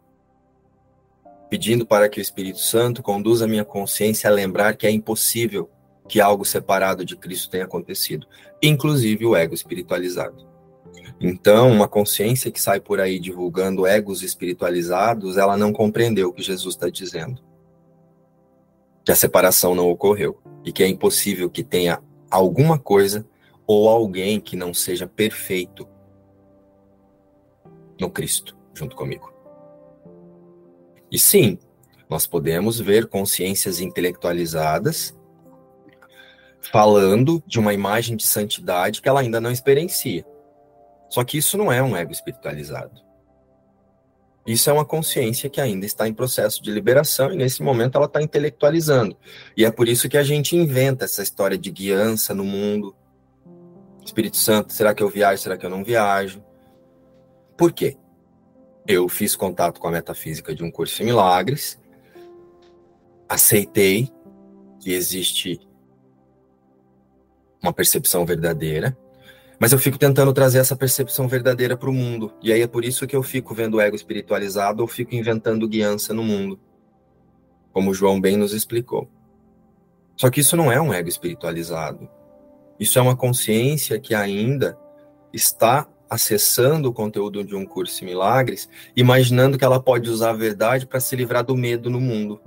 pedindo 1.49 1.85
para 1.85 2.07
que 2.07 2.19
o 2.19 2.21
Espírito 2.21 2.59
Santo 2.59 3.01
conduza 3.01 3.45
a 3.45 3.47
minha 3.47 3.65
consciência 3.65 4.29
a 4.29 4.33
lembrar 4.33 4.75
que 4.75 4.85
é 4.85 4.91
impossível 4.91 5.69
que 6.07 6.19
algo 6.19 6.45
separado 6.45 7.05
de 7.05 7.15
Cristo 7.15 7.49
tenha 7.49 7.65
acontecido, 7.65 8.27
inclusive 8.61 9.25
o 9.25 9.35
ego 9.35 9.53
espiritualizado. 9.53 10.48
Então, 11.19 11.69
uma 11.69 11.87
consciência 11.87 12.49
que 12.49 12.61
sai 12.61 12.79
por 12.79 13.01
aí 13.01 13.19
divulgando 13.19 13.85
egos 13.85 14.23
espiritualizados, 14.23 15.37
ela 15.37 15.57
não 15.57 15.73
compreendeu 15.73 16.29
o 16.29 16.33
que 16.33 16.41
Jesus 16.41 16.75
está 16.75 16.89
dizendo. 16.89 17.41
Que 19.03 19.11
a 19.11 19.15
separação 19.15 19.75
não 19.75 19.89
ocorreu 19.89 20.39
e 20.63 20.71
que 20.71 20.81
é 20.81 20.87
impossível 20.87 21.49
que 21.49 21.63
tenha 21.63 22.01
alguma 22.31 22.79
coisa 22.79 23.27
ou 23.67 23.89
alguém 23.89 24.39
que 24.39 24.55
não 24.55 24.73
seja 24.73 25.07
perfeito 25.07 25.87
no 27.99 28.09
Cristo, 28.09 28.55
junto 28.73 28.95
comigo. 28.95 29.33
E 31.11 31.19
sim, 31.19 31.59
nós 32.09 32.25
podemos 32.25 32.79
ver 32.79 33.07
consciências 33.07 33.81
intelectualizadas 33.81 35.15
falando 36.71 37.43
de 37.45 37.59
uma 37.59 37.73
imagem 37.73 38.15
de 38.15 38.25
santidade 38.25 39.01
que 39.01 39.09
ela 39.09 39.19
ainda 39.19 39.41
não 39.41 39.51
experiencia. 39.51 40.25
Só 41.09 41.23
que 41.23 41.37
isso 41.37 41.57
não 41.57 41.71
é 41.71 41.81
um 41.81 41.95
ego 41.95 42.11
espiritualizado. 42.11 43.01
Isso 44.45 44.69
é 44.69 44.73
uma 44.73 44.85
consciência 44.85 45.49
que 45.49 45.61
ainda 45.61 45.85
está 45.85 46.07
em 46.07 46.13
processo 46.13 46.61
de 46.63 46.71
liberação 46.71 47.31
e 47.31 47.35
nesse 47.35 47.61
momento 47.61 47.97
ela 47.97 48.05
está 48.05 48.21
intelectualizando. 48.21 49.15
E 49.55 49.65
é 49.65 49.71
por 49.71 49.87
isso 49.87 50.09
que 50.09 50.17
a 50.17 50.23
gente 50.23 50.55
inventa 50.55 51.05
essa 51.05 51.21
história 51.21 51.57
de 51.57 51.69
guiança 51.69 52.33
no 52.33 52.43
mundo. 52.43 52.95
Espírito 54.03 54.37
Santo, 54.37 54.73
será 54.73 54.93
que 54.93 55.03
eu 55.03 55.09
viajo? 55.09 55.41
Será 55.41 55.57
que 55.57 55.65
eu 55.65 55.69
não 55.69 55.83
viajo? 55.83 56.43
Por 57.57 57.71
quê? 57.71 57.97
Eu 58.87 59.07
fiz 59.07 59.35
contato 59.35 59.79
com 59.79 59.87
a 59.87 59.91
metafísica 59.91 60.55
de 60.55 60.63
um 60.63 60.71
curso 60.71 61.03
em 61.03 61.05
milagres, 61.05 61.79
aceitei 63.27 64.11
que 64.79 64.93
existe 64.93 65.59
uma 67.61 67.71
percepção 67.71 68.25
verdadeira, 68.25 68.97
mas 69.59 69.73
eu 69.73 69.77
fico 69.77 69.97
tentando 69.97 70.31
trazer 70.31 70.59
essa 70.59 70.75
percepção 70.75 71.27
verdadeira 71.27 71.75
para 71.75 71.89
o 71.89 71.93
mundo. 71.93 72.33
E 72.41 72.53
aí 72.53 72.61
é 72.61 72.67
por 72.67 72.85
isso 72.85 73.05
que 73.05 73.15
eu 73.15 73.21
fico 73.21 73.53
vendo 73.53 73.75
o 73.75 73.81
ego 73.81 73.95
espiritualizado 73.95 74.81
ou 74.81 74.87
fico 74.87 75.13
inventando 75.13 75.67
guiança 75.67 76.13
no 76.13 76.23
mundo. 76.23 76.57
Como 77.73 77.91
o 77.91 77.93
João 77.93 78.21
bem 78.21 78.37
nos 78.37 78.53
explicou. 78.53 79.09
Só 80.15 80.29
que 80.29 80.39
isso 80.39 80.55
não 80.55 80.71
é 80.71 80.79
um 80.79 80.93
ego 80.93 81.09
espiritualizado. 81.09 82.09
Isso 82.79 82.97
é 82.97 83.01
uma 83.01 83.15
consciência 83.15 83.99
que 83.99 84.15
ainda 84.15 84.77
está 85.33 85.87
acessando 86.09 86.89
o 86.89 86.93
conteúdo 86.93 87.43
de 87.43 87.55
um 87.55 87.65
curso 87.65 88.03
em 88.03 88.07
milagres, 88.07 88.69
imaginando 88.95 89.57
que 89.57 89.65
ela 89.65 89.79
pode 89.79 90.09
usar 90.09 90.31
a 90.31 90.33
verdade 90.33 90.87
para 90.87 90.99
se 90.99 91.15
livrar 91.15 91.43
do 91.43 91.55
medo 91.55 91.89
no 91.89 92.01
mundo. 92.01 92.41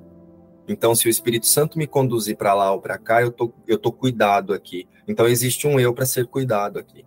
Então, 0.66 0.94
se 0.94 1.06
o 1.06 1.10
Espírito 1.10 1.46
Santo 1.46 1.78
me 1.78 1.86
conduzir 1.86 2.36
para 2.36 2.54
lá 2.54 2.72
ou 2.72 2.80
para 2.80 2.98
cá, 2.98 3.20
eu 3.20 3.30
tô, 3.30 3.52
eu 3.66 3.78
tô 3.78 3.92
cuidado 3.92 4.52
aqui. 4.52 4.88
Então, 5.07 5.26
existe 5.26 5.66
um 5.66 5.78
eu 5.78 5.92
para 5.92 6.07
ser 6.07 6.26
cuidado 6.26 6.78
aqui. 6.78 7.05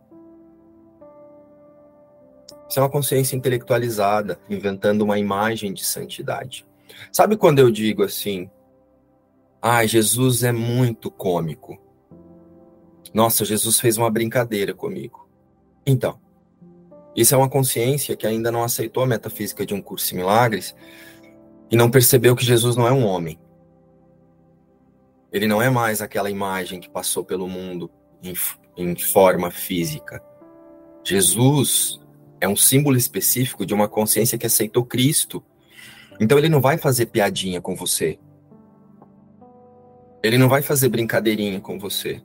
Isso 2.69 2.79
é 2.79 2.81
uma 2.81 2.89
consciência 2.89 3.35
intelectualizada, 3.35 4.39
inventando 4.49 5.03
uma 5.03 5.19
imagem 5.19 5.73
de 5.73 5.85
santidade. 5.85 6.65
Sabe 7.11 7.37
quando 7.37 7.59
eu 7.59 7.71
digo 7.71 8.03
assim, 8.03 8.49
ah, 9.61 9.85
Jesus 9.85 10.43
é 10.43 10.51
muito 10.51 11.09
cômico. 11.09 11.77
Nossa, 13.13 13.45
Jesus 13.45 13.79
fez 13.79 13.97
uma 13.97 14.11
brincadeira 14.11 14.73
comigo. 14.73 15.27
Então, 15.85 16.19
isso 17.15 17.33
é 17.33 17.37
uma 17.37 17.49
consciência 17.49 18.15
que 18.15 18.27
ainda 18.27 18.51
não 18.51 18.63
aceitou 18.63 19.03
a 19.03 19.07
metafísica 19.07 19.65
de 19.65 19.73
um 19.73 19.81
curso 19.81 20.13
em 20.13 20.17
milagres 20.17 20.75
e 21.71 21.75
não 21.77 21.89
percebeu 21.89 22.35
que 22.35 22.43
Jesus 22.43 22.75
não 22.75 22.87
é 22.87 22.91
um 22.91 23.05
homem. 23.05 23.39
Ele 25.35 25.47
não 25.47 25.61
é 25.61 25.69
mais 25.69 26.01
aquela 26.01 26.31
imagem 26.31 26.79
que 26.79 26.89
passou 26.89 27.25
pelo 27.25 27.45
mundo 27.45 27.91
em, 28.23 28.33
em 28.77 28.95
forma 28.95 29.51
física. 29.51 30.23
Jesus 31.03 31.99
é 32.39 32.47
um 32.47 32.55
símbolo 32.55 32.95
específico 32.95 33.65
de 33.65 33.73
uma 33.73 33.89
consciência 33.89 34.37
que 34.37 34.45
aceitou 34.45 34.85
Cristo. 34.85 35.43
Então 36.21 36.37
ele 36.37 36.47
não 36.47 36.61
vai 36.61 36.77
fazer 36.77 37.07
piadinha 37.07 37.59
com 37.59 37.75
você. 37.75 38.17
Ele 40.23 40.37
não 40.37 40.47
vai 40.47 40.61
fazer 40.61 40.87
brincadeirinha 40.87 41.59
com 41.59 41.77
você. 41.77 42.23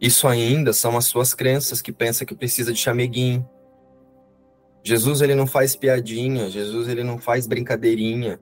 Isso 0.00 0.26
ainda 0.26 0.72
são 0.72 0.96
as 0.96 1.04
suas 1.04 1.34
crenças 1.34 1.82
que 1.82 1.92
pensa 1.92 2.24
que 2.24 2.34
precisa 2.34 2.72
de 2.72 2.78
chameguinho. 2.78 3.46
Jesus 4.82 5.20
ele 5.20 5.34
não 5.34 5.46
faz 5.46 5.76
piadinha, 5.76 6.48
Jesus 6.48 6.88
ele 6.88 7.04
não 7.04 7.18
faz 7.18 7.46
brincadeirinha. 7.46 8.40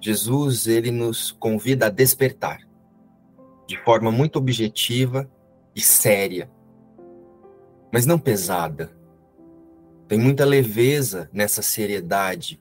Jesus 0.00 0.68
ele 0.68 0.92
nos 0.92 1.32
convida 1.32 1.86
a 1.86 1.90
despertar 1.90 2.70
de 3.72 3.78
forma 3.78 4.12
muito 4.12 4.36
objetiva 4.36 5.26
e 5.74 5.80
séria, 5.80 6.50
mas 7.90 8.04
não 8.04 8.18
pesada. 8.18 8.92
Tem 10.06 10.18
muita 10.18 10.44
leveza 10.44 11.30
nessa 11.32 11.62
seriedade 11.62 12.60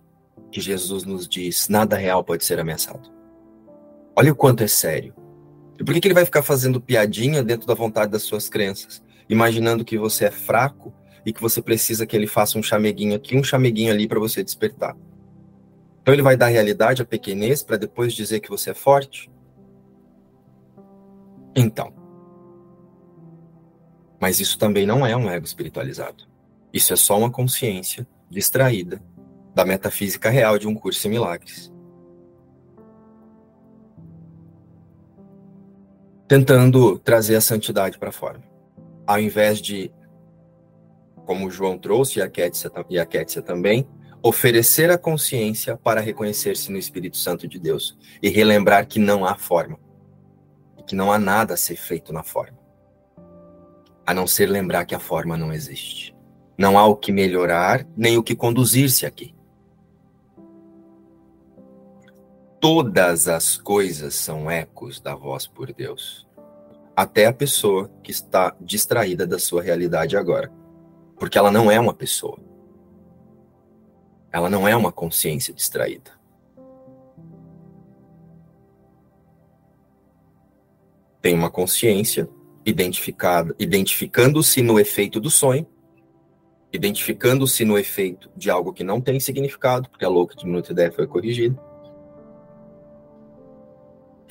que 0.49 0.62
Jesus 0.62 1.03
nos 1.03 1.28
diz: 1.28 1.68
nada 1.68 1.97
real 1.97 2.24
pode 2.24 2.45
ser 2.45 2.62
ameaçado. 2.62 3.12
Olha 4.16 4.32
o 4.32 4.36
quanto 4.36 4.64
é 4.64 4.68
sério. 4.68 5.14
E 5.78 5.84
por 5.84 5.93
que, 5.93 5.99
que 5.99 6.07
ele 6.07 6.14
vai 6.14 6.24
ficar 6.24 6.43
fazendo 6.43 6.80
piadinha 6.80 7.43
dentro 7.43 7.68
da 7.68 7.74
vontade 7.74 8.09
das 8.09 8.24
suas 8.24 8.47
crenças? 8.47 9.03
Imaginando 9.28 9.84
que 9.84 9.97
você 9.97 10.26
é 10.26 10.32
fraco 10.32 10.93
e 11.26 11.34
que 11.34 11.41
você 11.41 11.62
precisa 11.62 12.05
que 12.05 12.16
ele 12.16 12.28
faça 12.28 12.57
um 12.57 12.64
chameguinho 12.64 13.16
aqui, 13.16 13.36
um 13.36 13.43
chameguinho 13.43 13.91
ali 13.91 14.07
para 14.07 14.20
você 14.20 14.41
despertar. 14.41 14.95
Então 16.01 16.14
ele 16.14 16.24
vai 16.24 16.38
dar 16.38 16.47
realidade 16.47 17.01
à 17.01 17.05
pequenez 17.05 17.64
para 17.64 17.76
depois 17.76 18.14
dizer 18.14 18.39
que 18.39 18.49
você 18.49 18.70
é 18.70 18.74
forte? 18.74 19.30
Então. 21.56 21.93
Mas 24.20 24.39
isso 24.39 24.58
também 24.58 24.86
não 24.86 25.06
é 25.06 25.16
um 25.16 25.30
ego 25.30 25.45
espiritualizado. 25.45 26.26
Isso 26.74 26.93
é 26.93 26.95
só 26.95 27.18
uma 27.18 27.32
consciência 27.32 28.08
distraída 28.30 29.02
da 29.54 29.66
metafísica 29.66 30.30
real 30.30 30.58
de 30.58 30.68
um 30.68 30.76
curso 30.76 31.08
em 31.08 31.12
milagres. 31.12 31.72
Tentando 36.28 36.97
trazer 36.99 37.36
a 37.36 37.41
santidade 37.41 37.97
para 37.99 38.12
fora. 38.12 38.41
Ao 39.06 39.20
invés 39.20 39.60
de, 39.60 39.91
como 41.26 41.47
o 41.47 41.52
João 41.52 41.78
trouxe 41.78 42.20
e 42.20 42.22
a 42.22 42.30
Kétia, 42.30 42.72
e 42.89 42.97
a 42.97 43.06
Kétia 43.06 43.41
também, 43.41 43.86
oferecer 44.24 44.89
a 44.91 44.97
consciência 44.97 45.76
para 45.76 45.99
reconhecer-se 45.99 46.72
no 46.72 46.78
Espírito 46.78 47.18
Santo 47.18 47.47
de 47.47 47.60
Deus 47.60 47.97
e 48.22 48.30
relembrar 48.30 48.88
que 48.88 48.99
não 48.99 49.26
há 49.26 49.36
forma, 49.36 49.78
que 50.92 50.96
não 50.96 51.10
há 51.10 51.18
nada 51.18 51.54
a 51.54 51.58
ser 51.58 51.78
feito 51.78 52.12
na 52.12 52.22
forma, 52.22 52.60
a 54.06 54.14
não 54.14 54.28
ser 54.28 54.48
lembrar 54.48 54.84
que 54.84 54.94
a 54.94 55.00
forma 55.00 55.38
não 55.38 55.54
existe. 55.54 56.14
Não 56.58 56.78
há 56.78 56.86
o 56.86 56.98
que 56.98 57.14
melhorar, 57.14 57.88
nem 57.96 58.18
o 58.18 58.24
que 58.24 58.36
conduzir-se 58.36 59.06
aqui. 59.06 59.34
Todas 62.60 63.30
as 63.30 63.56
coisas 63.56 64.16
são 64.16 64.52
ecos 64.52 65.00
da 65.00 65.16
voz 65.16 65.48
por 65.48 65.72
Deus. 65.72 66.28
Até 66.94 67.26
a 67.26 67.34
pessoa 67.34 67.89
que 68.04 68.12
está 68.12 68.54
distraída 68.60 69.26
da 69.26 69.39
sua 69.39 69.62
realidade 69.62 70.18
agora. 70.18 70.52
Porque 71.18 71.38
ela 71.38 71.50
não 71.50 71.72
é 71.72 71.80
uma 71.80 71.94
pessoa. 71.94 72.38
Ela 74.30 74.50
não 74.50 74.68
é 74.68 74.76
uma 74.76 74.92
consciência 74.92 75.54
distraída. 75.54 76.12
Tem 81.22 81.34
uma 81.34 81.49
consciência 81.49 82.30
identificada, 82.65 83.55
identificando-se 83.59 84.61
no 84.61 84.80
efeito 84.80 85.19
do 85.19 85.30
sonho, 85.30 85.67
identificando-se 86.74 87.65
no 87.65 87.78
efeito 87.78 88.30
de 88.36 88.49
algo 88.49 88.74
que 88.74 88.84
não 88.84 89.01
tem 89.01 89.19
significado, 89.19 89.89
porque 89.89 90.05
a 90.05 90.09
louca 90.09 90.36
minuto 90.43 90.72
ideia 90.72 90.91
foi 90.91 91.05
corrigida 91.05 91.59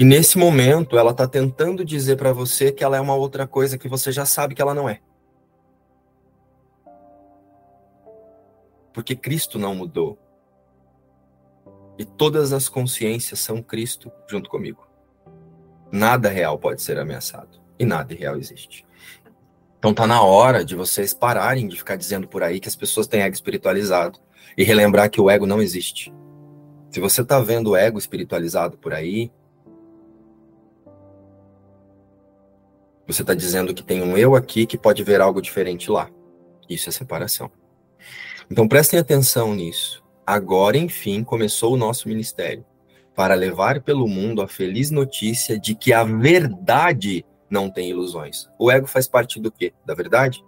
e 0.00 0.04
nesse 0.04 0.38
momento, 0.38 0.96
ela 0.96 1.10
está 1.10 1.28
tentando 1.28 1.84
dizer 1.84 2.16
para 2.16 2.32
você 2.32 2.72
que 2.72 2.82
ela 2.82 2.96
é 2.96 3.00
uma 3.02 3.14
outra 3.14 3.46
coisa 3.46 3.76
que 3.76 3.86
você 3.86 4.10
já 4.10 4.24
sabe 4.24 4.54
que 4.54 4.62
ela 4.62 4.72
não 4.72 4.88
é. 4.88 5.02
Porque 8.94 9.14
Cristo 9.14 9.58
não 9.58 9.74
mudou. 9.74 10.18
E 11.98 12.04
todas 12.06 12.50
as 12.50 12.66
consciências 12.66 13.40
são 13.40 13.62
Cristo 13.62 14.10
junto 14.26 14.48
comigo. 14.48 14.89
Nada 15.90 16.28
real 16.28 16.58
pode 16.58 16.82
ser 16.82 16.98
ameaçado. 16.98 17.60
E 17.78 17.84
nada 17.84 18.14
real 18.14 18.36
existe. 18.36 18.86
Então 19.78 19.94
tá 19.94 20.06
na 20.06 20.22
hora 20.22 20.64
de 20.64 20.76
vocês 20.76 21.14
pararem 21.14 21.66
de 21.66 21.76
ficar 21.76 21.96
dizendo 21.96 22.28
por 22.28 22.42
aí 22.42 22.60
que 22.60 22.68
as 22.68 22.76
pessoas 22.76 23.06
têm 23.06 23.22
ego 23.22 23.34
espiritualizado 23.34 24.18
e 24.56 24.62
relembrar 24.62 25.10
que 25.10 25.20
o 25.20 25.30
ego 25.30 25.46
não 25.46 25.62
existe. 25.62 26.12
Se 26.90 27.00
você 27.00 27.24
tá 27.24 27.40
vendo 27.40 27.70
o 27.70 27.76
ego 27.76 27.98
espiritualizado 27.98 28.76
por 28.76 28.92
aí, 28.92 29.30
Você 33.12 33.22
está 33.22 33.34
dizendo 33.34 33.74
que 33.74 33.82
tem 33.82 34.04
um 34.04 34.16
eu 34.16 34.36
aqui 34.36 34.64
que 34.64 34.78
pode 34.78 35.02
ver 35.02 35.20
algo 35.20 35.42
diferente 35.42 35.90
lá. 35.90 36.08
Isso 36.68 36.88
é 36.88 36.92
separação. 36.92 37.50
Então 38.48 38.68
prestem 38.68 39.00
atenção 39.00 39.52
nisso. 39.52 40.00
Agora, 40.24 40.78
enfim, 40.78 41.24
começou 41.24 41.74
o 41.74 41.76
nosso 41.76 42.06
ministério 42.06 42.64
para 43.14 43.34
levar 43.34 43.82
pelo 43.82 44.08
mundo 44.08 44.42
a 44.42 44.48
feliz 44.48 44.90
notícia 44.90 45.58
de 45.58 45.74
que 45.74 45.92
a 45.92 46.04
verdade 46.04 47.24
não 47.48 47.70
tem 47.70 47.90
ilusões. 47.90 48.48
O 48.58 48.70
ego 48.70 48.86
faz 48.86 49.08
parte 49.08 49.40
do 49.40 49.50
quê? 49.50 49.72
Da 49.84 49.94
verdade 49.94 50.44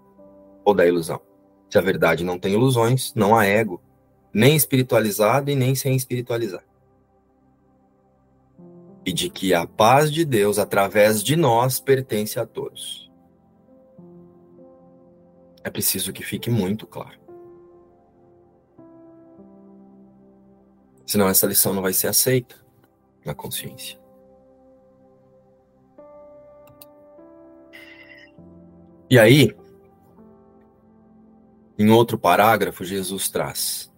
ou 0.65 0.75
da 0.75 0.87
ilusão? 0.87 1.21
Se 1.69 1.79
a 1.79 1.81
verdade 1.81 2.25
não 2.25 2.39
tem 2.39 2.55
ilusões, 2.55 3.13
não 3.15 3.35
há 3.35 3.45
ego, 3.45 3.83
nem 4.33 4.55
espiritualizado 4.55 5.51
e 5.51 5.55
nem 5.55 5.75
sem 5.75 5.97
espiritualizar 5.97 6.63
e 9.05 9.13
de 9.13 9.29
que 9.29 9.53
a 9.53 9.67
paz 9.67 10.13
de 10.13 10.25
Deus, 10.25 10.59
através 10.59 11.23
de 11.23 11.37
nós, 11.37 11.81
pertence 11.81 12.39
a 12.39 12.47
todos. 12.47 13.11
É 15.65 15.71
preciso 15.71 16.13
que 16.13 16.23
fique 16.23 16.51
muito 16.51 16.87
claro. 16.87 17.21
Senão 21.13 21.29
essa 21.29 21.47
lição 21.47 21.75
não 21.75 21.83
vai 21.83 21.93
ser 21.93 22.07
aceita 22.07 22.57
na 23.23 23.35
consciência. 23.35 24.01
E 29.11 29.19
aí, 29.19 29.55
em 31.79 31.91
outro 31.91 32.17
parágrafo, 32.17 32.83
Jesus 32.83 33.29
traz: 33.29 33.93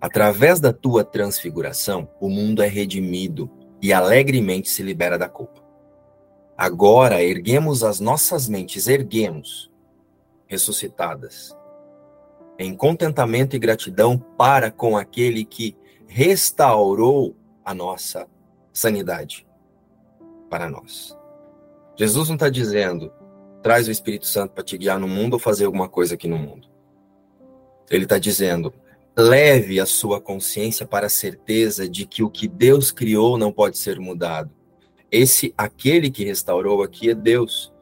através 0.00 0.60
da 0.60 0.72
tua 0.72 1.02
transfiguração, 1.02 2.08
o 2.20 2.28
mundo 2.28 2.62
é 2.62 2.68
redimido 2.68 3.50
e 3.82 3.92
alegremente 3.92 4.70
se 4.70 4.80
libera 4.84 5.18
da 5.18 5.28
culpa. 5.28 5.60
Agora 6.56 7.20
erguemos 7.20 7.82
as 7.82 7.98
nossas 7.98 8.48
mentes, 8.48 8.86
erguemos, 8.86 9.72
ressuscitadas, 10.46 11.52
em 12.56 12.76
contentamento 12.76 13.56
e 13.56 13.58
gratidão 13.58 14.16
para 14.16 14.70
com 14.70 14.96
aquele 14.96 15.44
que 15.44 15.76
restaurou 16.06 17.36
a 17.64 17.74
nossa 17.74 18.26
sanidade 18.72 19.46
para 20.50 20.68
nós. 20.68 21.16
Jesus 21.96 22.28
não 22.28 22.36
está 22.36 22.48
dizendo, 22.48 23.12
traz 23.62 23.88
o 23.88 23.90
Espírito 23.90 24.26
Santo 24.26 24.52
para 24.52 24.64
te 24.64 24.76
guiar 24.76 24.98
no 24.98 25.08
mundo 25.08 25.34
ou 25.34 25.38
fazer 25.38 25.64
alguma 25.64 25.88
coisa 25.88 26.14
aqui 26.14 26.28
no 26.28 26.38
mundo. 26.38 26.68
Ele 27.90 28.04
está 28.04 28.18
dizendo, 28.18 28.72
Leve 29.16 29.78
a 29.78 29.86
sua 29.86 30.20
consciência 30.20 30.84
para 30.84 31.06
a 31.06 31.10
certeza 31.10 31.88
de 31.88 32.04
que 32.04 32.24
o 32.24 32.28
que 32.28 32.48
Deus 32.48 32.90
criou 32.90 33.38
não 33.38 33.52
pode 33.52 33.78
ser 33.78 34.00
mudado. 34.00 34.50
Esse, 35.08 35.54
aquele 35.56 36.10
que 36.10 36.24
restaurou 36.24 36.82
aqui 36.82 37.10
é 37.10 37.14
Deus, 37.14 37.72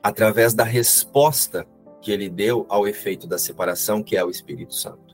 através 0.00 0.54
da 0.54 0.62
resposta 0.62 1.66
que 2.00 2.12
ele 2.12 2.28
deu 2.28 2.66
ao 2.68 2.86
efeito 2.86 3.26
da 3.26 3.36
separação, 3.36 4.00
que 4.00 4.16
é 4.16 4.24
o 4.24 4.30
Espírito 4.30 4.72
Santo. 4.72 5.09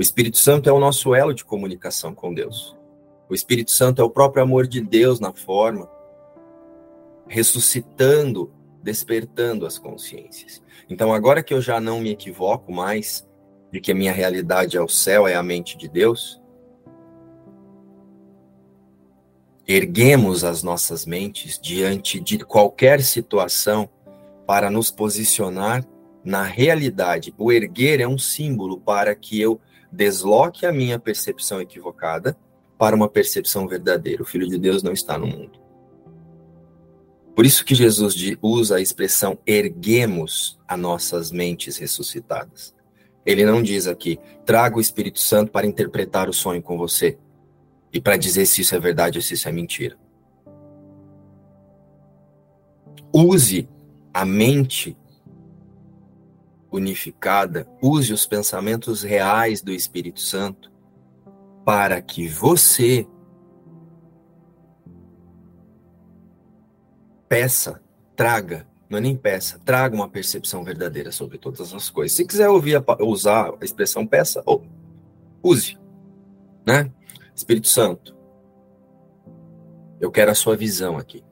O 0.00 0.02
Espírito 0.02 0.38
Santo 0.38 0.66
é 0.66 0.72
o 0.72 0.78
nosso 0.78 1.14
elo 1.14 1.34
de 1.34 1.44
comunicação 1.44 2.14
com 2.14 2.32
Deus. 2.32 2.74
O 3.28 3.34
Espírito 3.34 3.70
Santo 3.70 4.00
é 4.00 4.02
o 4.02 4.08
próprio 4.08 4.42
amor 4.42 4.66
de 4.66 4.80
Deus 4.80 5.20
na 5.20 5.30
forma, 5.34 5.90
ressuscitando, 7.28 8.50
despertando 8.82 9.66
as 9.66 9.76
consciências. 9.76 10.62
Então, 10.88 11.12
agora 11.12 11.42
que 11.42 11.52
eu 11.52 11.60
já 11.60 11.78
não 11.78 12.00
me 12.00 12.08
equivoco 12.12 12.72
mais, 12.72 13.28
de 13.70 13.78
que 13.78 13.92
a 13.92 13.94
minha 13.94 14.10
realidade 14.10 14.74
é 14.74 14.80
o 14.80 14.88
céu, 14.88 15.28
é 15.28 15.34
a 15.34 15.42
mente 15.42 15.76
de 15.76 15.86
Deus, 15.86 16.40
erguemos 19.68 20.44
as 20.44 20.62
nossas 20.62 21.04
mentes 21.04 21.60
diante 21.60 22.18
de 22.18 22.38
qualquer 22.38 23.02
situação 23.02 23.86
para 24.46 24.70
nos 24.70 24.90
posicionar 24.90 25.86
na 26.24 26.42
realidade. 26.42 27.34
O 27.36 27.52
erguer 27.52 28.00
é 28.00 28.08
um 28.08 28.16
símbolo 28.16 28.80
para 28.80 29.14
que 29.14 29.38
eu 29.38 29.60
desloque 29.92 30.66
a 30.66 30.72
minha 30.72 30.98
percepção 30.98 31.60
equivocada 31.60 32.36
para 32.78 32.96
uma 32.96 33.08
percepção 33.08 33.66
verdadeira. 33.66 34.22
O 34.22 34.26
Filho 34.26 34.48
de 34.48 34.58
Deus 34.58 34.82
não 34.82 34.92
está 34.92 35.18
no 35.18 35.26
mundo. 35.26 35.60
Por 37.34 37.46
isso 37.46 37.64
que 37.64 37.74
Jesus 37.74 38.14
usa 38.42 38.76
a 38.76 38.80
expressão 38.80 39.38
erguemos 39.46 40.58
as 40.66 40.78
nossas 40.78 41.30
mentes 41.30 41.76
ressuscitadas. 41.76 42.74
Ele 43.24 43.44
não 43.44 43.62
diz 43.62 43.86
aqui, 43.86 44.18
traga 44.44 44.76
o 44.76 44.80
Espírito 44.80 45.20
Santo 45.20 45.52
para 45.52 45.66
interpretar 45.66 46.28
o 46.28 46.32
sonho 46.32 46.62
com 46.62 46.76
você 46.76 47.18
e 47.92 48.00
para 48.00 48.16
dizer 48.16 48.46
se 48.46 48.62
isso 48.62 48.74
é 48.74 48.78
verdade 48.78 49.18
ou 49.18 49.22
se 49.22 49.34
isso 49.34 49.48
é 49.48 49.52
mentira. 49.52 49.96
Use 53.12 53.68
a 54.12 54.24
mente 54.24 54.96
unificada, 56.70 57.68
use 57.82 58.12
os 58.12 58.26
pensamentos 58.26 59.02
reais 59.02 59.60
do 59.60 59.72
Espírito 59.72 60.20
Santo 60.20 60.70
para 61.64 62.00
que 62.00 62.28
você 62.28 63.06
peça, 67.28 67.80
traga, 68.16 68.66
não 68.88 68.98
é 68.98 69.00
nem 69.00 69.16
peça, 69.16 69.60
traga 69.64 69.94
uma 69.94 70.08
percepção 70.08 70.64
verdadeira 70.64 71.12
sobre 71.12 71.38
todas 71.38 71.72
as 71.72 71.88
coisas. 71.88 72.16
Se 72.16 72.24
quiser 72.24 72.48
ouvir 72.48 72.76
a, 72.76 72.84
usar 73.04 73.52
a 73.60 73.64
expressão 73.64 74.06
peça, 74.06 74.42
use, 75.42 75.78
né? 76.66 76.90
Espírito 77.34 77.68
Santo, 77.68 78.16
eu 80.00 80.10
quero 80.10 80.30
a 80.30 80.34
sua 80.34 80.56
visão 80.56 80.98
aqui. 80.98 81.24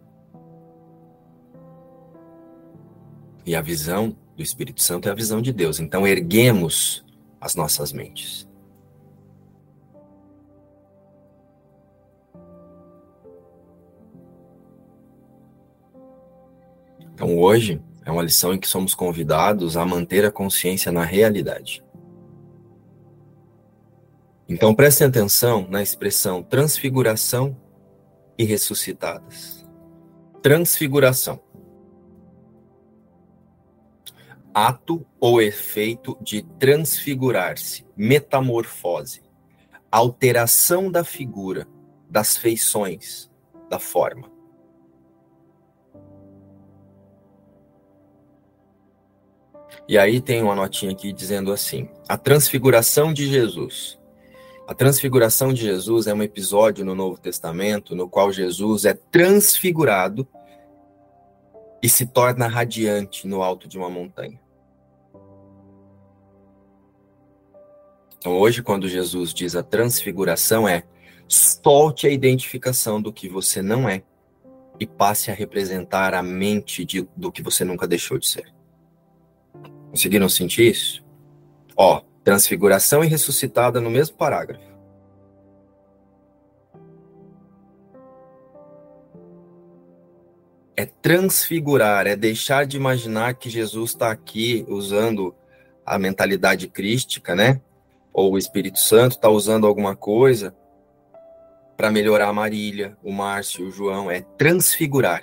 E 3.44 3.56
a 3.56 3.62
visão 3.62 4.16
do 4.38 4.42
Espírito 4.44 4.80
Santo 4.80 5.08
é 5.08 5.10
a 5.10 5.14
visão 5.16 5.42
de 5.42 5.52
Deus. 5.52 5.80
Então 5.80 6.06
erguemos 6.06 7.04
as 7.40 7.56
nossas 7.56 7.92
mentes. 7.92 8.48
Então 17.12 17.36
hoje 17.36 17.82
é 18.04 18.12
uma 18.12 18.22
lição 18.22 18.54
em 18.54 18.60
que 18.60 18.68
somos 18.68 18.94
convidados 18.94 19.76
a 19.76 19.84
manter 19.84 20.24
a 20.24 20.30
consciência 20.30 20.92
na 20.92 21.02
realidade. 21.02 21.82
Então 24.48 24.72
prestem 24.72 25.08
atenção 25.08 25.66
na 25.68 25.82
expressão 25.82 26.44
transfiguração 26.44 27.56
e 28.38 28.44
ressuscitadas. 28.44 29.66
Transfiguração. 30.40 31.40
Ato 34.60 35.06
ou 35.20 35.40
efeito 35.40 36.18
de 36.20 36.42
transfigurar-se, 36.58 37.86
metamorfose, 37.96 39.22
alteração 39.88 40.90
da 40.90 41.04
figura, 41.04 41.68
das 42.10 42.36
feições, 42.36 43.30
da 43.70 43.78
forma. 43.78 44.28
E 49.86 49.96
aí 49.96 50.20
tem 50.20 50.42
uma 50.42 50.56
notinha 50.56 50.90
aqui 50.90 51.12
dizendo 51.12 51.52
assim: 51.52 51.88
a 52.08 52.18
transfiguração 52.18 53.12
de 53.12 53.28
Jesus. 53.28 53.96
A 54.66 54.74
transfiguração 54.74 55.52
de 55.52 55.62
Jesus 55.62 56.08
é 56.08 56.12
um 56.12 56.22
episódio 56.24 56.84
no 56.84 56.96
Novo 56.96 57.16
Testamento 57.16 57.94
no 57.94 58.08
qual 58.08 58.32
Jesus 58.32 58.84
é 58.86 58.94
transfigurado 58.94 60.26
e 61.80 61.88
se 61.88 62.06
torna 62.06 62.48
radiante 62.48 63.24
no 63.24 63.40
alto 63.40 63.68
de 63.68 63.78
uma 63.78 63.88
montanha. 63.88 64.47
Então, 68.18 68.36
hoje, 68.36 68.62
quando 68.62 68.88
Jesus 68.88 69.32
diz 69.32 69.54
a 69.54 69.62
transfiguração, 69.62 70.68
é 70.68 70.82
solte 71.28 72.06
a 72.06 72.10
identificação 72.10 73.00
do 73.00 73.12
que 73.12 73.28
você 73.28 73.62
não 73.62 73.88
é 73.88 74.02
e 74.80 74.86
passe 74.86 75.30
a 75.30 75.34
representar 75.34 76.14
a 76.14 76.22
mente 76.22 76.84
de, 76.84 77.06
do 77.16 77.30
que 77.30 77.42
você 77.42 77.64
nunca 77.64 77.86
deixou 77.86 78.18
de 78.18 78.28
ser. 78.28 78.52
Conseguiram 79.90 80.28
sentir 80.28 80.70
isso? 80.70 81.04
Ó, 81.76 82.02
transfiguração 82.24 83.04
e 83.04 83.06
ressuscitada 83.06 83.80
no 83.80 83.90
mesmo 83.90 84.16
parágrafo. 84.16 84.66
É 90.76 90.86
transfigurar, 90.86 92.06
é 92.06 92.14
deixar 92.14 92.66
de 92.66 92.76
imaginar 92.76 93.34
que 93.34 93.50
Jesus 93.50 93.90
está 93.90 94.10
aqui 94.10 94.64
usando 94.68 95.34
a 95.84 95.98
mentalidade 95.98 96.68
crística, 96.68 97.34
né? 97.34 97.60
Ou 98.18 98.32
o 98.32 98.38
Espírito 98.38 98.78
Santo 98.78 99.12
está 99.12 99.28
usando 99.28 99.66
alguma 99.66 99.94
coisa 99.94 100.52
para 101.76 101.90
melhorar 101.90 102.28
a 102.28 102.32
Marília, 102.32 102.98
o 103.02 103.12
Márcio, 103.12 103.68
o 103.68 103.70
João. 103.70 104.10
É 104.10 104.20
transfigurar. 104.20 105.22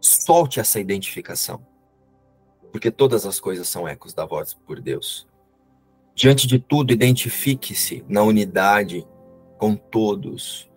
Solte 0.00 0.60
essa 0.60 0.78
identificação 0.78 1.66
porque 2.70 2.90
todas 2.90 3.24
as 3.24 3.40
coisas 3.40 3.66
são 3.66 3.88
ecos 3.88 4.12
da 4.12 4.26
voz 4.26 4.52
por 4.52 4.80
Deus. 4.80 5.26
Diante 6.14 6.46
de 6.46 6.58
tudo, 6.58 6.92
identifique-se 6.92 8.04
na 8.06 8.22
unidade 8.22 9.06
com 9.56 9.74
todos, 9.74 10.70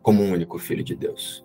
como 0.00 0.22
um 0.22 0.32
único 0.32 0.56
Filho 0.56 0.84
de 0.84 0.94
Deus. 0.94 1.43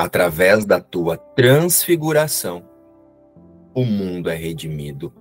Através 0.00 0.64
da 0.64 0.80
tua 0.80 1.18
transfiguração, 1.18 2.64
o 3.74 3.84
mundo 3.84 4.30
é 4.30 4.34
redimido 4.34 5.12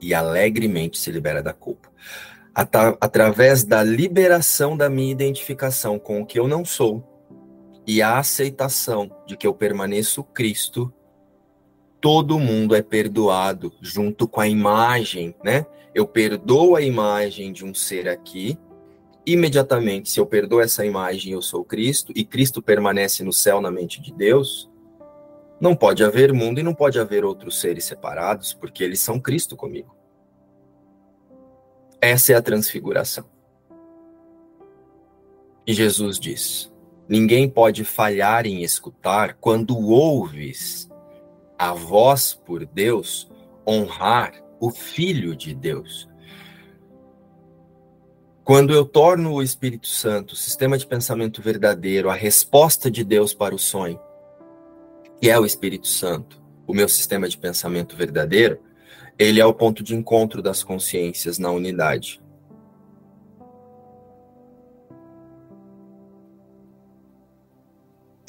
e 0.00 0.12
alegremente 0.12 0.98
se 0.98 1.12
libera 1.12 1.40
da 1.40 1.52
culpa 1.52 1.88
através 3.00 3.62
da 3.62 3.82
liberação 3.84 4.76
da 4.76 4.90
minha 4.90 5.12
identificação 5.12 6.00
com 6.00 6.20
o 6.20 6.26
que 6.26 6.38
eu 6.38 6.48
não 6.48 6.64
sou 6.64 7.02
e 7.86 8.02
a 8.02 8.18
aceitação 8.18 9.08
de 9.24 9.36
que 9.36 9.46
eu 9.46 9.54
permaneço 9.54 10.24
Cristo, 10.24 10.92
todo 12.00 12.38
mundo 12.38 12.74
é 12.74 12.82
perdoado 12.82 13.72
junto 13.80 14.26
com 14.26 14.40
a 14.40 14.48
imagem, 14.48 15.32
né? 15.44 15.64
Eu 15.94 16.08
perdoo 16.08 16.74
a 16.74 16.82
imagem 16.82 17.52
de 17.52 17.64
um 17.64 17.72
ser 17.72 18.08
aqui, 18.08 18.58
imediatamente, 19.26 20.10
se 20.10 20.20
eu 20.20 20.26
perdoo 20.26 20.60
essa 20.60 20.84
imagem, 20.84 21.32
eu 21.32 21.42
sou 21.42 21.64
Cristo, 21.64 22.12
e 22.14 22.24
Cristo 22.24 22.62
permanece 22.62 23.24
no 23.24 23.32
céu 23.32 23.60
na 23.60 23.70
mente 23.70 24.00
de 24.00 24.12
Deus, 24.12 24.70
não 25.60 25.74
pode 25.74 26.04
haver 26.04 26.32
mundo 26.32 26.60
e 26.60 26.62
não 26.62 26.74
pode 26.74 26.98
haver 26.98 27.24
outros 27.24 27.60
seres 27.60 27.84
separados, 27.84 28.52
porque 28.52 28.82
eles 28.84 29.00
são 29.00 29.18
Cristo 29.20 29.56
comigo. 29.56 29.96
Essa 32.00 32.32
é 32.32 32.36
a 32.36 32.42
transfiguração. 32.42 33.24
E 35.66 35.72
Jesus 35.72 36.18
diz: 36.18 36.70
Ninguém 37.08 37.48
pode 37.48 37.84
falhar 37.84 38.46
em 38.46 38.62
escutar 38.62 39.38
quando 39.40 39.78
ouves 39.78 40.90
a 41.58 41.72
voz 41.72 42.34
por 42.34 42.66
Deus 42.66 43.30
honrar 43.66 44.34
o 44.60 44.70
Filho 44.70 45.34
de 45.34 45.54
Deus. 45.54 46.08
Quando 48.44 48.74
eu 48.74 48.84
torno 48.84 49.32
o 49.32 49.42
Espírito 49.42 49.86
Santo, 49.86 50.32
o 50.32 50.36
sistema 50.36 50.76
de 50.76 50.86
pensamento 50.86 51.40
verdadeiro, 51.40 52.10
a 52.10 52.14
resposta 52.14 52.90
de 52.90 53.02
Deus 53.02 53.32
para 53.32 53.54
o 53.54 53.58
sonho, 53.58 53.98
que 55.18 55.30
é 55.30 55.40
o 55.40 55.46
Espírito 55.46 55.86
Santo, 55.88 56.42
o 56.66 56.74
meu 56.74 56.86
sistema 56.86 57.26
de 57.26 57.38
pensamento 57.38 57.96
verdadeiro, 57.96 58.60
ele 59.18 59.40
é 59.40 59.46
o 59.46 59.54
ponto 59.54 59.82
de 59.82 59.94
encontro 59.94 60.42
das 60.42 60.62
consciências 60.62 61.38
na 61.38 61.50
unidade. 61.50 62.22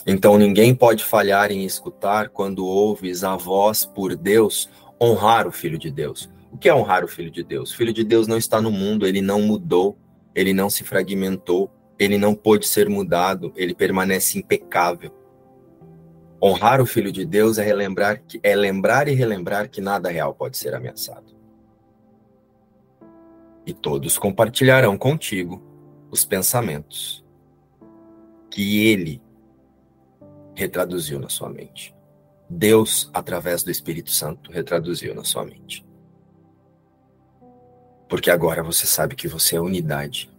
Então 0.07 0.37
ninguém 0.37 0.73
pode 0.73 1.03
falhar 1.03 1.51
em 1.51 1.65
escutar 1.65 2.29
quando 2.29 2.65
ouves 2.65 3.25
a 3.25 3.35
voz 3.35 3.83
por 3.83 4.15
Deus 4.15 4.69
honrar 5.01 5.45
o 5.45 5.51
Filho 5.51 5.77
de 5.77 5.91
Deus. 5.91 6.29
O 6.53 6.57
que 6.57 6.69
é 6.69 6.73
honrar 6.73 7.03
o 7.03 7.07
Filho 7.09 7.29
de 7.29 7.43
Deus? 7.43 7.73
O 7.73 7.75
Filho 7.75 7.91
de 7.91 8.05
Deus 8.05 8.27
não 8.27 8.37
está 8.37 8.61
no 8.61 8.71
mundo, 8.71 9.05
ele 9.05 9.19
não 9.19 9.41
mudou, 9.41 9.97
ele 10.35 10.53
não 10.53 10.69
se 10.69 10.83
fragmentou, 10.83 11.71
ele 11.97 12.17
não 12.17 12.35
pôde 12.35 12.67
ser 12.67 12.89
mudado, 12.89 13.53
ele 13.55 13.73
permanece 13.73 14.37
impecável. 14.37 15.11
Honrar 16.43 16.81
o 16.81 16.85
Filho 16.85 17.11
de 17.11 17.25
Deus 17.25 17.57
é 17.57 17.63
relembrar 17.63 18.21
que 18.21 18.39
é 18.43 18.55
lembrar 18.55 19.07
e 19.07 19.13
relembrar 19.13 19.69
que 19.69 19.79
nada 19.79 20.09
real 20.09 20.33
pode 20.33 20.57
ser 20.57 20.75
ameaçado. 20.75 21.33
E 23.65 23.73
todos 23.73 24.17
compartilharão 24.17 24.97
contigo 24.97 25.63
os 26.11 26.25
pensamentos 26.25 27.25
que 28.51 28.85
ele 28.87 29.21
retraduziu 30.53 31.19
na 31.19 31.29
sua 31.29 31.49
mente. 31.49 31.95
Deus, 32.49 33.09
através 33.13 33.63
do 33.63 33.71
Espírito 33.71 34.11
Santo, 34.11 34.51
retraduziu 34.51 35.15
na 35.15 35.23
sua 35.23 35.43
mente. 35.43 35.85
Porque 38.07 38.29
agora 38.29 38.63
você 38.63 38.85
sabe 38.85 39.15
que 39.15 39.27
você 39.27 39.55
é 39.55 39.61
unidade. 39.61 40.31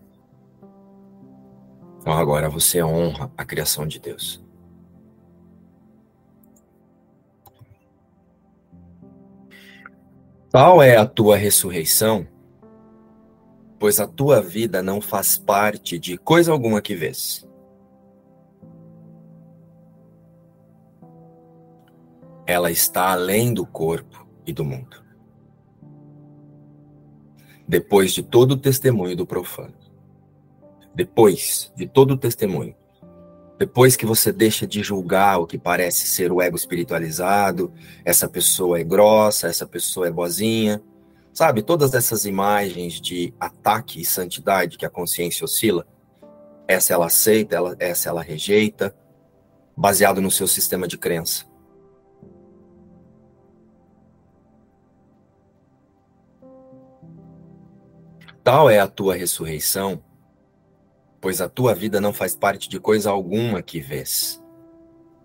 Então 2.00 2.12
agora 2.12 2.48
você 2.48 2.82
honra 2.82 3.30
a 3.36 3.44
criação 3.44 3.86
de 3.86 3.98
Deus. 3.98 4.40
Qual 10.52 10.82
é 10.82 10.96
a 10.96 11.04
tua 11.04 11.36
ressurreição? 11.36 12.26
Pois 13.78 14.00
a 14.00 14.06
tua 14.06 14.40
vida 14.40 14.82
não 14.82 15.00
faz 15.00 15.36
parte 15.36 15.98
de 15.98 16.16
coisa 16.16 16.50
alguma 16.50 16.80
que 16.80 16.94
vês. 16.94 17.46
Ela 22.46 22.70
está 22.70 23.10
além 23.10 23.52
do 23.52 23.66
corpo 23.66 24.26
e 24.46 24.52
do 24.52 24.64
mundo. 24.64 25.05
Depois 27.68 28.12
de 28.12 28.22
todo 28.22 28.52
o 28.52 28.56
testemunho 28.56 29.16
do 29.16 29.26
profano. 29.26 29.74
depois 30.94 31.70
de 31.76 31.86
todo 31.86 32.12
o 32.12 32.16
testemunho, 32.16 32.74
depois 33.58 33.96
que 33.96 34.06
você 34.06 34.32
deixa 34.32 34.66
de 34.66 34.82
julgar 34.82 35.38
o 35.38 35.46
que 35.46 35.58
parece 35.58 36.06
ser 36.06 36.32
o 36.32 36.40
ego 36.40 36.56
espiritualizado, 36.56 37.70
essa 38.04 38.26
pessoa 38.28 38.80
é 38.80 38.84
grossa, 38.84 39.46
essa 39.46 39.66
pessoa 39.66 40.08
é 40.08 40.10
boazinha, 40.10 40.82
sabe? 41.34 41.62
Todas 41.62 41.92
essas 41.92 42.24
imagens 42.24 42.98
de 42.98 43.34
ataque 43.38 44.00
e 44.00 44.04
santidade 44.06 44.78
que 44.78 44.86
a 44.86 44.90
consciência 44.90 45.44
oscila, 45.44 45.86
essa 46.66 46.94
ela 46.94 47.06
aceita, 47.06 47.56
ela, 47.56 47.76
essa 47.78 48.08
ela 48.08 48.22
rejeita, 48.22 48.96
baseado 49.76 50.20
no 50.22 50.30
seu 50.30 50.46
sistema 50.46 50.88
de 50.88 50.96
crença. 50.96 51.44
Tal 58.46 58.70
é 58.70 58.78
a 58.78 58.86
tua 58.86 59.16
ressurreição 59.16 60.00
pois 61.26 61.40
a 61.40 61.48
tua 61.48 61.74
vida 61.74 62.00
não 62.00 62.12
faz 62.12 62.36
parte 62.36 62.68
de 62.68 62.78
coisa 62.78 63.10
alguma 63.10 63.60
que 63.60 63.80
vês. 63.80 64.40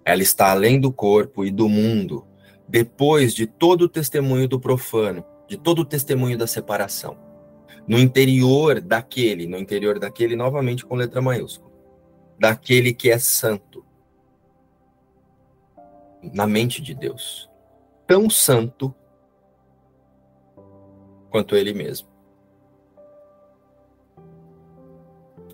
Ela 0.03 0.23
está 0.23 0.49
além 0.49 0.79
do 0.79 0.91
corpo 0.91 1.45
e 1.45 1.51
do 1.51 1.69
mundo, 1.69 2.25
depois 2.67 3.35
de 3.35 3.45
todo 3.45 3.83
o 3.83 3.87
testemunho 3.87 4.47
do 4.47 4.59
profano, 4.59 5.23
de 5.47 5.57
todo 5.57 5.83
o 5.83 5.85
testemunho 5.85 6.39
da 6.39 6.47
separação. 6.47 7.15
No 7.87 7.99
interior 7.99 8.81
daquele, 8.81 9.45
no 9.45 9.59
interior 9.59 9.99
daquele, 9.99 10.35
novamente 10.35 10.83
com 10.83 10.95
letra 10.95 11.21
maiúscula, 11.21 11.71
daquele 12.39 12.95
que 12.95 13.11
é 13.11 13.19
santo, 13.19 13.85
na 16.33 16.47
mente 16.47 16.81
de 16.81 16.95
Deus, 16.95 17.47
tão 18.07 18.27
santo 18.27 18.91
quanto 21.29 21.55
ele 21.55 21.75
mesmo. 21.75 22.10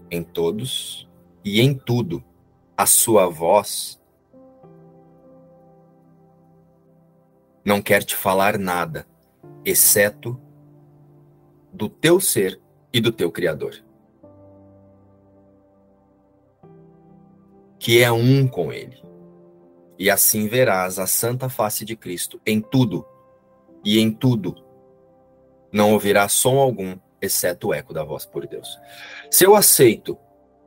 Em 0.10 0.24
todos 0.24 1.10
e 1.43 1.62
em 1.62 1.74
tudo 1.74 2.24
a 2.76 2.86
sua 2.86 3.28
voz 3.28 3.99
não 7.66 7.82
quer 7.82 8.03
te 8.03 8.16
falar 8.16 8.58
nada, 8.58 9.05
exceto 9.66 10.39
do 11.74 11.89
teu 11.89 12.20
ser 12.20 12.62
e 12.93 13.01
do 13.01 13.12
teu 13.12 13.30
Criador. 13.30 13.84
Que 17.78 18.01
é 18.01 18.10
um 18.10 18.47
com 18.47 18.72
Ele. 18.72 19.03
E 19.99 20.10
assim 20.10 20.47
verás 20.47 20.97
a 20.97 21.05
santa 21.05 21.49
face 21.49 21.84
de 21.84 21.95
Cristo 21.95 22.39
em 22.45 22.62
tudo, 22.62 23.05
e 23.84 23.99
em 23.99 24.12
tudo 24.12 24.55
não 25.72 25.91
ouvirás 25.91 26.32
som 26.32 26.58
algum, 26.58 26.97
exceto 27.22 27.70
o 27.70 27.74
eco 27.74 27.93
da 27.93 28.03
voz 28.03 28.26
por 28.26 28.47
Deus. 28.47 28.80
Se 29.32 29.43
eu 29.43 29.55
aceito, 29.55 30.18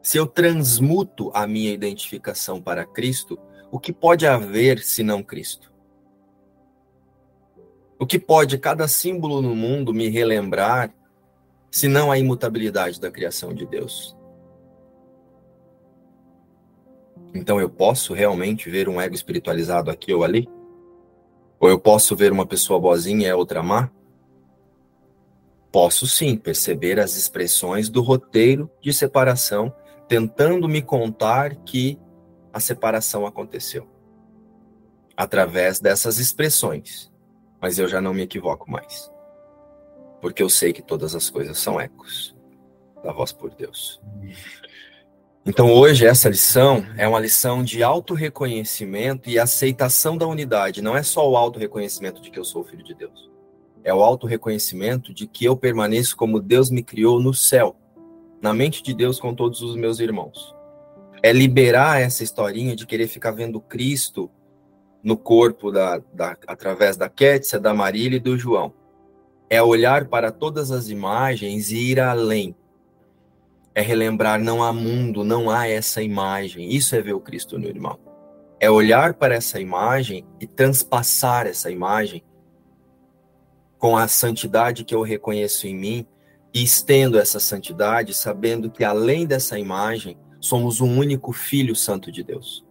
se 0.03 0.19
eu 0.19 0.27
transmuto 0.27 1.31
a 1.35 1.47
minha 1.47 1.73
identificação 1.73 2.61
para 2.61 2.85
Cristo, 2.85 3.39
o 3.71 3.79
que 3.79 3.93
pode 3.93 4.27
haver 4.27 4.81
se 4.81 5.03
não 5.03 5.23
Cristo? 5.23 5.71
O 7.99 8.07
que 8.07 8.19
pode 8.19 8.59
cada 8.59 8.89
símbolo 8.89 9.43
no 9.43 9.55
mundo 9.55 9.93
me 9.93 10.09
relembrar, 10.09 10.93
se 11.71 11.87
não 11.87 12.11
a 12.11 12.19
imutabilidade 12.19 12.99
da 12.99 13.11
criação 13.11 13.53
de 13.53 13.67
Deus? 13.67 14.17
Então 17.35 17.61
eu 17.61 17.71
posso 17.71 18.13
realmente 18.13 18.69
ver 18.69 18.89
um 18.89 19.01
ego 19.01 19.15
espiritualizado 19.15 19.91
aqui 19.91 20.13
ou 20.13 20.25
ali? 20.25 20.49
Ou 21.61 21.69
eu 21.69 21.79
posso 21.79 22.17
ver 22.17 22.33
uma 22.33 22.47
pessoa 22.47 22.81
boazinha 22.81 23.29
e 23.29 23.33
outra 23.33 23.63
má? 23.63 23.91
Posso 25.73 26.07
sim 26.07 26.37
perceber 26.37 26.99
as 26.99 27.17
expressões 27.17 27.89
do 27.89 28.03
roteiro 28.03 28.69
de 28.81 28.93
separação, 28.93 29.73
tentando 30.09 30.69
me 30.69 30.83
contar 30.83 31.55
que 31.55 31.97
a 32.53 32.59
separação 32.59 33.25
aconteceu. 33.25 33.89
Através 35.17 35.79
dessas 35.79 36.19
expressões. 36.19 37.11
Mas 37.61 37.79
eu 37.79 37.87
já 37.87 38.01
não 38.01 38.13
me 38.13 38.23
equivoco 38.23 38.69
mais. 38.69 39.11
Porque 40.21 40.43
eu 40.43 40.49
sei 40.49 40.73
que 40.73 40.83
todas 40.83 41.15
as 41.15 41.31
coisas 41.31 41.59
são 41.59 41.81
ecos 41.81 42.35
da 43.05 43.13
voz 43.13 43.33
por 43.33 43.55
Deus. 43.55 44.01
Então 45.47 45.73
hoje 45.73 46.05
essa 46.05 46.29
lição 46.29 46.85
é 46.99 47.07
uma 47.07 47.21
lição 47.21 47.63
de 47.63 47.83
auto-reconhecimento 47.83 49.31
e 49.31 49.39
aceitação 49.39 50.17
da 50.17 50.27
unidade. 50.27 50.83
Não 50.83 50.97
é 50.97 51.03
só 51.03 51.31
o 51.31 51.37
auto-reconhecimento 51.37 52.21
de 52.21 52.31
que 52.31 52.39
eu 52.39 52.45
sou 52.45 52.65
filho 52.65 52.83
de 52.83 52.95
Deus 52.95 53.30
é 53.85 53.95
o 53.95 54.03
auto-reconhecimento 54.03 55.13
de 55.15 55.27
que 55.27 55.45
eu 55.45 55.57
permaneço 55.57 56.17
como 56.17 56.41
Deus 56.41 56.71
me 56.71 56.83
criou 56.83 57.21
no 57.21 57.33
céu, 57.33 57.77
na 58.41 58.53
mente 58.53 58.83
de 58.83 58.95
Deus 58.95 59.19
com 59.19 59.35
todos 59.35 59.63
os 59.63 59.77
meus 59.77 60.01
irmãos. 60.01 60.55
É 61.23 61.33
liberar 61.33 62.01
essa 62.01 62.23
historinha 62.23 62.75
de 62.75 62.87
querer 62.87 63.07
ficar 63.07 63.31
vendo 63.31 63.61
Cristo 63.61 64.31
no 65.03 65.17
corpo 65.17 65.71
da, 65.71 65.99
da 66.13 66.37
através 66.47 66.97
da 66.97 67.09
Kétia, 67.09 67.59
da 67.59 67.75
Marília 67.75 68.17
e 68.17 68.21
do 68.21 68.39
João. 68.39 68.73
É 69.49 69.63
olhar 69.63 70.07
para 70.07 70.31
todas 70.31 70.71
as 70.71 70.89
imagens 70.89 71.71
e 71.71 71.91
ir 71.91 72.01
além. 72.01 72.55
É 73.75 73.83
relembrar, 73.83 74.41
não 74.41 74.63
há 74.63 74.73
mundo, 74.73 75.25
não 75.25 75.51
há 75.51 75.67
essa 75.67 76.03
imagem. 76.03 76.71
Isso 76.71 76.95
é 76.95 77.01
ver 77.01 77.15
o 77.15 77.21
Cristo 77.21 77.59
no 77.59 77.67
irmão. 77.67 77.99
É 78.59 78.71
olhar 78.71 79.15
para 79.15 79.35
essa 79.35 79.61
imagem 79.61 80.25
e 80.39 80.47
transpassar 80.47 81.47
essa 81.47 81.71
imagem 81.71 82.23
com 83.81 83.97
a 83.97 84.07
santidade 84.07 84.85
que 84.85 84.95
eu 84.95 85.01
reconheço 85.01 85.67
em 85.67 85.75
mim 85.75 86.07
e 86.53 86.63
estendo 86.63 87.19
essa 87.19 87.41
santidade, 87.41 88.13
sabendo 88.13 88.71
que 88.71 88.85
além 88.85 89.27
dessa 89.27 89.59
imagem, 89.59 90.19
somos 90.39 90.83
um 90.83 90.99
único 90.99 91.33
Filho 91.33 91.75
Santo 91.75 92.13
de 92.13 92.23
Deus. 92.23 92.65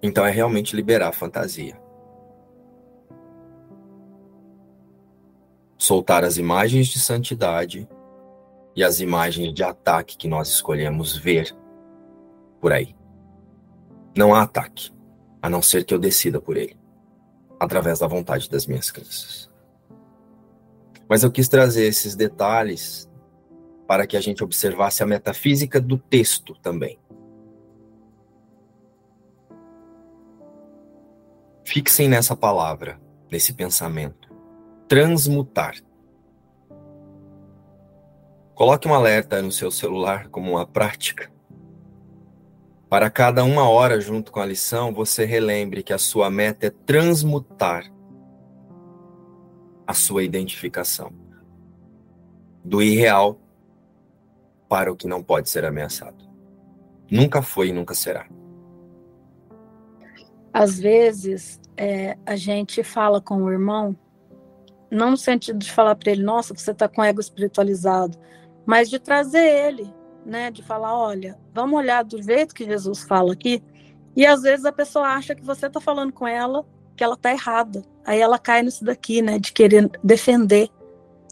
Então 0.00 0.24
é 0.24 0.30
realmente 0.30 0.76
liberar 0.76 1.08
a 1.08 1.12
fantasia. 1.12 1.76
Soltar 5.76 6.22
as 6.22 6.36
imagens 6.36 6.86
de 6.86 7.00
santidade 7.00 7.88
e 8.76 8.84
as 8.84 9.00
imagens 9.00 9.52
de 9.52 9.64
ataque 9.64 10.16
que 10.16 10.28
nós 10.28 10.48
escolhemos 10.48 11.16
ver 11.16 11.54
por 12.60 12.72
aí. 12.72 12.94
Não 14.16 14.32
há 14.32 14.42
ataque, 14.42 14.92
a 15.42 15.50
não 15.50 15.60
ser 15.60 15.84
que 15.84 15.92
eu 15.92 15.98
decida 15.98 16.40
por 16.40 16.56
ele 16.56 16.83
através 17.64 17.98
da 17.98 18.06
vontade 18.06 18.48
das 18.48 18.66
minhas 18.66 18.90
crenças. 18.90 19.50
Mas 21.08 21.22
eu 21.22 21.30
quis 21.30 21.48
trazer 21.48 21.84
esses 21.84 22.14
detalhes 22.14 23.10
para 23.86 24.06
que 24.06 24.16
a 24.16 24.20
gente 24.20 24.42
observasse 24.42 25.02
a 25.02 25.06
metafísica 25.06 25.80
do 25.80 25.98
texto 25.98 26.54
também. 26.62 26.98
Fixem 31.64 32.08
nessa 32.08 32.36
palavra, 32.36 33.00
nesse 33.30 33.52
pensamento. 33.52 34.32
Transmutar. 34.88 35.74
Coloque 38.54 38.86
um 38.86 38.94
alerta 38.94 39.42
no 39.42 39.50
seu 39.50 39.70
celular 39.70 40.28
como 40.28 40.52
uma 40.52 40.66
prática 40.66 41.33
para 42.94 43.10
cada 43.10 43.42
uma 43.42 43.68
hora 43.68 44.00
junto 44.00 44.30
com 44.30 44.38
a 44.38 44.46
lição, 44.46 44.94
você 44.94 45.24
relembre 45.24 45.82
que 45.82 45.92
a 45.92 45.98
sua 45.98 46.30
meta 46.30 46.68
é 46.68 46.70
transmutar 46.70 47.92
a 49.84 49.92
sua 49.92 50.22
identificação 50.22 51.10
do 52.64 52.80
irreal 52.80 53.36
para 54.68 54.92
o 54.92 54.96
que 54.96 55.08
não 55.08 55.24
pode 55.24 55.50
ser 55.50 55.64
ameaçado. 55.64 56.24
Nunca 57.10 57.42
foi 57.42 57.70
e 57.70 57.72
nunca 57.72 57.94
será. 57.94 58.28
Às 60.52 60.78
vezes, 60.78 61.60
é, 61.76 62.16
a 62.24 62.36
gente 62.36 62.84
fala 62.84 63.20
com 63.20 63.42
o 63.42 63.50
irmão, 63.50 63.96
não 64.88 65.10
no 65.10 65.16
sentido 65.16 65.58
de 65.58 65.72
falar 65.72 65.96
para 65.96 66.12
ele, 66.12 66.22
nossa, 66.22 66.54
você 66.54 66.70
está 66.70 66.88
com 66.88 67.02
ego 67.02 67.20
espiritualizado, 67.20 68.16
mas 68.64 68.88
de 68.88 69.00
trazer 69.00 69.66
ele 69.66 69.92
né, 70.24 70.50
de 70.50 70.62
falar, 70.62 70.96
olha, 70.96 71.38
vamos 71.52 71.78
olhar 71.78 72.02
do 72.02 72.20
jeito 72.22 72.54
que 72.54 72.64
Jesus 72.64 73.02
fala 73.02 73.32
aqui. 73.32 73.62
E 74.16 74.24
às 74.24 74.42
vezes 74.42 74.64
a 74.64 74.72
pessoa 74.72 75.08
acha 75.08 75.34
que 75.34 75.44
você 75.44 75.66
está 75.66 75.80
falando 75.80 76.12
com 76.12 76.26
ela 76.26 76.64
que 76.96 77.02
ela 77.02 77.14
está 77.14 77.32
errada. 77.32 77.82
Aí 78.04 78.20
ela 78.20 78.38
cai 78.38 78.62
nisso 78.62 78.84
daqui, 78.84 79.20
né, 79.20 79.38
de 79.38 79.52
querer 79.52 79.90
defender. 80.02 80.68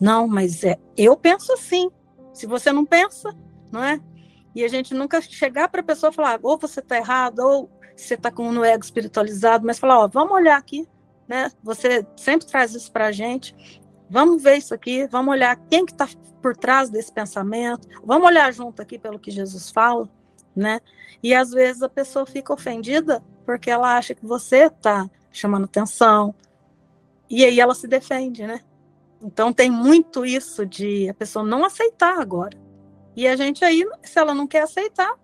Não, 0.01 0.27
mas 0.27 0.65
é, 0.65 0.79
eu 0.97 1.17
penso 1.17 1.53
assim. 1.53 1.91
Se 2.33 2.47
você 2.47 2.73
não 2.73 2.85
pensa, 2.85 3.35
não 3.71 3.85
é? 3.85 4.01
E 4.55 4.65
a 4.65 4.69
gente 4.69 4.95
nunca 4.95 5.21
chegar 5.21 5.69
para 5.69 5.81
a 5.81 5.85
pessoa 5.85 6.13
falar, 6.13 6.41
ou 6.43 6.59
você 6.59 6.81
está 6.81 6.97
errado, 6.97 7.41
ou 7.41 7.71
você 7.97 8.15
está 8.15 8.31
com 8.31 8.49
um 8.49 8.65
ego 8.65 8.85
espiritualizado, 8.85 9.67
mas 9.67 9.79
falar, 9.79 10.01
ó, 10.01 10.09
vamos 10.09 10.33
olhar 10.33 10.57
aqui, 10.57 10.89
né? 11.29 11.51
Você 11.63 12.07
sempre 12.17 12.47
traz 12.47 12.75
isso 12.75 12.91
para 12.91 13.07
a 13.07 13.13
gente. 13.13 13.55
Vamos 14.13 14.43
ver 14.43 14.59
isso 14.59 14.75
aqui, 14.75 15.07
vamos 15.07 15.33
olhar 15.33 15.57
quem 15.71 15.87
que 15.87 15.93
está 15.93 16.07
por 16.43 16.55
trás 16.55 16.91
desse 16.91 17.11
pensamento, 17.11 17.89
vamos 18.05 18.27
olhar 18.27 18.53
junto 18.53 18.83
aqui 18.83 18.99
pelo 18.99 19.19
que 19.19 19.31
Jesus 19.31 19.71
fala, 19.71 20.07
né? 20.55 20.81
E 21.23 21.35
às 21.35 21.51
vezes 21.51 21.83
a 21.83 21.89
pessoa 21.89 22.27
fica 22.27 22.53
ofendida 22.53 23.25
porque 23.47 23.71
ela 23.71 23.97
acha 23.97 24.15
que 24.15 24.27
você 24.27 24.67
está 24.67 25.09
chamando 25.31 25.65
atenção, 25.65 26.35
e 27.31 27.43
aí 27.43 27.59
ela 27.59 27.75
se 27.75 27.89
defende, 27.89 28.47
né? 28.47 28.61
Então 29.23 29.51
tem 29.51 29.71
muito 29.71 30.27
isso 30.27 30.67
de 30.67 31.09
a 31.09 31.15
pessoa 31.15 31.43
não 31.43 31.65
aceitar 31.65 32.21
agora. 32.21 32.59
E 33.17 33.27
a 33.27 33.35
gente 33.35 33.65
aí, 33.65 33.83
se 34.03 34.19
ela 34.19 34.35
não 34.35 34.47
quer 34.47 34.65
aceitar, 34.65 35.15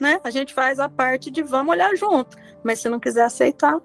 né? 0.00 0.18
A 0.24 0.30
gente 0.30 0.54
faz 0.54 0.78
a 0.78 0.88
parte 0.88 1.30
de 1.30 1.42
vamos 1.42 1.72
olhar 1.72 1.94
junto. 1.94 2.38
Mas 2.64 2.80
se 2.80 2.88
não 2.88 2.98
quiser 2.98 3.24
aceitar. 3.24 3.78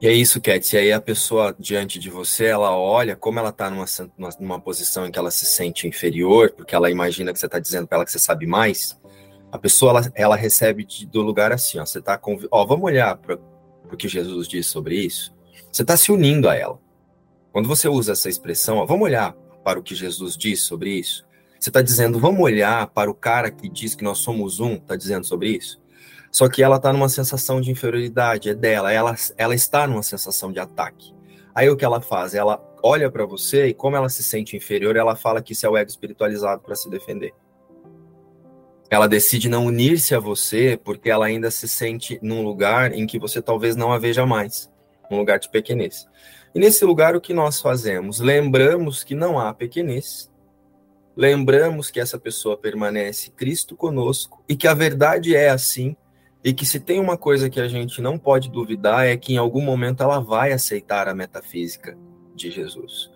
E 0.00 0.06
é 0.06 0.12
isso, 0.12 0.40
Cat. 0.40 0.76
E 0.76 0.78
aí 0.78 0.92
a 0.92 1.00
pessoa 1.00 1.54
diante 1.58 1.98
de 1.98 2.08
você, 2.08 2.46
ela 2.46 2.76
olha 2.76 3.16
como 3.16 3.40
ela 3.40 3.48
está 3.48 3.68
numa, 3.68 3.84
numa 4.38 4.60
posição 4.60 5.06
em 5.06 5.10
que 5.10 5.18
ela 5.18 5.30
se 5.30 5.44
sente 5.44 5.88
inferior, 5.88 6.52
porque 6.52 6.72
ela 6.72 6.88
imagina 6.88 7.32
que 7.32 7.38
você 7.38 7.46
está 7.46 7.58
dizendo 7.58 7.88
para 7.88 7.98
ela 7.98 8.04
que 8.04 8.12
você 8.12 8.18
sabe 8.18 8.46
mais. 8.46 8.96
A 9.50 9.58
pessoa, 9.58 9.90
ela, 9.90 10.12
ela 10.14 10.36
recebe 10.36 10.84
de, 10.84 11.04
do 11.04 11.20
lugar 11.20 11.50
assim, 11.50 11.80
ó. 11.80 11.86
Você 11.86 11.98
está 11.98 12.20
ó, 12.50 12.64
vamos 12.64 12.84
olhar 12.84 13.16
para 13.16 13.40
o 13.90 13.96
que 13.96 14.06
Jesus 14.06 14.46
diz 14.46 14.68
sobre 14.68 14.94
isso. 14.96 15.34
Você 15.72 15.82
está 15.82 15.96
se 15.96 16.12
unindo 16.12 16.48
a 16.48 16.54
ela. 16.54 16.78
Quando 17.50 17.66
você 17.66 17.88
usa 17.88 18.12
essa 18.12 18.28
expressão, 18.28 18.76
ó, 18.76 18.86
vamos 18.86 19.04
olhar 19.04 19.32
para 19.64 19.80
o 19.80 19.82
que 19.82 19.96
Jesus 19.96 20.36
diz 20.36 20.60
sobre 20.60 20.90
isso. 20.90 21.26
Você 21.58 21.70
está 21.70 21.82
dizendo, 21.82 22.20
vamos 22.20 22.40
olhar 22.40 22.86
para 22.86 23.10
o 23.10 23.14
cara 23.14 23.50
que 23.50 23.68
diz 23.68 23.96
que 23.96 24.04
nós 24.04 24.18
somos 24.18 24.60
um, 24.60 24.74
está 24.74 24.94
dizendo 24.94 25.26
sobre 25.26 25.50
isso? 25.50 25.80
Só 26.30 26.48
que 26.48 26.62
ela 26.62 26.76
está 26.76 26.92
numa 26.92 27.08
sensação 27.08 27.60
de 27.60 27.70
inferioridade, 27.70 28.50
é 28.50 28.54
dela, 28.54 28.92
ela, 28.92 29.14
ela 29.36 29.54
está 29.54 29.86
numa 29.86 30.02
sensação 30.02 30.52
de 30.52 30.60
ataque. 30.60 31.14
Aí 31.54 31.68
o 31.68 31.76
que 31.76 31.84
ela 31.84 32.00
faz? 32.00 32.34
Ela 32.34 32.62
olha 32.82 33.10
para 33.10 33.24
você 33.24 33.66
e, 33.66 33.74
como 33.74 33.96
ela 33.96 34.08
se 34.08 34.22
sente 34.22 34.56
inferior, 34.56 34.96
ela 34.96 35.16
fala 35.16 35.42
que 35.42 35.52
isso 35.52 35.66
é 35.66 35.68
o 35.68 35.76
ego 35.76 35.90
espiritualizado 35.90 36.62
para 36.62 36.76
se 36.76 36.88
defender. 36.88 37.32
Ela 38.90 39.08
decide 39.08 39.48
não 39.48 39.66
unir-se 39.66 40.14
a 40.14 40.20
você 40.20 40.78
porque 40.82 41.10
ela 41.10 41.26
ainda 41.26 41.50
se 41.50 41.68
sente 41.68 42.18
num 42.22 42.42
lugar 42.42 42.92
em 42.92 43.06
que 43.06 43.18
você 43.18 43.42
talvez 43.42 43.76
não 43.76 43.92
a 43.92 43.98
veja 43.98 44.24
mais 44.24 44.70
um 45.10 45.18
lugar 45.18 45.38
de 45.38 45.48
pequenez. 45.50 46.06
E 46.54 46.58
nesse 46.58 46.84
lugar, 46.84 47.14
o 47.16 47.20
que 47.20 47.34
nós 47.34 47.60
fazemos? 47.60 48.20
Lembramos 48.20 49.04
que 49.04 49.14
não 49.14 49.38
há 49.38 49.52
pequenez, 49.52 50.30
lembramos 51.16 51.90
que 51.90 52.00
essa 52.00 52.18
pessoa 52.18 52.56
permanece 52.56 53.30
Cristo 53.30 53.76
conosco 53.76 54.42
e 54.48 54.56
que 54.56 54.66
a 54.66 54.74
verdade 54.74 55.34
é 55.34 55.50
assim 55.50 55.96
e 56.48 56.54
que 56.54 56.64
se 56.64 56.80
tem 56.80 56.98
uma 56.98 57.18
coisa 57.18 57.50
que 57.50 57.60
a 57.60 57.68
gente 57.68 58.00
não 58.00 58.18
pode 58.18 58.50
duvidar 58.50 59.06
é 59.06 59.14
que 59.18 59.34
em 59.34 59.36
algum 59.36 59.60
momento 59.60 60.02
ela 60.02 60.18
vai 60.18 60.50
aceitar 60.50 61.06
a 61.06 61.14
metafísica 61.14 61.94
de 62.34 62.50
Jesus. 62.50 63.10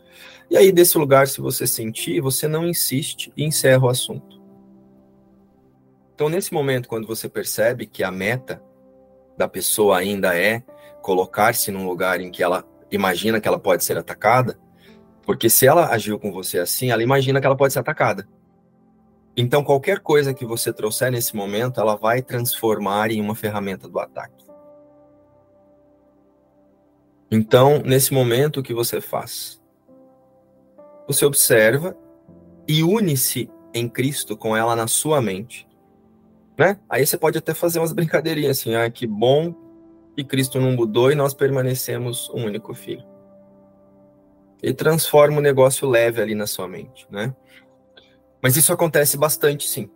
E 0.50 0.56
aí, 0.58 0.70
desse 0.70 0.98
lugar, 0.98 1.26
se 1.26 1.40
você 1.40 1.66
sentir, 1.66 2.20
você 2.20 2.46
não 2.46 2.66
insiste 2.68 3.32
e 3.34 3.42
encerra 3.42 3.86
o 3.86 3.88
assunto. 3.88 4.38
Então, 6.14 6.28
nesse 6.28 6.52
momento, 6.52 6.90
quando 6.90 7.06
você 7.06 7.26
percebe 7.26 7.86
que 7.86 8.04
a 8.04 8.10
meta 8.10 8.62
da 9.34 9.48
pessoa 9.48 9.96
ainda 9.96 10.38
é 10.38 10.62
colocar-se 11.00 11.70
num 11.70 11.86
lugar 11.86 12.20
em 12.20 12.30
que 12.30 12.42
ela 12.42 12.62
imagina 12.90 13.40
que 13.40 13.48
ela 13.48 13.58
pode 13.58 13.82
ser 13.82 13.96
atacada, 13.96 14.60
porque 15.22 15.48
se 15.48 15.66
ela 15.66 15.86
agiu 15.88 16.18
com 16.18 16.30
você 16.30 16.58
assim, 16.58 16.90
ela 16.90 17.02
imagina 17.02 17.40
que 17.40 17.46
ela 17.46 17.56
pode 17.56 17.72
ser 17.72 17.78
atacada. 17.78 18.28
Então, 19.36 19.64
qualquer 19.64 20.00
coisa 20.00 20.34
que 20.34 20.44
você 20.44 20.72
trouxer 20.72 21.10
nesse 21.10 21.34
momento, 21.34 21.80
ela 21.80 21.96
vai 21.96 22.22
transformar 22.22 23.10
em 23.10 23.20
uma 23.20 23.34
ferramenta 23.34 23.88
do 23.88 23.98
ataque. 23.98 24.44
Então, 27.30 27.80
nesse 27.82 28.12
momento, 28.12 28.60
o 28.60 28.62
que 28.62 28.74
você 28.74 29.00
faz? 29.00 29.60
Você 31.06 31.24
observa 31.24 31.96
e 32.68 32.82
une-se 32.82 33.50
em 33.72 33.88
Cristo 33.88 34.36
com 34.36 34.54
ela 34.54 34.76
na 34.76 34.86
sua 34.86 35.22
mente. 35.22 35.66
Né? 36.58 36.78
Aí 36.88 37.06
você 37.06 37.16
pode 37.16 37.38
até 37.38 37.54
fazer 37.54 37.78
umas 37.78 37.92
brincadeirinhas 37.92 38.58
assim, 38.58 38.74
ah, 38.74 38.90
que 38.90 39.06
bom 39.06 39.54
que 40.14 40.22
Cristo 40.22 40.60
não 40.60 40.72
mudou 40.72 41.10
e 41.10 41.14
nós 41.14 41.32
permanecemos 41.32 42.28
um 42.34 42.44
único 42.44 42.74
filho 42.74 43.12
ele 44.62 44.74
transforma 44.74 45.38
o 45.38 45.42
negócio 45.42 45.88
leve 45.88 46.22
ali 46.22 46.34
na 46.34 46.46
sua 46.46 46.68
mente, 46.68 47.06
né? 47.10 47.34
Mas 48.42 48.56
isso 48.56 48.72
acontece 48.72 49.16
bastante, 49.16 49.68
sim. 49.68 49.88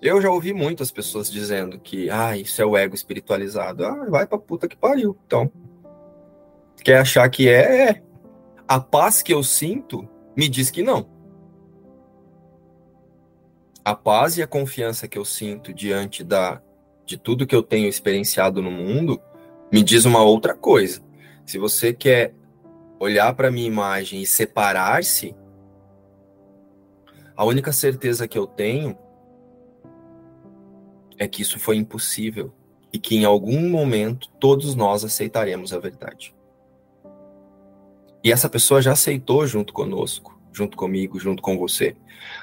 Eu 0.00 0.22
já 0.22 0.30
ouvi 0.30 0.54
muitas 0.54 0.92
pessoas 0.92 1.28
dizendo 1.30 1.80
que, 1.80 2.08
ah, 2.08 2.36
isso 2.36 2.62
é 2.62 2.64
o 2.64 2.76
ego 2.76 2.94
espiritualizado. 2.94 3.84
Ah, 3.84 4.06
vai 4.08 4.24
pra 4.24 4.38
puta 4.38 4.68
que 4.68 4.76
pariu. 4.76 5.18
Então, 5.26 5.50
quer 6.84 6.98
achar 6.98 7.28
que 7.28 7.48
é? 7.48 7.90
é. 7.90 8.02
A 8.68 8.78
paz 8.78 9.20
que 9.20 9.34
eu 9.34 9.42
sinto 9.42 10.08
me 10.36 10.48
diz 10.48 10.70
que 10.70 10.82
não. 10.82 11.08
A 13.84 13.94
paz 13.94 14.38
e 14.38 14.42
a 14.42 14.46
confiança 14.46 15.08
que 15.08 15.18
eu 15.18 15.24
sinto 15.24 15.74
diante 15.74 16.22
da 16.22 16.62
de 17.04 17.16
tudo 17.16 17.46
que 17.46 17.54
eu 17.54 17.62
tenho 17.62 17.88
experienciado 17.88 18.60
no 18.60 18.70
mundo 18.70 19.18
me 19.72 19.82
diz 19.82 20.04
uma 20.04 20.22
outra 20.22 20.54
coisa. 20.54 21.00
Se 21.46 21.58
você 21.58 21.92
quer 21.92 22.34
olhar 23.00 23.32
para 23.34 23.50
minha 23.50 23.66
imagem 23.66 24.20
e 24.20 24.26
separar-se, 24.26 25.34
a 27.38 27.44
única 27.44 27.70
certeza 27.70 28.26
que 28.26 28.36
eu 28.36 28.48
tenho 28.48 28.98
é 31.16 31.28
que 31.28 31.40
isso 31.40 31.56
foi 31.60 31.76
impossível 31.76 32.52
e 32.92 32.98
que 32.98 33.14
em 33.14 33.24
algum 33.24 33.70
momento 33.70 34.28
todos 34.40 34.74
nós 34.74 35.04
aceitaremos 35.04 35.72
a 35.72 35.78
verdade. 35.78 36.34
E 38.24 38.32
essa 38.32 38.48
pessoa 38.48 38.82
já 38.82 38.90
aceitou 38.90 39.46
junto 39.46 39.72
conosco, 39.72 40.36
junto 40.52 40.76
comigo, 40.76 41.20
junto 41.20 41.40
com 41.40 41.56
você. 41.56 41.94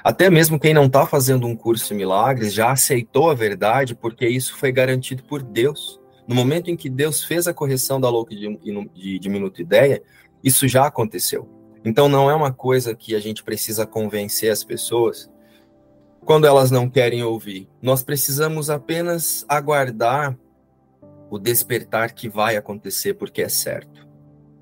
Até 0.02 0.30
mesmo 0.30 0.58
quem 0.58 0.72
não 0.72 0.86
está 0.86 1.06
fazendo 1.06 1.46
um 1.46 1.54
curso 1.54 1.88
de 1.88 1.94
milagres 1.94 2.54
já 2.54 2.72
aceitou 2.72 3.30
a 3.30 3.34
verdade, 3.34 3.94
porque 3.94 4.26
isso 4.26 4.56
foi 4.56 4.72
garantido 4.72 5.22
por 5.24 5.42
Deus. 5.42 6.00
No 6.26 6.34
momento 6.34 6.70
em 6.70 6.76
que 6.76 6.88
Deus 6.88 7.22
fez 7.22 7.46
a 7.46 7.52
correção 7.52 8.00
da 8.00 8.08
louca 8.08 8.34
de, 8.34 8.56
de, 8.94 9.18
de 9.18 9.28
minuto 9.28 9.60
ideia, 9.60 10.02
isso 10.42 10.66
já 10.66 10.86
aconteceu. 10.86 11.55
Então 11.86 12.08
não 12.08 12.28
é 12.28 12.34
uma 12.34 12.52
coisa 12.52 12.96
que 12.96 13.14
a 13.14 13.20
gente 13.20 13.44
precisa 13.44 13.86
convencer 13.86 14.50
as 14.50 14.64
pessoas 14.64 15.30
quando 16.24 16.44
elas 16.44 16.68
não 16.68 16.90
querem 16.90 17.22
ouvir. 17.22 17.68
Nós 17.80 18.02
precisamos 18.02 18.68
apenas 18.68 19.46
aguardar 19.48 20.36
o 21.30 21.38
despertar 21.38 22.12
que 22.12 22.28
vai 22.28 22.56
acontecer 22.56 23.14
porque 23.14 23.40
é 23.40 23.48
certo. 23.48 24.04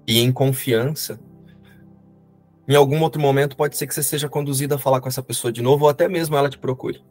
E 0.07 0.21
em 0.21 0.31
confiança. 0.31 1.19
Em 2.69 2.75
algum 2.75 3.01
outro 3.01 3.23
momento 3.23 3.57
pode 3.57 3.75
ser 3.79 3.87
que 3.87 3.95
você 3.95 4.03
seja 4.03 4.29
conduzido 4.29 4.75
a 4.75 4.79
falar 4.79 5.01
com 5.01 5.09
essa 5.09 5.23
pessoa 5.23 5.51
de 5.51 5.63
novo 5.63 5.85
ou 5.85 5.91
até 5.91 6.07
mesmo 6.07 6.37
ela 6.37 6.51
te 6.51 6.59
procure. 6.59 7.03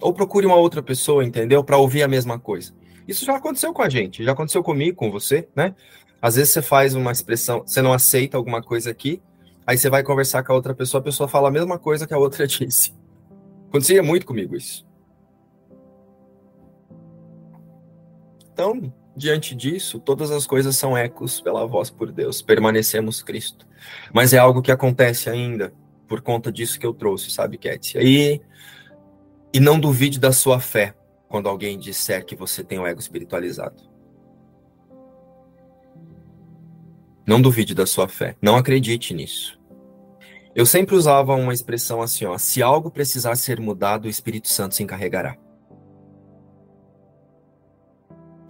Ou 0.00 0.12
procure 0.12 0.46
uma 0.46 0.54
outra 0.54 0.80
pessoa, 0.80 1.24
entendeu? 1.24 1.64
Para 1.64 1.78
ouvir 1.78 2.04
a 2.04 2.08
mesma 2.08 2.38
coisa. 2.38 2.72
Isso 3.08 3.24
já 3.24 3.34
aconteceu 3.34 3.74
com 3.74 3.82
a 3.82 3.88
gente, 3.88 4.22
já 4.22 4.30
aconteceu 4.30 4.62
comigo, 4.62 4.96
com 4.96 5.10
você, 5.10 5.48
né? 5.56 5.74
Às 6.24 6.36
vezes 6.36 6.54
você 6.54 6.62
faz 6.62 6.94
uma 6.94 7.12
expressão, 7.12 7.64
você 7.66 7.82
não 7.82 7.92
aceita 7.92 8.38
alguma 8.38 8.62
coisa 8.62 8.90
aqui, 8.90 9.22
aí 9.66 9.76
você 9.76 9.90
vai 9.90 10.02
conversar 10.02 10.42
com 10.42 10.52
a 10.52 10.56
outra 10.56 10.74
pessoa, 10.74 10.98
a 10.98 11.04
pessoa 11.04 11.28
fala 11.28 11.48
a 11.48 11.50
mesma 11.50 11.78
coisa 11.78 12.06
que 12.06 12.14
a 12.14 12.18
outra 12.18 12.46
disse. 12.48 12.94
Acontecia 13.68 14.02
muito 14.02 14.24
comigo 14.24 14.56
isso. 14.56 14.86
Então, 18.50 18.90
diante 19.14 19.54
disso, 19.54 20.00
todas 20.00 20.30
as 20.30 20.46
coisas 20.46 20.74
são 20.76 20.96
ecos 20.96 21.42
pela 21.42 21.66
voz 21.66 21.90
por 21.90 22.10
Deus, 22.10 22.40
permanecemos 22.40 23.22
Cristo. 23.22 23.66
Mas 24.10 24.32
é 24.32 24.38
algo 24.38 24.62
que 24.62 24.72
acontece 24.72 25.28
ainda 25.28 25.74
por 26.08 26.22
conta 26.22 26.50
disso 26.50 26.80
que 26.80 26.86
eu 26.86 26.94
trouxe, 26.94 27.30
sabe, 27.30 27.58
Cat? 27.58 27.98
E, 27.98 28.40
e 29.52 29.60
não 29.60 29.78
duvide 29.78 30.18
da 30.18 30.32
sua 30.32 30.58
fé 30.58 30.94
quando 31.28 31.50
alguém 31.50 31.78
disser 31.78 32.24
que 32.24 32.34
você 32.34 32.64
tem 32.64 32.78
o 32.78 32.86
ego 32.86 32.98
espiritualizado. 32.98 33.93
Não 37.26 37.40
duvide 37.40 37.74
da 37.74 37.86
sua 37.86 38.08
fé. 38.08 38.36
Não 38.40 38.56
acredite 38.56 39.14
nisso. 39.14 39.58
Eu 40.54 40.66
sempre 40.66 40.94
usava 40.94 41.34
uma 41.34 41.52
expressão 41.52 42.00
assim, 42.00 42.24
ó, 42.26 42.38
se 42.38 42.62
algo 42.62 42.90
precisar 42.90 43.34
ser 43.34 43.58
mudado, 43.58 44.04
o 44.04 44.08
Espírito 44.08 44.48
Santo 44.48 44.74
se 44.74 44.82
encarregará. 44.82 45.36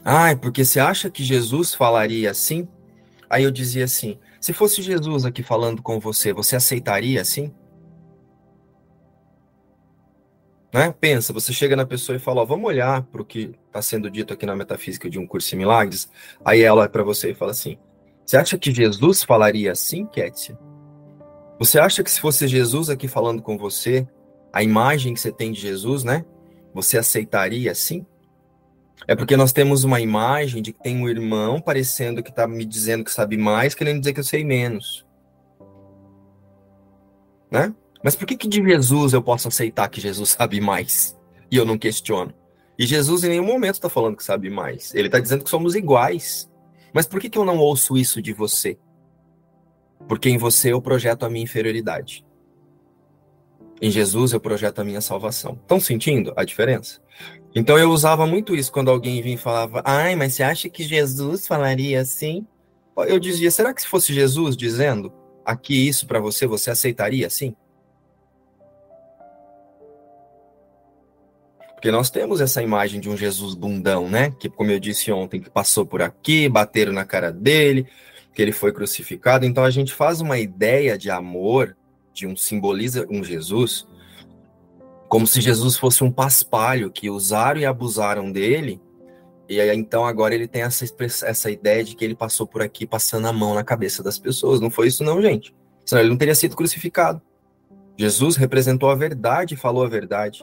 Ah, 0.04 0.30
é 0.30 0.36
porque 0.36 0.64
você 0.64 0.78
acha 0.78 1.08
que 1.08 1.24
Jesus 1.24 1.72
falaria 1.72 2.30
assim? 2.30 2.68
Aí 3.30 3.44
eu 3.44 3.50
dizia 3.50 3.84
assim: 3.84 4.18
se 4.38 4.52
fosse 4.52 4.82
Jesus 4.82 5.24
aqui 5.24 5.42
falando 5.42 5.80
com 5.80 5.98
você, 5.98 6.30
você 6.30 6.56
aceitaria 6.56 7.22
assim? 7.22 7.50
Né? 10.70 10.92
Pensa, 11.00 11.32
você 11.32 11.52
chega 11.54 11.74
na 11.74 11.86
pessoa 11.86 12.16
e 12.16 12.18
fala: 12.18 12.42
ó, 12.42 12.44
vamos 12.44 12.66
olhar 12.66 13.02
para 13.04 13.22
o 13.22 13.24
que 13.24 13.54
está 13.66 13.80
sendo 13.80 14.10
dito 14.10 14.34
aqui 14.34 14.44
na 14.44 14.54
metafísica 14.54 15.08
de 15.08 15.18
um 15.18 15.26
curso 15.26 15.48
de 15.48 15.56
milagres. 15.56 16.10
Aí 16.44 16.60
ela 16.60 16.82
olha 16.82 16.90
para 16.90 17.02
você 17.02 17.30
e 17.30 17.34
fala 17.34 17.52
assim: 17.52 17.78
você 18.24 18.36
acha 18.36 18.58
que 18.58 18.72
Jesus 18.72 19.22
falaria 19.22 19.72
assim, 19.72 20.06
Kétia? 20.06 20.58
Você 21.58 21.78
acha 21.78 22.02
que 22.02 22.10
se 22.10 22.20
fosse 22.20 22.48
Jesus 22.48 22.90
aqui 22.90 23.06
falando 23.06 23.42
com 23.42 23.56
você, 23.56 24.06
a 24.52 24.62
imagem 24.62 25.14
que 25.14 25.20
você 25.20 25.32
tem 25.32 25.52
de 25.52 25.60
Jesus, 25.60 26.04
né? 26.04 26.24
Você 26.72 26.98
aceitaria 26.98 27.70
assim? 27.70 28.04
É 29.06 29.14
porque 29.14 29.36
nós 29.36 29.52
temos 29.52 29.84
uma 29.84 30.00
imagem 30.00 30.62
de 30.62 30.72
que 30.72 30.82
tem 30.82 30.96
um 30.96 31.08
irmão 31.08 31.60
parecendo 31.60 32.22
que 32.22 32.30
está 32.30 32.46
me 32.46 32.64
dizendo 32.64 33.04
que 33.04 33.10
sabe 33.10 33.36
mais, 33.36 33.74
querendo 33.74 34.00
dizer 34.00 34.12
que 34.12 34.20
eu 34.20 34.24
sei 34.24 34.44
menos. 34.44 35.06
Né? 37.50 37.74
Mas 38.02 38.16
por 38.16 38.26
que, 38.26 38.36
que 38.36 38.48
de 38.48 38.62
Jesus 38.62 39.12
eu 39.12 39.22
posso 39.22 39.48
aceitar 39.48 39.88
que 39.88 40.00
Jesus 40.00 40.30
sabe 40.30 40.60
mais? 40.60 41.16
E 41.50 41.56
eu 41.56 41.64
não 41.64 41.78
questiono. 41.78 42.32
E 42.78 42.86
Jesus 42.86 43.22
em 43.22 43.28
nenhum 43.28 43.46
momento 43.46 43.74
está 43.74 43.88
falando 43.88 44.16
que 44.16 44.24
sabe 44.24 44.50
mais. 44.50 44.94
Ele 44.94 45.08
está 45.08 45.20
dizendo 45.20 45.44
que 45.44 45.50
somos 45.50 45.74
iguais. 45.74 46.50
Mas 46.94 47.06
por 47.06 47.20
que, 47.20 47.28
que 47.28 47.36
eu 47.36 47.44
não 47.44 47.58
ouço 47.58 47.96
isso 47.96 48.22
de 48.22 48.32
você? 48.32 48.78
Porque 50.08 50.30
em 50.30 50.38
você 50.38 50.72
eu 50.72 50.80
projeto 50.80 51.24
a 51.24 51.30
minha 51.30 51.42
inferioridade. 51.42 52.24
Em 53.82 53.90
Jesus 53.90 54.32
eu 54.32 54.40
projeto 54.40 54.78
a 54.78 54.84
minha 54.84 55.00
salvação. 55.00 55.58
Estão 55.60 55.80
sentindo 55.80 56.32
a 56.36 56.44
diferença? 56.44 57.02
Então 57.52 57.76
eu 57.76 57.90
usava 57.90 58.26
muito 58.26 58.54
isso 58.54 58.70
quando 58.70 58.90
alguém 58.90 59.20
vinha 59.20 59.34
e 59.34 59.38
falava: 59.38 59.82
Ai, 59.84 60.14
mas 60.14 60.34
você 60.34 60.44
acha 60.44 60.68
que 60.68 60.84
Jesus 60.84 61.46
falaria 61.48 62.00
assim? 62.00 62.46
Eu 62.96 63.18
dizia: 63.18 63.50
será 63.50 63.74
que 63.74 63.82
se 63.82 63.88
fosse 63.88 64.14
Jesus 64.14 64.56
dizendo 64.56 65.12
aqui 65.44 65.88
isso 65.88 66.06
para 66.06 66.20
você, 66.20 66.46
você 66.46 66.70
aceitaria 66.70 67.26
assim? 67.26 67.56
Porque 71.84 71.92
nós 71.92 72.08
temos 72.08 72.40
essa 72.40 72.62
imagem 72.62 72.98
de 72.98 73.10
um 73.10 73.16
Jesus 73.16 73.54
bundão, 73.54 74.08
né? 74.08 74.30
Que, 74.38 74.48
como 74.48 74.70
eu 74.70 74.80
disse 74.80 75.12
ontem, 75.12 75.38
que 75.38 75.50
passou 75.50 75.84
por 75.84 76.00
aqui, 76.00 76.48
bateram 76.48 76.94
na 76.94 77.04
cara 77.04 77.30
dele, 77.30 77.86
que 78.32 78.40
ele 78.40 78.52
foi 78.52 78.72
crucificado. 78.72 79.44
Então 79.44 79.62
a 79.62 79.68
gente 79.68 79.92
faz 79.92 80.22
uma 80.22 80.38
ideia 80.38 80.96
de 80.96 81.10
amor, 81.10 81.76
de 82.10 82.26
um 82.26 82.34
simboliza 82.34 83.06
um 83.10 83.22
Jesus, 83.22 83.86
como 85.10 85.26
se 85.26 85.42
Jesus 85.42 85.76
fosse 85.76 86.02
um 86.02 86.10
paspalho 86.10 86.90
que 86.90 87.10
usaram 87.10 87.60
e 87.60 87.66
abusaram 87.66 88.32
dele. 88.32 88.80
E 89.46 89.60
aí, 89.60 89.76
então 89.76 90.06
agora 90.06 90.34
ele 90.34 90.48
tem 90.48 90.62
essa, 90.62 90.86
essa 91.26 91.50
ideia 91.50 91.84
de 91.84 91.94
que 91.94 92.02
ele 92.02 92.14
passou 92.14 92.46
por 92.46 92.62
aqui 92.62 92.86
passando 92.86 93.26
a 93.26 93.32
mão 93.32 93.52
na 93.52 93.62
cabeça 93.62 94.02
das 94.02 94.18
pessoas. 94.18 94.58
Não 94.58 94.70
foi 94.70 94.86
isso 94.86 95.04
não, 95.04 95.20
gente. 95.20 95.54
Senão 95.84 96.00
ele 96.00 96.08
não 96.08 96.16
teria 96.16 96.34
sido 96.34 96.56
crucificado. 96.56 97.20
Jesus 97.94 98.36
representou 98.36 98.88
a 98.88 98.94
verdade 98.94 99.54
falou 99.54 99.84
a 99.84 99.88
verdade. 99.88 100.42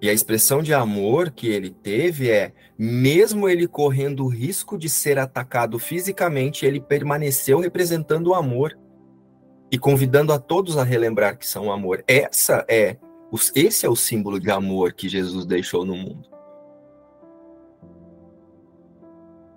E 0.00 0.10
a 0.10 0.12
expressão 0.12 0.62
de 0.62 0.74
amor 0.74 1.30
que 1.30 1.48
ele 1.48 1.70
teve 1.70 2.30
é: 2.30 2.52
mesmo 2.78 3.48
ele 3.48 3.66
correndo 3.66 4.24
o 4.24 4.28
risco 4.28 4.76
de 4.76 4.88
ser 4.88 5.18
atacado 5.18 5.78
fisicamente, 5.78 6.66
ele 6.66 6.80
permaneceu 6.80 7.60
representando 7.60 8.28
o 8.28 8.34
amor 8.34 8.78
e 9.70 9.78
convidando 9.78 10.32
a 10.32 10.38
todos 10.38 10.76
a 10.76 10.84
relembrar 10.84 11.38
que 11.38 11.46
são 11.46 11.72
amor. 11.72 12.04
Essa 12.06 12.64
é 12.68 12.96
esse 13.54 13.84
é 13.84 13.88
o 13.88 13.96
símbolo 13.96 14.38
de 14.38 14.50
amor 14.50 14.92
que 14.92 15.08
Jesus 15.08 15.44
deixou 15.44 15.84
no 15.84 15.96
mundo. 15.96 16.28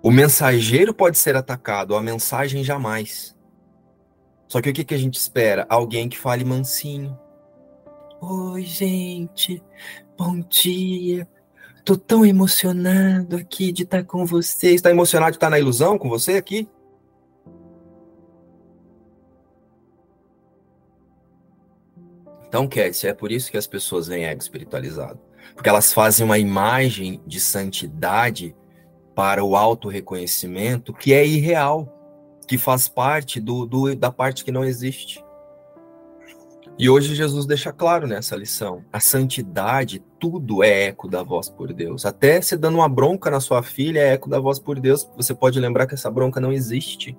O 0.02 0.10
mensageiro 0.10 0.94
pode 0.94 1.18
ser 1.18 1.36
atacado, 1.36 1.94
a 1.94 2.02
mensagem 2.02 2.64
jamais. 2.64 3.36
Só 4.48 4.60
que 4.60 4.70
o 4.70 4.72
que, 4.72 4.82
que 4.82 4.94
a 4.94 4.98
gente 4.98 5.14
espera? 5.14 5.66
Alguém 5.68 6.08
que 6.08 6.18
fale 6.18 6.44
mansinho. 6.44 7.16
Oi, 8.20 8.62
gente. 8.62 9.62
Bom 10.22 10.38
dia. 10.40 11.26
Tô 11.82 11.96
tão 11.96 12.26
emocionado 12.26 13.36
aqui 13.36 13.72
de 13.72 13.84
estar 13.84 14.04
com 14.04 14.26
você. 14.26 14.74
Está 14.74 14.90
emocionado 14.90 15.30
de 15.30 15.38
estar 15.38 15.48
na 15.48 15.58
ilusão 15.58 15.96
com 15.96 16.10
você 16.10 16.34
aqui? 16.34 16.68
Então, 22.46 22.68
Cassie, 22.68 23.08
é 23.08 23.14
por 23.14 23.32
isso 23.32 23.50
que 23.50 23.56
as 23.56 23.66
pessoas 23.66 24.08
veem 24.08 24.26
ego 24.26 24.42
espiritualizado. 24.42 25.18
Porque 25.54 25.70
elas 25.70 25.90
fazem 25.90 26.26
uma 26.26 26.38
imagem 26.38 27.22
de 27.26 27.40
santidade 27.40 28.54
para 29.14 29.42
o 29.42 29.56
auto-reconhecimento 29.56 30.92
que 30.92 31.14
é 31.14 31.26
irreal, 31.26 31.88
que 32.46 32.58
faz 32.58 32.90
parte 32.90 33.40
do, 33.40 33.64
do, 33.64 33.96
da 33.96 34.12
parte 34.12 34.44
que 34.44 34.52
não 34.52 34.66
existe. 34.66 35.24
E 36.80 36.88
hoje 36.88 37.14
Jesus 37.14 37.44
deixa 37.44 37.74
claro 37.74 38.06
nessa 38.06 38.34
lição: 38.34 38.82
a 38.90 38.98
santidade, 38.98 40.02
tudo 40.18 40.64
é 40.64 40.86
eco 40.86 41.08
da 41.08 41.22
voz 41.22 41.50
por 41.50 41.74
Deus. 41.74 42.06
Até 42.06 42.40
se 42.40 42.56
dando 42.56 42.76
uma 42.76 42.88
bronca 42.88 43.30
na 43.30 43.38
sua 43.38 43.62
filha, 43.62 44.00
é 44.00 44.14
eco 44.14 44.30
da 44.30 44.40
voz 44.40 44.58
por 44.58 44.80
Deus. 44.80 45.06
Você 45.14 45.34
pode 45.34 45.60
lembrar 45.60 45.86
que 45.86 45.92
essa 45.92 46.10
bronca 46.10 46.40
não 46.40 46.50
existe. 46.50 47.18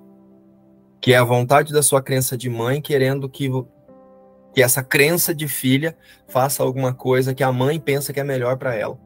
Que 1.00 1.12
é 1.12 1.16
a 1.16 1.22
vontade 1.22 1.72
da 1.72 1.80
sua 1.80 2.02
crença 2.02 2.36
de 2.36 2.50
mãe 2.50 2.82
querendo 2.82 3.28
que 3.28 3.48
que 4.52 4.60
essa 4.60 4.82
crença 4.82 5.32
de 5.32 5.46
filha 5.46 5.96
faça 6.26 6.64
alguma 6.64 6.92
coisa 6.92 7.32
que 7.32 7.44
a 7.44 7.52
mãe 7.52 7.78
pensa 7.78 8.12
que 8.12 8.18
é 8.18 8.24
melhor 8.24 8.58
para 8.58 8.74
ela. 8.74 8.98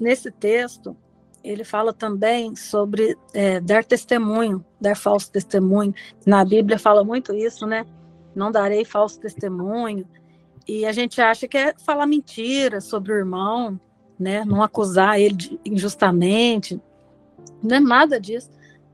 Nesse 0.00 0.30
texto, 0.30 0.96
ele 1.44 1.64
fala 1.64 1.92
também 1.92 2.56
sobre 2.56 3.14
é, 3.34 3.60
dar 3.60 3.84
testemunho, 3.84 4.64
dar 4.80 4.96
falso 4.96 5.30
testemunho. 5.30 5.94
Na 6.26 6.46
Bíblia 6.46 6.78
fala 6.78 7.04
muito 7.04 7.34
isso, 7.34 7.66
né? 7.66 7.84
Não 8.34 8.50
darei 8.50 8.84
falso 8.84 9.20
testemunho. 9.20 10.06
E 10.66 10.86
a 10.86 10.92
gente 10.92 11.20
acha 11.20 11.48
que 11.48 11.58
é 11.58 11.74
falar 11.78 12.06
mentira 12.06 12.80
sobre 12.80 13.12
o 13.12 13.16
irmão, 13.16 13.80
né? 14.18 14.44
Não 14.44 14.62
acusar 14.62 15.18
ele 15.20 15.60
injustamente. 15.64 16.80
Não 17.62 17.76
é 17.76 17.80
nada 17.80 18.20
disso. 18.20 18.50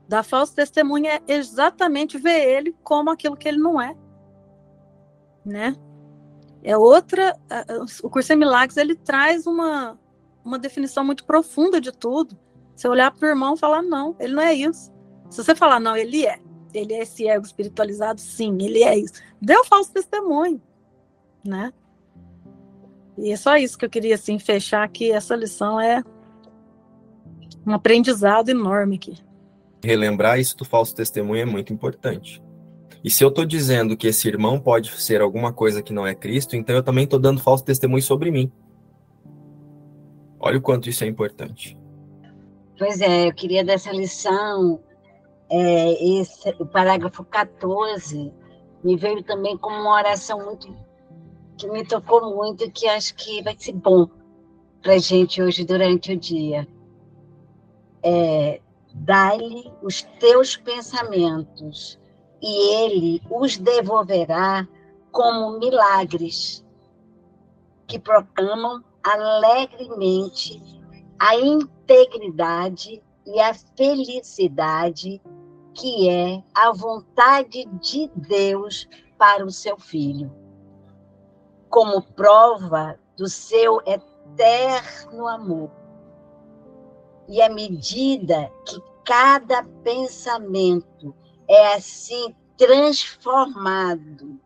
Dar 0.07 0.23
falso 0.23 0.55
testemunho 0.55 1.07
é 1.07 1.21
exatamente 1.27 2.17
ver 2.17 2.57
ele 2.57 2.75
como 2.83 3.11
aquilo 3.11 3.37
que 3.37 3.47
ele 3.47 3.59
não 3.59 3.79
é 3.79 3.95
né? 5.49 5.75
É 6.63 6.77
outra. 6.77 7.35
O 8.03 8.09
curso 8.09 8.33
em 8.33 8.35
milagres 8.35 8.77
ele 8.77 8.95
traz 8.95 9.47
uma, 9.47 9.97
uma 10.43 10.59
definição 10.59 11.03
muito 11.03 11.25
profunda 11.25 11.81
de 11.81 11.91
tudo. 11.91 12.37
Você 12.75 12.87
olhar 12.87 13.11
para 13.11 13.27
o 13.27 13.29
irmão 13.29 13.55
e 13.55 13.59
falar, 13.59 13.81
não, 13.81 14.15
ele 14.19 14.33
não 14.33 14.43
é 14.43 14.53
isso. 14.53 14.91
Se 15.29 15.43
você 15.43 15.55
falar, 15.55 15.79
não, 15.79 15.95
ele 15.95 16.25
é. 16.25 16.39
Ele 16.73 16.93
é 16.93 17.01
esse 17.01 17.27
ego 17.27 17.45
espiritualizado, 17.45 18.21
sim, 18.21 18.57
ele 18.61 18.83
é 18.83 18.97
isso. 18.97 19.13
Deu 19.41 19.63
falso 19.65 19.91
testemunho, 19.91 20.61
né? 21.43 21.73
E 23.17 23.31
é 23.31 23.35
só 23.35 23.57
isso 23.57 23.77
que 23.77 23.85
eu 23.85 23.89
queria, 23.89 24.15
assim, 24.15 24.39
fechar 24.39 24.83
aqui. 24.83 25.11
Essa 25.11 25.35
lição 25.35 25.79
é 25.79 26.03
um 27.65 27.73
aprendizado 27.73 28.49
enorme 28.49 28.95
aqui. 28.95 29.17
Relembrar 29.83 30.39
isso 30.39 30.55
do 30.57 30.65
falso 30.65 30.95
testemunho 30.95 31.41
é 31.41 31.45
muito 31.45 31.73
importante. 31.73 32.41
E 33.03 33.09
se 33.09 33.23
eu 33.23 33.29
estou 33.29 33.45
dizendo 33.45 33.95
que 33.95 34.07
esse 34.07 34.27
irmão 34.27 34.59
pode 34.59 34.89
ser 35.01 35.21
alguma 35.21 35.53
coisa 35.53 35.81
que 35.81 35.93
não 35.93 36.05
é 36.05 36.13
Cristo, 36.13 36.55
então 36.55 36.75
eu 36.75 36.83
também 36.83 37.05
estou 37.05 37.19
dando 37.19 37.41
falso 37.41 37.63
testemunho 37.63 38.01
sobre 38.01 38.29
mim. 38.29 38.51
Olha 40.39 40.57
o 40.57 40.61
quanto 40.61 40.89
isso 40.89 41.03
é 41.03 41.07
importante. 41.07 41.77
Pois 42.77 43.01
é, 43.01 43.27
eu 43.27 43.33
queria 43.33 43.63
dessa 43.63 43.91
lição, 43.91 44.81
é, 45.49 46.19
esse, 46.19 46.49
o 46.59 46.65
parágrafo 46.65 47.23
14, 47.23 48.33
me 48.83 48.95
veio 48.95 49.23
também 49.23 49.57
como 49.57 49.75
uma 49.75 49.93
oração 49.93 50.45
muito 50.45 50.75
que 51.57 51.67
me 51.67 51.83
tocou 51.85 52.33
muito 52.35 52.63
e 52.63 52.71
que 52.71 52.87
acho 52.87 53.13
que 53.15 53.43
vai 53.43 53.55
ser 53.57 53.73
bom 53.73 54.07
para 54.81 54.97
gente 54.97 55.41
hoje 55.41 55.65
durante 55.65 56.13
o 56.13 56.17
dia. 56.17 56.67
É, 58.01 58.61
Dá-lhe 58.91 59.71
os 59.83 60.01
teus 60.19 60.57
pensamentos 60.57 61.99
e 62.41 62.83
ele 62.83 63.21
os 63.29 63.57
devolverá 63.57 64.67
como 65.11 65.59
milagres 65.59 66.65
que 67.87 67.99
proclamam 67.99 68.83
alegremente 69.03 70.61
a 71.19 71.35
integridade 71.35 73.01
e 73.25 73.39
a 73.39 73.53
felicidade 73.53 75.21
que 75.73 76.09
é 76.09 76.43
a 76.53 76.71
vontade 76.71 77.65
de 77.81 78.09
Deus 78.15 78.87
para 79.17 79.45
o 79.45 79.51
seu 79.51 79.77
filho. 79.77 80.31
Como 81.69 82.01
prova 82.01 82.99
do 83.17 83.27
seu 83.27 83.81
eterno 83.85 85.27
amor. 85.27 85.71
E 87.27 87.41
à 87.41 87.49
medida 87.49 88.51
que 88.65 88.81
cada 89.05 89.63
pensamento 89.83 91.15
é 91.47 91.73
assim 91.73 92.35
transformado, 92.57 94.39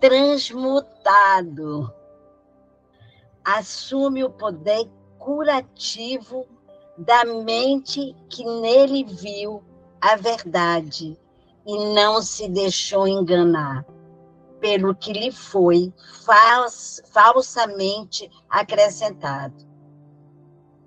transmutado. 0.00 1.92
Assume 3.44 4.24
o 4.24 4.30
poder 4.30 4.88
curativo 5.18 6.46
da 6.98 7.24
mente 7.24 8.14
que 8.28 8.44
nele 8.44 9.04
viu 9.04 9.62
a 10.02 10.16
verdade 10.16 11.16
e 11.64 11.94
não 11.94 12.20
se 12.20 12.48
deixou 12.48 13.06
enganar 13.06 13.86
pelo 14.58 14.96
que 14.96 15.12
lhe 15.12 15.30
foi 15.30 15.92
fals, 16.24 17.00
falsamente 17.12 18.28
acrescentado. 18.50 19.54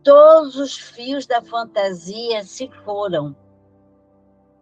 Todos 0.03 0.57
os 0.57 0.77
fios 0.77 1.25
da 1.25 1.41
fantasia 1.41 2.43
se 2.43 2.69
foram 2.83 3.33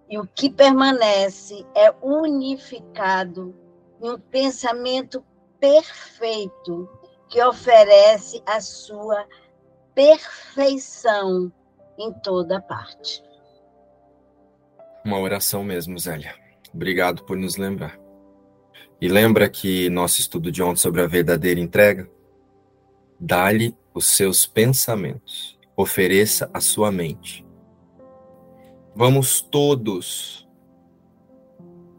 e 0.08 0.20
o 0.20 0.28
que 0.28 0.52
permanece 0.52 1.66
é 1.74 1.92
unificado 2.04 3.56
em 4.00 4.12
um 4.12 4.20
pensamento 4.20 5.26
perfeito 5.60 6.88
que 7.28 7.44
oferece 7.44 8.44
a 8.46 8.62
sua 8.62 9.26
perfeição 9.96 11.52
em 11.98 12.14
toda 12.22 12.62
parte. 12.62 13.24
Uma 15.06 15.20
oração 15.20 15.64
mesmo, 15.64 15.98
Zélia. 16.00 16.36
Obrigado 16.74 17.24
por 17.24 17.38
nos 17.38 17.58
lembrar. 17.58 18.00
E 19.02 19.08
lembra 19.08 19.50
que 19.50 19.90
nosso 19.90 20.20
estudo 20.20 20.52
de 20.52 20.64
ontem 20.64 20.80
sobre 20.80 21.02
a 21.02 21.08
verdadeira 21.08 21.60
entrega? 21.60 22.10
Dá-lhe 23.20 23.76
os 23.94 24.08
seus 24.08 24.46
pensamentos, 24.46 25.60
ofereça 25.76 26.50
a 26.54 26.60
sua 26.60 26.92
mente 26.92 27.46
Vamos 28.96 29.42
todos 29.42 30.48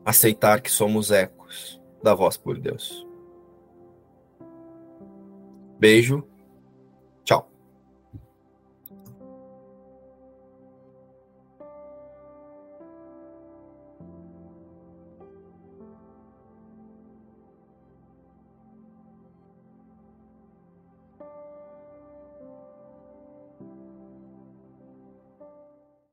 aceitar 0.05 0.61
que 0.61 0.71
somos 0.71 1.11
ecos 1.11 1.83
da 2.01 2.15
voz 2.15 2.37
por 2.37 2.57
Deus. 2.57 3.05
Beijo 5.77 6.25